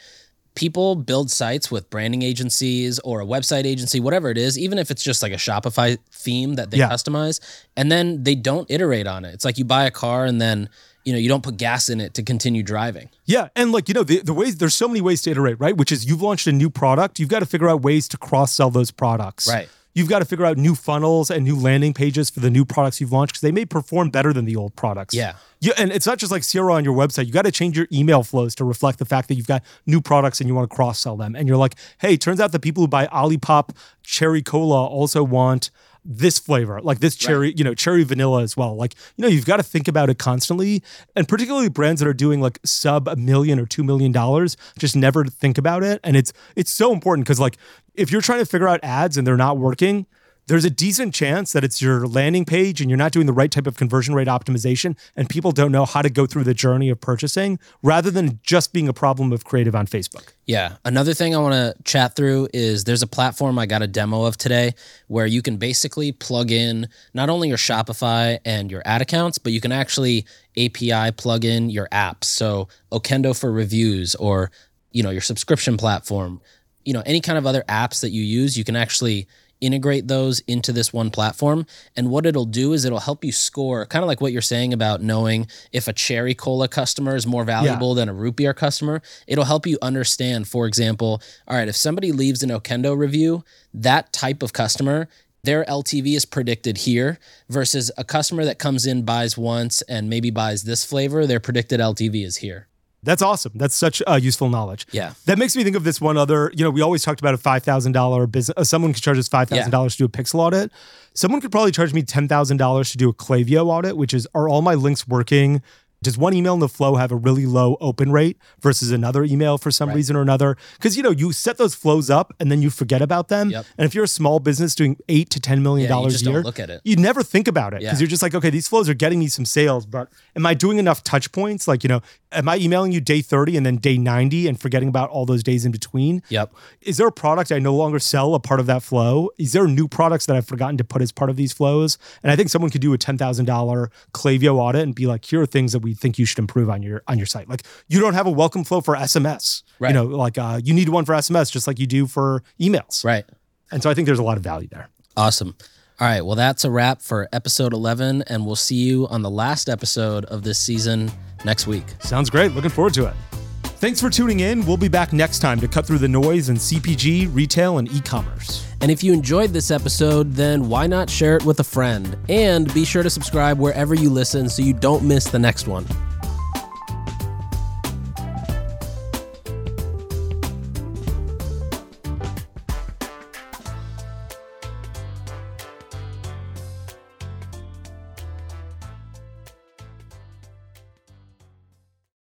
people 0.56 0.96
build 0.96 1.32
sites 1.32 1.72
with 1.72 1.90
branding 1.90 2.22
agencies 2.22 3.00
or 3.00 3.22
a 3.22 3.26
website 3.26 3.66
agency 3.66 4.00
whatever 4.00 4.30
it 4.30 4.38
is 4.38 4.58
even 4.58 4.78
if 4.78 4.92
it's 4.92 5.04
just 5.04 5.22
like 5.24 5.32
a 5.32 5.36
shopify 5.38 5.98
theme 6.12 6.56
that 6.56 6.70
they 6.72 6.78
Yeah. 6.78 6.90
customize 6.90 7.40
and 7.76 7.92
then 7.92 8.24
they 8.24 8.36
don't 8.36 8.70
iterate 8.70 9.08
on 9.08 9.26
it 9.26 9.34
it's 9.34 9.46
like 9.46 9.58
you 9.58 9.66
buy 9.66 9.86
a 9.86 9.92
car 9.92 10.26
and 10.26 10.40
then 10.40 10.70
you 11.06 11.12
know 11.12 11.20
you 11.20 11.28
don't 11.28 11.44
put 11.44 11.58
gas 11.58 11.90
in 11.90 12.00
it 12.00 12.14
to 12.14 12.24
continue 12.24 12.64
driving 12.64 13.10
Yeah, 13.26 13.50
and 13.56 13.72
like 13.72 13.88
you 13.90 13.94
know, 13.94 14.04
the, 14.04 14.20
the 14.22 14.34
ways 14.34 14.58
there's 14.58 14.76
so 14.76 14.88
many 14.88 15.02
ways 15.02 15.22
to 15.24 15.32
iterate, 15.32 15.60
right? 15.60 15.76
Which 15.76 15.92
is 15.92 16.06
you've 16.06 16.22
launched 16.22 16.48
a 16.48 16.52
new 16.54 16.70
product, 16.70 17.20
you've 17.20 17.28
got 17.30 17.40
to 17.40 17.46
figure 17.46 17.68
out 17.70 17.82
ways 17.82 18.08
to 18.10 18.18
cross 18.18 18.54
sell 18.54 18.70
those 18.70 18.90
products. 18.92 19.46
Right. 19.48 19.68
You've 19.94 20.10
got 20.10 20.20
to 20.20 20.26
figure 20.26 20.46
out 20.46 20.58
new 20.58 20.76
funnels 20.76 21.30
and 21.30 21.44
new 21.44 21.56
landing 21.56 21.94
pages 21.94 22.30
for 22.30 22.40
the 22.40 22.50
new 22.50 22.66
products 22.66 23.00
you've 23.00 23.12
launched 23.12 23.34
because 23.34 23.42
they 23.42 23.52
may 23.52 23.66
perform 23.66 24.10
better 24.10 24.34
than 24.34 24.46
the 24.46 24.56
old 24.56 24.76
products. 24.76 25.14
Yeah. 25.14 25.36
Yeah, 25.60 25.72
and 25.78 25.94
it's 25.94 26.06
not 26.06 26.18
just 26.18 26.30
like 26.30 26.44
CRO 26.50 26.74
on 26.74 26.84
your 26.84 26.94
website. 26.94 27.26
You 27.26 27.32
got 27.32 27.44
to 27.46 27.52
change 27.52 27.78
your 27.78 27.88
email 27.90 28.22
flows 28.24 28.54
to 28.56 28.66
reflect 28.66 29.00
the 29.00 29.06
fact 29.06 29.30
that 29.30 29.36
you've 29.36 29.48
got 29.48 29.64
new 29.86 30.02
products 30.02 30.42
and 30.42 30.50
you 30.50 30.56
want 30.56 30.70
to 30.70 30.76
cross 30.76 31.00
sell 31.00 31.16
them. 31.16 31.38
And 31.38 31.48
you're 31.48 31.56
like, 31.56 31.76
hey, 32.00 32.18
turns 32.18 32.42
out 32.42 32.52
the 32.52 32.60
people 32.60 32.84
who 32.84 32.88
buy 32.90 33.08
Olipop 33.08 33.70
cherry 34.04 34.42
cola 34.42 34.86
also 34.86 35.24
want 35.24 35.72
this 36.06 36.40
flavor, 36.40 36.82
like 36.82 37.00
this 37.00 37.16
cherry, 37.16 37.54
you 37.56 37.64
know, 37.64 37.74
cherry 37.74 38.04
vanilla 38.04 38.42
as 38.42 38.58
well. 38.58 38.76
Like, 38.76 38.96
you 39.16 39.22
know, 39.22 39.28
you've 39.28 39.46
got 39.46 39.58
to 39.58 39.64
think 39.64 39.88
about 39.88 40.10
it 40.10 40.20
constantly. 40.20 40.84
And 41.16 41.28
particularly 41.28 41.70
brands 41.70 42.00
that 42.02 42.08
are 42.08 42.14
doing 42.14 42.42
like 42.42 42.60
sub 42.66 43.08
a 43.08 43.16
million 43.16 43.60
or 43.60 43.66
two 43.66 43.84
million 43.84 44.12
dollars, 44.12 44.58
just 44.78 44.96
never 44.96 45.26
think 45.26 45.58
about 45.58 45.84
it. 45.84 46.00
And 46.04 46.18
it's 46.18 46.34
it's 46.56 46.72
so 46.72 46.94
important 46.94 47.26
because 47.26 47.40
like 47.40 47.58
if 47.96 48.12
you're 48.12 48.22
trying 48.22 48.40
to 48.40 48.46
figure 48.46 48.68
out 48.68 48.80
ads 48.84 49.18
and 49.18 49.26
they're 49.26 49.38
not 49.38 49.58
working, 49.58 50.06
there's 50.48 50.66
a 50.66 50.70
decent 50.70 51.14
chance 51.14 51.54
that 51.54 51.64
it's 51.64 51.82
your 51.82 52.06
landing 52.06 52.44
page 52.44 52.82
and 52.82 52.90
you're 52.90 52.98
not 52.98 53.12
doing 53.12 53.26
the 53.26 53.34
right 53.34 53.50
type 53.52 53.66
of 53.66 53.78
conversion 53.78 54.14
rate 54.14 54.28
optimization 54.28 54.98
and 55.16 55.30
people 55.30 55.52
don't 55.52 55.72
know 55.72 55.86
how 55.86 56.02
to 56.02 56.10
go 56.10 56.26
through 56.26 56.44
the 56.44 56.54
journey 56.54 56.90
of 56.90 57.00
purchasing 57.00 57.60
rather 57.82 58.12
than 58.12 58.40
just 58.44 58.74
being 58.74 58.88
a 58.88 58.94
problem 58.94 59.32
of 59.32 59.46
creative 59.46 59.76
on 59.76 59.88
Facebook. 59.88 60.34
Yeah. 60.46 60.76
Another 60.84 61.14
thing 61.14 61.34
I 61.34 61.40
want 61.40 61.54
to 61.54 61.76
chat 61.84 62.16
through 62.16 62.50
is 62.54 62.84
there's 62.84 63.02
a 63.02 63.08
platform 63.08 63.58
I 63.58 63.66
got 63.66 63.82
a 63.82 63.88
demo 63.88 64.26
of 64.26 64.36
today 64.38 64.74
where 65.08 65.26
you 65.26 65.42
can 65.42 65.58
basically 65.58 66.12
plug 66.12 66.52
in 66.52 66.90
not 67.14 67.30
only 67.30 67.48
your 67.48 67.58
Shopify 67.58 68.38
and 68.44 68.70
your 68.70 68.82
ad 68.86 69.02
accounts, 69.02 69.38
but 69.38 69.54
you 69.54 69.62
can 69.62 69.72
actually 69.72 70.26
API 70.58 71.12
plug 71.12 71.46
in 71.46 71.70
your 71.70 71.88
apps. 71.92 72.26
So 72.26 72.68
Okendo 72.92 73.40
for 73.40 73.52
reviews 73.52 74.16
or, 74.16 74.52
you 74.92 75.04
know, 75.04 75.10
your 75.10 75.22
subscription 75.22 75.78
platform, 75.78 76.42
you 76.84 76.94
know, 76.94 77.04
any 77.06 77.22
kind 77.22 77.38
of 77.38 77.46
other 77.46 77.64
apps 77.70 78.02
that 78.02 78.10
you 78.10 78.22
use, 78.22 78.58
you 78.58 78.66
can 78.66 78.76
actually 78.76 79.28
integrate 79.64 80.08
those 80.08 80.40
into 80.42 80.72
this 80.72 80.92
one 80.92 81.10
platform. 81.10 81.66
And 81.96 82.10
what 82.10 82.26
it'll 82.26 82.46
do 82.46 82.74
is 82.74 82.86
it'll 82.86 83.00
help 83.00 83.24
you 83.24 83.32
score, 83.32 83.86
kind 83.86 84.04
of 84.04 84.08
like 84.08 84.22
what 84.22 84.32
you're 84.32 84.42
saying 84.42 84.74
about 84.74 85.02
knowing 85.02 85.48
if 85.72 85.88
a 85.88 85.94
cherry 85.94 86.36
cola 86.36 86.68
customer 86.68 87.16
is 87.16 87.26
more 87.26 87.44
valuable 87.46 87.94
than 87.96 88.10
a 88.10 88.14
root 88.14 88.36
beer 88.36 88.54
customer. 88.54 89.02
It'll 89.28 89.46
help 89.46 89.66
you 89.66 89.78
understand, 89.82 90.48
for 90.48 90.68
example, 90.68 91.22
all 91.48 91.58
right, 91.58 91.68
if 91.68 91.76
somebody 91.76 92.12
leaves 92.12 92.44
an 92.44 92.50
Okendo 92.50 92.98
review, 92.98 93.44
that 93.74 94.12
type 94.12 94.44
of 94.44 94.54
customer, 94.54 95.08
their 95.44 95.66
LTV 95.66 96.16
is 96.16 96.26
predicted 96.26 96.80
here 96.80 97.20
versus 97.50 97.92
a 97.98 98.04
customer 98.04 98.46
that 98.46 98.60
comes 98.60 98.86
in, 98.86 99.04
buys 99.04 99.38
once, 99.38 99.82
and 99.84 100.10
maybe 100.10 100.30
buys 100.30 100.64
this 100.64 100.86
flavor, 100.86 101.26
their 101.26 101.42
predicted 101.42 101.80
LTV 101.80 102.26
is 102.26 102.38
here. 102.38 102.68
That's 103.04 103.22
awesome. 103.22 103.52
That's 103.56 103.76
such 103.76 104.02
uh, 104.08 104.16
useful 104.22 104.50
knowledge. 104.50 104.88
Yeah. 104.92 105.14
That 105.26 105.38
makes 105.38 105.56
me 105.56 105.64
think 105.64 105.76
of 105.76 105.84
this 105.84 106.00
one 106.00 106.18
other. 106.18 106.52
You 106.56 106.64
know, 106.64 106.72
we 106.72 106.82
always 106.82 107.04
talked 107.04 107.20
about 107.20 107.34
a 107.34 107.38
five 107.38 107.64
thousand 107.64 107.92
dollar 107.92 108.26
business. 108.28 108.58
Uh, 108.58 108.64
someone 108.64 108.94
could 108.94 109.04
charge 109.04 109.18
us 109.18 109.28
five 109.28 109.50
thousand 109.50 109.72
dollars 109.72 109.94
to 109.96 110.00
do 110.00 110.06
a 110.06 110.10
pixel 110.10 110.36
audit. 110.40 110.72
Someone 111.14 111.42
could 111.42 111.52
probably 111.52 111.72
charge 111.72 111.94
me 111.94 112.02
ten 112.02 112.28
thousand 112.28 112.58
dollars 112.58 112.92
to 112.92 112.98
do 112.98 113.10
a 113.10 113.14
Klaviyo 113.14 113.68
audit, 113.68 113.98
which 113.98 114.14
is 114.14 114.28
are 114.34 114.48
all 114.50 114.62
my 114.62 114.74
links 114.74 115.08
working? 115.08 115.62
Does 116.04 116.18
one 116.18 116.34
email 116.34 116.54
in 116.54 116.60
the 116.60 116.70
flow 116.70 116.96
have 116.96 117.12
a 117.12 117.16
really 117.16 117.46
low 117.46 117.78
open 117.82 118.12
rate 118.12 118.38
versus 118.62 118.92
another 118.92 119.24
email 119.24 119.58
for 119.58 119.72
some 119.72 119.90
Right. 119.90 119.96
reason 119.96 120.16
or 120.16 120.22
another? 120.22 120.58
Because 120.76 120.96
you 120.98 121.04
know 121.04 121.12
you 121.12 121.32
set 121.32 121.58
those 121.58 121.74
flows 121.76 122.10
up 122.10 122.34
and 122.40 122.52
then 122.52 122.62
you 122.62 122.70
forget 122.70 123.02
about 123.02 123.30
them. 123.30 123.50
Yep. 123.50 123.66
And 123.78 123.86
if 123.86 123.96
you're 123.96 124.04
a 124.04 124.08
small 124.08 124.40
business 124.40 124.76
doing 124.76 124.98
eight 125.10 125.30
to 125.32 125.40
ten 125.40 125.64
million 125.64 125.90
dollars 125.90 126.14
just 126.14 126.26
a 126.26 126.30
year, 126.30 126.34
don't 126.40 126.46
look 126.46 126.60
at 126.60 126.70
it. 126.70 126.82
you 126.84 126.96
never 126.96 127.24
think 127.24 127.48
about 127.48 127.74
it 127.74 127.80
because 127.80 128.00
Yeah. 128.00 128.04
you're 128.04 128.10
just 128.10 128.22
like, 128.22 128.36
okay, 128.36 128.50
these 128.50 128.68
flows 128.68 128.88
are 128.90 128.94
getting 128.94 129.20
me 129.20 129.28
some 129.28 129.46
sales, 129.46 129.86
but 129.86 130.10
am 130.36 130.46
I 130.46 130.54
doing 130.54 130.78
enough 130.78 131.04
touch 131.04 131.32
points? 131.32 131.68
Like, 131.68 131.84
you 131.84 131.88
know, 131.88 132.02
am 132.32 132.50
I 132.50 132.58
emailing 132.58 132.92
you 132.92 133.00
day 133.02 133.22
30 133.22 133.56
and 133.58 133.66
then 133.66 133.78
day 133.78 133.98
90 133.98 134.48
and 134.48 134.60
forgetting 134.60 134.90
about 134.90 135.10
all 135.10 135.26
those 135.26 135.44
days 135.44 135.66
in 135.66 135.72
between? 135.72 136.22
Yep. 136.30 136.54
Is 136.82 136.98
there 136.98 137.08
a 137.08 137.12
product 137.12 137.52
I 137.52 137.60
no 137.60 137.76
longer 137.76 138.00
sell 138.00 138.36
a 138.36 138.40
part 138.40 138.60
of 138.60 138.66
that 138.66 138.84
flow? 138.84 139.30
Is 139.38 139.54
there 139.54 139.68
new 139.68 139.88
products 139.88 140.26
that 140.26 140.36
I've 140.36 140.48
forgotten 140.48 140.78
to 140.78 140.84
put 140.84 141.02
as 141.02 141.12
part 141.12 141.30
of 141.30 141.36
these 141.38 141.54
flows? 141.54 141.98
And 142.24 142.32
I 142.32 142.36
think 142.36 142.50
someone 142.50 142.72
could 142.72 142.82
do 142.82 142.94
a 142.94 142.98
$10,000 142.98 143.90
Klaviyo 144.14 144.56
audit 144.56 144.82
and 144.84 144.94
be 144.96 145.06
like, 145.06 145.24
here 145.26 145.42
are 145.42 145.46
things 145.46 145.72
that 145.74 145.80
we 145.80 145.93
think 145.94 146.18
you 146.18 146.26
should 146.26 146.40
improve 146.40 146.70
on 146.70 146.84
your 146.84 147.04
on 147.08 147.18
your 147.18 147.28
site. 147.28 147.50
Like 147.50 147.64
you 147.88 148.00
don't 148.00 148.14
have 148.14 148.28
a 148.28 148.32
welcome 148.32 148.64
flow 148.64 148.82
for 148.82 148.96
SMS. 148.96 149.64
Right. 149.80 149.90
You 149.90 149.94
know, 149.96 150.06
like 150.06 150.38
uh, 150.38 150.60
you 150.64 150.74
need 150.74 150.90
one 150.90 151.06
for 151.06 151.14
SMS 151.14 151.52
just 151.52 151.68
like 151.68 151.80
you 151.80 151.88
do 151.88 152.08
for 152.08 152.44
emails. 152.60 153.04
Right. 153.04 153.26
And 153.72 153.82
so 153.82 153.90
I 153.90 153.94
think 153.94 154.06
there's 154.06 154.20
a 154.20 154.24
lot 154.24 154.38
of 154.38 154.44
value 154.44 154.68
there. 154.70 154.90
Awesome. 155.18 155.56
All 156.00 156.08
right. 156.08 156.22
Well, 156.22 156.36
that's 156.36 156.66
a 156.66 156.72
wrap 156.72 157.02
for 157.02 157.30
episode 157.32 157.74
11, 157.74 158.24
and 158.28 158.46
we'll 158.46 158.56
see 158.56 158.76
you 158.76 159.08
on 159.08 159.22
the 159.22 159.30
last 159.30 159.70
episode 159.70 160.26
of 160.26 160.44
this 160.44 160.60
season 160.60 161.12
next 161.46 161.68
week. 161.68 161.86
Sounds 162.00 162.30
great. 162.30 162.52
Looking 162.54 162.72
forward 162.72 162.94
to 162.96 163.06
it. 163.06 163.43
Thanks 163.84 164.00
for 164.00 164.10
tuning 164.10 164.40
in. 164.40 164.66
We'll 164.66 164.78
be 164.78 164.88
back 164.88 165.12
next 165.12 165.40
time 165.40 165.60
to 165.60 165.68
cut 165.68 165.86
through 165.86 165.98
the 165.98 166.08
noise 166.08 166.48
in 166.48 166.56
CPG, 166.56 167.36
retail, 167.36 167.80
and 167.80 167.92
e 167.92 168.00
commerce. 168.00 168.66
And 168.80 168.90
if 168.90 169.04
you 169.04 169.12
enjoyed 169.12 169.50
this 169.50 169.72
episode, 169.72 170.32
then 170.36 170.70
why 170.70 170.88
not 170.88 171.10
share 171.10 171.36
it 171.36 171.44
with 171.44 171.60
a 171.60 171.66
friend? 171.66 172.16
And 172.30 172.74
be 172.74 172.86
sure 172.86 173.04
to 173.04 173.10
subscribe 173.10 173.60
wherever 173.60 173.94
you 173.94 174.10
listen 174.10 174.48
so 174.48 174.62
you 174.62 174.72
don't 174.72 175.04
miss 175.04 175.26
the 175.26 175.38
next 175.38 175.68
one. 175.68 175.86